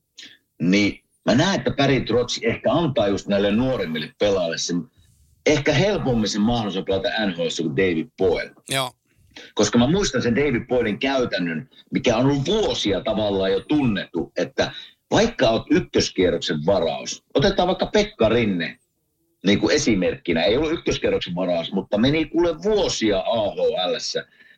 niin 0.62 1.00
mä 1.26 1.34
näen, 1.34 1.58
että 1.58 1.70
Päri 1.70 2.00
Trotsi 2.00 2.46
ehkä 2.46 2.72
antaa 2.72 3.08
just 3.08 3.26
näille 3.26 3.50
nuoremmille 3.50 4.12
pelaajille 4.18 4.58
sen, 4.58 4.82
ehkä 5.46 5.72
helpommin 5.72 6.28
sen 6.28 6.40
mahdollisuuden 6.40 6.84
pelata 6.84 7.26
NHL 7.26 7.62
kuin 7.62 7.76
David 7.76 8.08
Boyle. 8.18 8.52
Joo. 8.68 8.90
Koska 9.54 9.78
mä 9.78 9.86
muistan 9.86 10.22
sen 10.22 10.36
David 10.36 10.66
Boylen 10.66 10.98
käytännön, 10.98 11.68
mikä 11.90 12.16
on 12.16 12.26
ollut 12.26 12.46
vuosia 12.46 13.00
tavallaan 13.00 13.52
jo 13.52 13.60
tunnettu, 13.60 14.32
että 14.36 14.72
vaikka 15.10 15.50
oot 15.50 15.66
ykköskierroksen 15.70 16.66
varaus, 16.66 17.24
otetaan 17.34 17.68
vaikka 17.68 17.86
Pekka 17.86 18.28
Rinne 18.28 18.78
niin 19.46 19.60
kuin 19.60 19.74
esimerkkinä, 19.74 20.42
ei 20.42 20.56
ollut 20.56 20.72
ykköskierroksen 20.72 21.34
varaus, 21.34 21.72
mutta 21.72 21.98
meni 21.98 22.24
kuule 22.24 22.62
vuosia 22.62 23.18
AHL. 23.18 23.94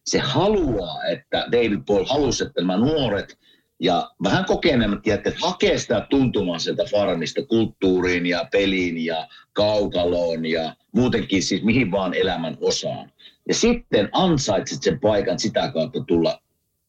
Se 0.07 0.19
haluaa, 0.19 1.05
että 1.05 1.47
David 1.53 1.81
Boyle 1.87 2.07
halusi, 2.09 2.45
että 2.45 2.61
nämä 2.61 2.77
nuoret 2.77 3.39
ja 3.81 4.11
vähän 4.23 4.45
kokeneemmat 4.45 5.07
jätkät 5.07 5.35
hakee 5.43 5.79
sitä 5.79 6.07
tuntumaa 6.11 6.59
sieltä 6.59 6.85
farmista 6.91 7.47
kulttuuriin 7.47 8.27
ja 8.27 8.49
peliin 8.53 9.05
ja 9.05 9.29
kaukaloon 9.53 10.47
ja 10.47 10.77
muutenkin 10.93 11.43
siis 11.43 11.63
mihin 11.63 11.91
vaan 11.91 12.15
elämän 12.15 12.57
osaan. 12.61 13.12
Ja 13.49 13.55
sitten 13.55 14.09
ansaitsit 14.13 14.83
sen 14.83 15.01
paikan 15.01 15.39
sitä 15.39 15.71
kautta 15.73 16.01
tulla, 16.01 16.41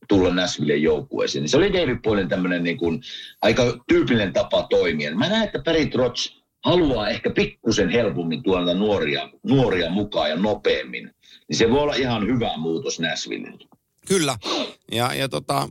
tulla 0.07 0.33
Nashvillen 0.33 0.81
joukkueeseen. 0.81 1.41
Niin 1.41 1.49
se 1.49 1.57
oli 1.57 1.73
David 1.73 1.97
Boylen 2.03 2.29
tämmöinen 2.29 2.63
niin 2.63 2.77
kuin 2.77 3.01
aika 3.41 3.83
tyypillinen 3.87 4.33
tapa 4.33 4.67
toimia. 4.69 5.15
Mä 5.15 5.29
näen, 5.29 5.43
että 5.43 5.59
Perry 5.59 5.85
Trotz 5.85 6.29
haluaa 6.63 7.09
ehkä 7.09 7.29
pikkusen 7.29 7.89
helpommin 7.89 8.43
tuoda 8.43 8.73
nuoria, 8.73 9.29
nuoria 9.43 9.91
mukaan 9.91 10.29
ja 10.29 10.35
nopeammin. 10.35 11.03
Niin 11.49 11.57
se 11.57 11.69
voi 11.69 11.79
olla 11.79 11.93
ihan 11.93 12.27
hyvä 12.27 12.57
muutos 12.57 12.99
Nashvillelle. 12.99 13.67
Kyllä. 14.07 14.37
Ja, 14.91 15.13
ja 15.13 15.29
tota, 15.29 15.69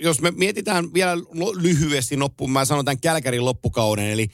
jos 0.00 0.20
me 0.20 0.30
mietitään 0.30 0.94
vielä 0.94 1.16
lyhyesti 1.60 2.16
loppuun, 2.16 2.50
mä 2.50 2.64
sanon 2.64 2.84
tämän 2.84 3.00
Kälkärin 3.00 3.44
loppukauden, 3.44 4.10
eli, 4.10 4.28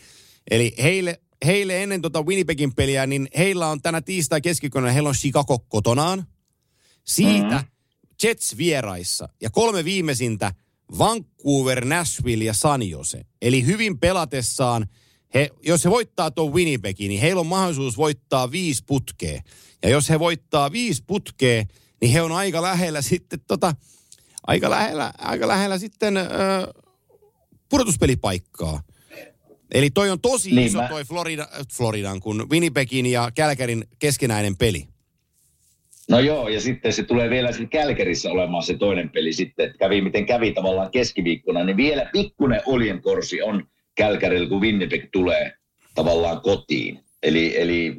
eli 0.50 0.74
heille, 0.82 1.20
heille 1.47 1.82
ennen 1.82 2.03
tota 2.03 2.22
Winnipegin 2.22 2.74
peliä, 2.74 3.07
niin 3.07 3.28
heillä 3.36 3.68
on 3.68 3.82
tänä 3.82 4.01
tiistai 4.01 4.40
keskiviikkona, 4.40 4.90
heillä 4.90 5.09
on 5.09 5.14
Chicago 5.14 5.59
kotonaan. 5.59 6.26
Siitä 7.05 7.55
mm-hmm. 7.55 7.68
Jets 8.22 8.57
vieraissa 8.57 9.28
ja 9.40 9.51
kolme 9.51 9.84
viimeisintä 9.84 10.55
Vancouver, 10.99 11.84
Nashville 11.84 12.45
ja 12.45 12.55
San 12.55 12.82
Jose. 12.82 13.22
Eli 13.43 13.66
hyvin 13.66 13.99
pelatessaan, 13.99 14.86
he, 15.34 15.51
jos 15.62 15.84
he 15.84 15.90
voittaa 15.90 16.30
tuon 16.30 16.53
Winnipegin, 16.53 17.09
niin 17.09 17.20
heillä 17.20 17.40
on 17.40 17.47
mahdollisuus 17.47 17.97
voittaa 17.97 18.51
viisi 18.51 18.84
putkea. 18.86 19.43
Ja 19.82 19.88
jos 19.88 20.11
he 20.11 20.18
voittaa 20.18 20.72
viisi 20.72 21.05
putkea, 21.07 21.64
niin 22.01 22.12
he 22.12 22.22
on 22.22 22.32
aika 22.32 22.62
lähellä 22.62 23.03
sitten 23.03 23.40
tota, 23.47 23.74
aika 24.47 24.70
lähellä, 24.70 25.12
aika 25.18 25.49
lähellä 25.49 25.78
sitten 25.78 26.16
ö, 26.16 26.22
pudotuspelipaikkaa. 27.68 28.82
Eli 29.72 29.90
toi 29.90 30.10
on 30.10 30.20
tosi 30.20 30.50
Niin, 30.50 30.66
iso 30.66 30.78
mä- 30.82 30.88
toi 30.88 31.04
Florida, 31.04 31.48
Floridan 31.76 32.20
kun 32.20 32.46
Winnipegin 32.50 33.06
ja 33.06 33.30
Kälkärin 33.34 33.84
keskinäinen 33.98 34.56
peli. 34.56 34.86
No 36.08 36.20
joo, 36.20 36.48
ja 36.48 36.60
sitten 36.60 36.92
se 36.92 37.02
tulee 37.02 37.30
vielä 37.30 37.48
sitten 37.52 37.68
Kälkärissä 37.68 38.30
olemaan 38.30 38.62
se 38.62 38.74
toinen 38.78 39.10
peli 39.10 39.32
sitten, 39.32 39.66
että 39.66 39.78
kävi 39.78 40.00
miten 40.00 40.26
kävi 40.26 40.52
tavallaan 40.52 40.90
keskiviikkona, 40.90 41.64
niin 41.64 41.76
vielä 41.76 42.10
pikkunen 42.12 42.60
oljenkorsi 42.66 43.42
on 43.42 43.66
Kälkärillä, 43.94 44.48
kun 44.48 44.60
Winnipeg 44.60 45.04
tulee 45.12 45.52
tavallaan 45.94 46.40
kotiin. 46.40 46.98
Eli, 47.22 47.60
eli 47.60 47.96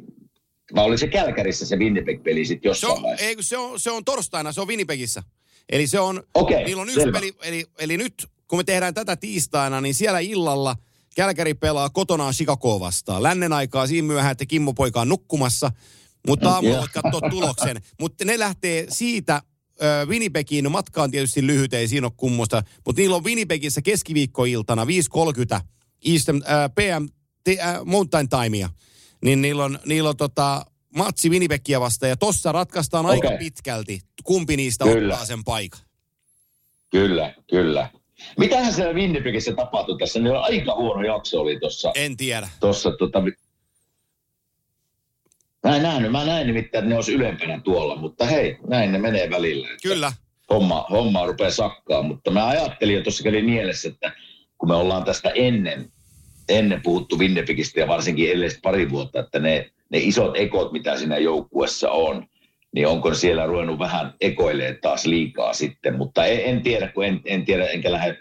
vai 0.74 0.84
oli 0.84 0.98
se 0.98 1.08
Kälkärissä 1.08 1.66
se 1.66 1.76
Winnipeg-peli 1.76 2.44
sitten 2.44 2.62
Se 2.62 2.68
jossain 2.70 2.92
on, 2.92 3.02
vaiheessa? 3.02 3.26
ei, 3.26 3.36
se, 3.40 3.56
on, 3.58 3.80
se 3.80 3.90
on 3.90 4.04
torstaina, 4.04 4.52
se 4.52 4.60
on 4.60 4.68
Winnipegissä. 4.68 5.22
Eli 5.68 5.86
se 5.86 6.00
on, 6.00 6.22
Okei, 6.34 6.64
niillä 6.64 6.82
on 6.82 6.88
yksi 6.88 7.00
selvä. 7.00 7.18
peli, 7.20 7.32
eli, 7.42 7.64
eli 7.78 7.96
nyt 7.96 8.14
kun 8.48 8.58
me 8.58 8.64
tehdään 8.64 8.94
tätä 8.94 9.16
tiistaina, 9.16 9.80
niin 9.80 9.94
siellä 9.94 10.18
illalla 10.18 10.76
Kälkäri 11.14 11.54
pelaa 11.54 11.90
kotonaan 11.90 12.34
Chicagoa 12.34 12.80
vastaan. 12.80 13.22
Lännen 13.22 13.52
aikaa 13.52 13.86
siinä 13.86 14.06
myöhään, 14.06 14.32
että 14.32 14.46
Kimmo 14.46 14.72
poika 14.72 15.00
on 15.00 15.08
nukkumassa, 15.08 15.70
mutta 16.26 16.50
aamulla 16.50 16.78
voit 16.78 16.92
katsoa 16.92 17.30
tuloksen. 17.30 17.82
Mutta 18.00 18.24
ne 18.24 18.38
lähtee 18.38 18.86
siitä 18.88 19.42
Winnipegiin, 20.06 20.64
no 20.64 20.70
matka 20.70 21.02
on 21.02 21.10
tietysti 21.10 21.46
lyhyt, 21.46 21.74
ei 21.74 21.88
siinä 21.88 22.06
ole 22.06 22.12
kummosta, 22.16 22.62
mutta 22.86 23.02
niillä 23.02 23.16
on 23.16 23.24
Winnipegissä 23.24 23.82
keskiviikkoiltana 23.82 24.84
5.30 24.84 25.60
Eastern, 26.04 26.42
äh, 26.42 26.70
PM, 26.74 27.06
te, 27.44 27.58
äh, 27.60 27.84
Mountain 27.84 28.28
Timea, 28.28 28.68
niin 29.24 29.42
niillä 29.42 29.64
on, 29.64 29.78
niillä 29.86 30.08
on 30.08 30.16
tota, 30.16 30.66
matsi 30.96 31.30
Winnipegia 31.30 31.80
vastaan, 31.80 32.10
ja 32.10 32.16
tossa 32.16 32.52
ratkaistaan 32.52 33.06
aika 33.06 33.28
Okei. 33.28 33.38
pitkälti, 33.38 34.00
kumpi 34.24 34.56
niistä 34.56 34.84
Kyllä. 34.84 35.14
ottaa 35.14 35.26
sen 35.26 35.44
paikan. 35.44 35.80
Kyllä, 36.90 37.34
kyllä. 37.50 37.90
Mitähän 38.38 38.72
siellä 38.72 38.92
Winnipegissä 38.92 39.52
tapahtui 39.52 39.98
tässä? 39.98 40.20
Niin 40.20 40.36
aika 40.36 40.74
huono 40.74 41.02
jakso 41.02 41.40
oli 41.40 41.60
tuossa. 41.60 41.92
En 41.94 42.16
tiedä. 42.16 42.48
Tossa, 42.60 42.90
tota, 42.90 43.22
mä 45.64 45.76
en 45.76 45.82
nähnyt, 45.82 46.12
mä 46.12 46.24
näin 46.24 46.46
nimittäin, 46.46 46.84
että 46.84 46.88
ne 46.88 46.94
olisi 46.94 47.12
ylempänä 47.12 47.60
tuolla, 47.64 47.96
mutta 47.96 48.26
hei, 48.26 48.58
näin 48.66 48.92
ne 48.92 48.98
menee 48.98 49.30
välillä. 49.30 49.68
Kyllä. 49.82 50.12
Homma, 50.50 50.86
homma 50.90 51.26
rupeaa 51.26 51.50
sakkaa, 51.50 52.02
mutta 52.02 52.30
mä 52.30 52.46
ajattelin 52.46 52.94
jo 52.94 53.02
tuossa 53.02 53.24
kävi 53.24 53.42
mielessä, 53.42 53.88
että 53.88 54.12
kun 54.58 54.68
me 54.68 54.74
ollaan 54.74 55.04
tästä 55.04 55.30
ennen, 55.34 55.92
ennen 56.48 56.80
puhuttu 56.82 57.18
Winnipegistä 57.18 57.80
ja 57.80 57.88
varsinkin 57.88 58.30
edelliset 58.30 58.62
pari 58.62 58.90
vuotta, 58.90 59.20
että 59.20 59.38
ne, 59.38 59.70
ne 59.90 59.98
isot 59.98 60.36
ekot, 60.36 60.72
mitä 60.72 60.98
siinä 60.98 61.18
joukkuessa 61.18 61.90
on, 61.90 62.26
niin 62.74 62.86
onko 62.86 63.14
siellä 63.14 63.46
ruvennut 63.46 63.78
vähän 63.78 64.14
ekoilee 64.20 64.78
taas 64.82 65.06
liikaa 65.06 65.52
sitten, 65.52 65.96
mutta 65.96 66.26
en, 66.26 66.40
en 66.44 66.62
tiedä, 66.62 66.88
kun 66.88 67.04
en, 67.04 67.20
en 67.24 67.44
tiedä, 67.44 67.66
enkä 67.66 67.92
lähde, 67.92 68.18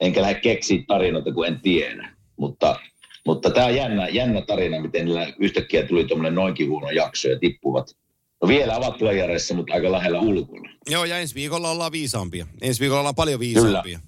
enkä 0.00 0.22
lähde 0.22 0.40
keksiä 0.40 0.82
tarinoita, 0.86 1.32
kun 1.32 1.46
en 1.46 1.60
tiedä. 1.60 2.12
Mutta, 2.36 2.80
mutta 3.26 3.50
tämä 3.50 3.66
on 3.66 3.74
jännä, 3.74 4.08
jännä 4.08 4.40
tarina, 4.40 4.80
miten 4.80 5.04
niillä 5.04 5.32
yhtäkkiä 5.38 5.86
tuli 5.86 6.04
tuommoinen 6.04 6.34
noinkin 6.34 6.68
huono 6.68 6.90
jakso 6.90 7.28
ja 7.28 7.38
tippuvat. 7.38 7.96
No 8.42 8.48
vielä 8.48 8.76
ovat 8.76 8.98
playareissa, 8.98 9.54
mutta 9.54 9.74
aika 9.74 9.92
lähellä 9.92 10.20
ulkona. 10.20 10.70
Joo, 10.90 11.04
ja 11.04 11.18
ensi 11.18 11.34
viikolla 11.34 11.70
ollaan 11.70 11.92
viisaampia. 11.92 12.46
Ensi 12.60 12.80
viikolla 12.80 13.00
ollaan 13.00 13.14
paljon 13.14 13.40
viisaampia. 13.40 14.00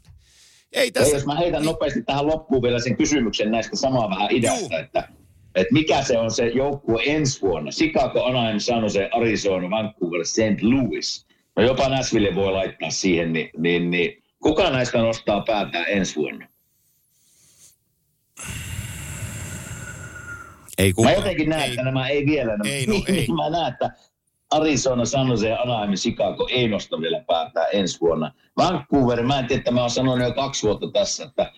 Ei 0.73 0.87
Ja 0.87 0.93
tässä... 0.93 1.17
jos 1.17 1.27
mä 1.27 1.35
heitän 1.35 1.65
nopeasti 1.65 2.03
tähän 2.03 2.27
loppuun 2.27 2.63
vielä 2.63 2.81
sen 2.81 2.97
kysymyksen 2.97 3.51
näistä 3.51 3.77
samaa 3.77 4.11
vähän 4.11 4.29
idästä, 4.31 4.61
Juu. 4.61 4.83
että, 4.85 5.09
että 5.55 5.73
mikä 5.73 6.03
se 6.03 6.19
on 6.19 6.31
se 6.31 6.49
joukkue 6.49 7.03
ensi 7.07 7.41
vuonna? 7.43 7.71
Chicago, 7.71 8.25
Anaheim, 8.25 8.59
San 8.59 8.83
Jose, 8.83 9.09
Arizona, 9.13 9.71
Vancouver, 9.71 10.25
St. 10.25 10.63
Louis. 10.63 11.27
No 11.57 11.63
jopa 11.63 11.89
Nashville 11.89 12.35
voi 12.35 12.53
laittaa 12.53 12.91
siihen, 12.91 13.33
niin, 13.33 13.51
niin, 13.59 13.91
niin 13.91 14.23
kuka 14.43 14.71
näistä 14.71 14.99
nostaa 14.99 15.41
päätään 15.47 15.85
ensi 15.89 16.17
vuonna? 16.17 16.47
Ei 20.79 20.89
Mä 20.89 20.93
kukaan. 20.97 21.15
jotenkin 21.15 21.49
näen, 21.49 21.63
ei. 21.63 21.71
että 21.71 21.83
nämä 21.83 22.09
ei 22.09 22.27
vielä. 22.27 22.59
Ei, 22.65 22.87
no 22.87 22.93
niin, 22.93 23.05
ei. 23.17 23.27
mä 23.27 23.51
näen, 23.51 23.73
että 23.73 23.91
Arizona, 24.51 25.05
San 25.05 25.29
Jose, 25.29 25.53
Anaheim, 25.53 25.93
Chicago 25.95 26.49
ei 26.51 26.69
nosta 26.69 27.01
vielä 27.01 27.25
päätään 27.27 27.67
ensi 27.73 28.01
vuonna. 28.01 28.33
Vancouver, 28.57 29.23
mä 29.23 29.39
en 29.39 29.47
tiedä, 29.47 29.61
että 29.61 29.71
mä 29.71 29.81
oon 29.81 29.91
sanonut 29.91 30.29
jo 30.29 30.35
kaksi 30.35 30.67
vuotta 30.67 30.91
tässä, 30.93 31.25
että 31.25 31.53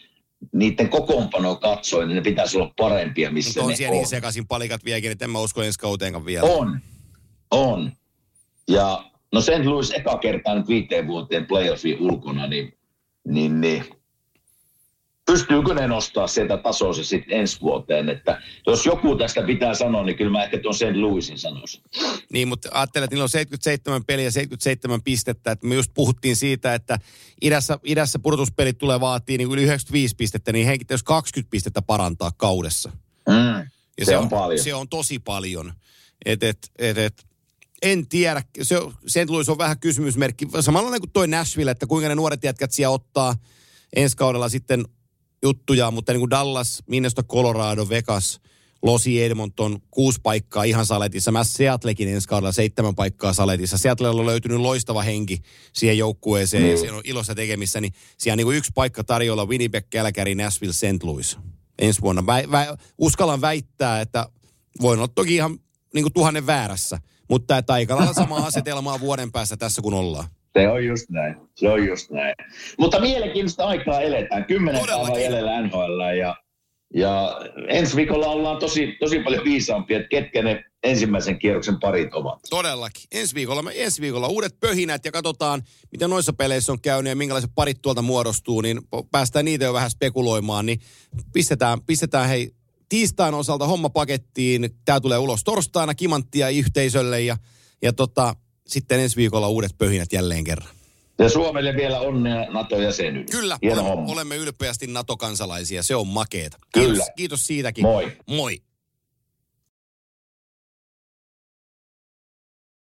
niiden 0.52 0.88
kokoonpano 0.88 1.56
katsoen, 1.56 2.08
niin 2.08 2.16
ne 2.16 2.22
pitäisi 2.22 2.56
olla 2.56 2.72
parempia, 2.76 3.30
missä 3.30 3.62
on 3.62 3.68
ne 3.68 3.76
siellä 3.76 3.92
on. 3.92 3.98
niin 3.98 4.08
sekaisin 4.08 4.46
palikat 4.46 4.84
vieläkin, 4.84 5.12
että 5.12 5.24
en 5.24 5.30
mä 5.30 5.40
usko 5.40 5.62
ensi 5.62 5.78
kauteenkaan 5.78 6.26
vielä. 6.26 6.46
On, 6.46 6.80
on. 7.50 7.92
Ja 8.68 9.10
no 9.32 9.40
St. 9.40 9.64
Louis 9.64 9.90
eka 9.90 10.18
kertaa 10.18 10.54
nyt 10.54 10.68
viiteen 10.68 11.06
vuoteen 11.06 11.46
playoffin 11.46 12.00
ulkona, 12.00 12.46
niin, 12.46 12.78
niin, 13.28 13.60
niin 13.60 13.84
pystyykö 15.26 15.74
ne 15.74 15.86
nostaa 15.88 16.26
sieltä 16.26 16.56
tasoa 16.56 16.92
sitten 16.92 17.38
ensi 17.40 17.60
vuoteen, 17.60 18.08
että 18.08 18.42
jos 18.66 18.86
joku 18.86 19.16
tästä 19.16 19.42
pitää 19.42 19.74
sanoa, 19.74 20.04
niin 20.04 20.16
kyllä 20.16 20.30
mä 20.30 20.44
ehkä 20.44 20.58
tuon 20.58 20.74
St. 20.74 20.82
Louisin 20.94 21.38
sanoisin. 21.38 21.82
Niin, 22.32 22.48
mutta 22.48 22.68
ajattelen, 22.72 23.04
että 23.04 23.14
niillä 23.14 23.22
on 23.22 23.28
77 23.28 24.04
peliä 24.04 24.24
ja 24.24 24.30
77 24.30 25.02
pistettä. 25.02 25.50
Että 25.50 25.66
me 25.66 25.74
just 25.74 25.90
puhuttiin 25.94 26.36
siitä, 26.36 26.74
että 26.74 26.98
idässä, 27.42 27.78
idässä 27.84 28.18
pudotuspelit 28.18 28.78
tulee 28.78 29.00
vaatii 29.00 29.38
niin 29.38 29.52
yli 29.52 29.62
95 29.62 30.16
pistettä, 30.16 30.52
niin 30.52 30.66
henki 30.66 30.84
jos 30.90 31.02
20 31.02 31.50
pistettä 31.50 31.82
parantaa 31.82 32.32
kaudessa. 32.36 32.92
Mm. 33.28 33.66
Ja 33.98 34.04
Se 34.06 34.16
on 34.16 34.28
paljon. 34.28 34.58
Se 34.64 34.74
on 34.74 34.88
tosi 34.88 35.18
paljon. 35.18 35.72
Et, 36.24 36.42
et, 36.42 36.58
et, 36.78 36.98
et, 36.98 37.26
en 37.82 38.08
tiedä. 38.08 38.42
Se, 38.62 38.78
on- 38.78 38.94
St. 39.06 39.28
Louis 39.30 39.48
on 39.48 39.58
vähän 39.58 39.78
kysymysmerkki. 39.78 40.48
Samalla 40.60 40.98
kuin 41.00 41.10
toi 41.10 41.28
Nashville, 41.28 41.70
että 41.70 41.86
kuinka 41.86 42.08
ne 42.08 42.14
nuoret 42.14 42.44
jätkät 42.44 42.72
siellä 42.72 42.94
ottaa 42.94 43.36
ensi 43.96 44.16
kaudella 44.16 44.48
sitten 44.48 44.84
juttuja, 45.44 45.90
mutta 45.90 46.12
niin 46.12 46.20
kuin 46.20 46.30
Dallas, 46.30 46.82
Minnesota, 46.86 47.22
Colorado, 47.22 47.88
Vegas, 47.88 48.40
Losi 48.82 49.22
Edmonton, 49.22 49.78
kuusi 49.90 50.20
paikkaa 50.22 50.64
ihan 50.64 50.86
saletissa. 50.86 51.32
Mä 51.32 51.44
Seattlekin 51.44 52.08
ensi 52.08 52.28
kaudella 52.28 52.52
seitsemän 52.52 52.94
paikkaa 52.94 53.32
saletissa. 53.32 53.78
Seattlella 53.78 54.20
on 54.20 54.26
löytynyt 54.26 54.58
loistava 54.58 55.02
henki 55.02 55.38
siihen 55.72 55.98
joukkueeseen 55.98 56.62
ja 56.62 56.66
Niin. 56.68 56.78
siellä 56.78 56.96
on 56.96 57.02
ilossa 57.04 57.34
tekemissä. 57.34 57.80
Niin 57.80 57.92
siellä 58.18 58.34
on 58.34 58.36
niin 58.36 58.46
kuin 58.46 58.56
yksi 58.56 58.72
paikka 58.74 59.04
tarjolla 59.04 59.46
Winnipeg, 59.46 59.86
Calgary, 59.94 60.34
Nashville, 60.34 60.72
St. 60.72 61.02
Louis 61.02 61.38
ensi 61.78 62.00
vuonna. 62.00 62.26
Vä, 62.26 62.42
vä, 62.50 62.76
uskallan 62.98 63.40
väittää, 63.40 64.00
että 64.00 64.28
voin 64.80 64.98
olla 64.98 65.08
toki 65.08 65.34
ihan 65.34 65.58
niin 65.94 66.04
kuin 66.04 66.12
tuhannen 66.12 66.46
väärässä, 66.46 66.98
mutta 67.30 67.58
että 67.58 67.72
aika 67.72 67.96
lailla 67.96 68.12
samaa 68.22 68.46
asetelmaa 68.46 69.00
vuoden 69.00 69.32
päässä 69.32 69.56
tässä 69.56 69.82
kun 69.82 69.94
ollaan. 69.94 70.28
Se 70.58 70.68
on 70.68 70.84
just 70.84 71.10
näin. 71.10 71.36
Se 71.54 71.68
on 71.68 71.86
just 71.86 72.10
näin. 72.10 72.34
Mutta 72.78 73.00
mielenkiintoista 73.00 73.66
aikaa 73.66 74.00
eletään. 74.00 74.44
Kymmenen 74.44 74.86
päivää 74.86 75.20
jäljellä 75.20 75.62
NHL 75.62 76.00
ja, 76.18 76.36
ja 76.94 77.40
ensi 77.68 77.96
viikolla 77.96 78.26
ollaan 78.26 78.58
tosi, 78.58 78.96
tosi 79.00 79.18
paljon 79.18 79.44
viisaampia, 79.44 79.96
että 79.96 80.08
ketkä 80.08 80.42
ne 80.42 80.64
ensimmäisen 80.82 81.38
kierroksen 81.38 81.80
parit 81.80 82.14
ovat. 82.14 82.38
Todellakin. 82.50 83.02
Ensi 83.12 83.34
viikolla, 83.34 83.62
me, 83.62 83.72
ensi 83.74 84.02
viikolla 84.02 84.28
uudet 84.28 84.60
pöhinät 84.60 85.04
ja 85.04 85.12
katsotaan, 85.12 85.62
miten 85.92 86.10
noissa 86.10 86.32
peleissä 86.32 86.72
on 86.72 86.80
käynyt 86.80 87.10
ja 87.10 87.16
minkälaiset 87.16 87.50
parit 87.54 87.82
tuolta 87.82 88.02
muodostuu, 88.02 88.60
niin 88.60 88.80
päästään 89.10 89.44
niitä 89.44 89.64
jo 89.64 89.72
vähän 89.72 89.90
spekuloimaan, 89.90 90.66
niin 90.66 90.80
pistetään, 91.32 91.82
pistetään 91.86 92.28
hei 92.28 92.50
tiistain 92.88 93.34
osalta 93.34 93.66
homma 93.66 93.90
pakettiin. 93.90 94.70
Tämä 94.84 95.00
tulee 95.00 95.18
ulos 95.18 95.44
torstaina 95.44 95.94
kimanttia 95.94 96.48
yhteisölle 96.48 97.20
ja, 97.20 97.36
ja 97.82 97.92
tota, 97.92 98.34
sitten 98.66 99.00
ensi 99.00 99.16
viikolla 99.16 99.48
uudet 99.48 99.78
pöhinät 99.78 100.12
jälleen 100.12 100.44
kerran. 100.44 100.68
Ja 101.18 101.28
Suomelle 101.28 101.74
vielä 101.76 102.00
onnea 102.00 102.50
NATO-jäsenyys. 102.50 103.30
Kyllä, 103.30 103.58
Hieno 103.62 103.74
olemme, 103.80 103.90
homma. 103.90 104.12
olemme 104.12 104.36
ylpeästi 104.36 104.86
NATO-kansalaisia. 104.86 105.82
Se 105.82 105.96
on 105.96 106.06
makeeta. 106.06 106.58
Kyllä. 106.74 106.88
Kiitos, 106.88 107.08
kiitos 107.16 107.46
siitäkin. 107.46 107.82
Moi. 107.82 108.12
Moi. 108.26 108.62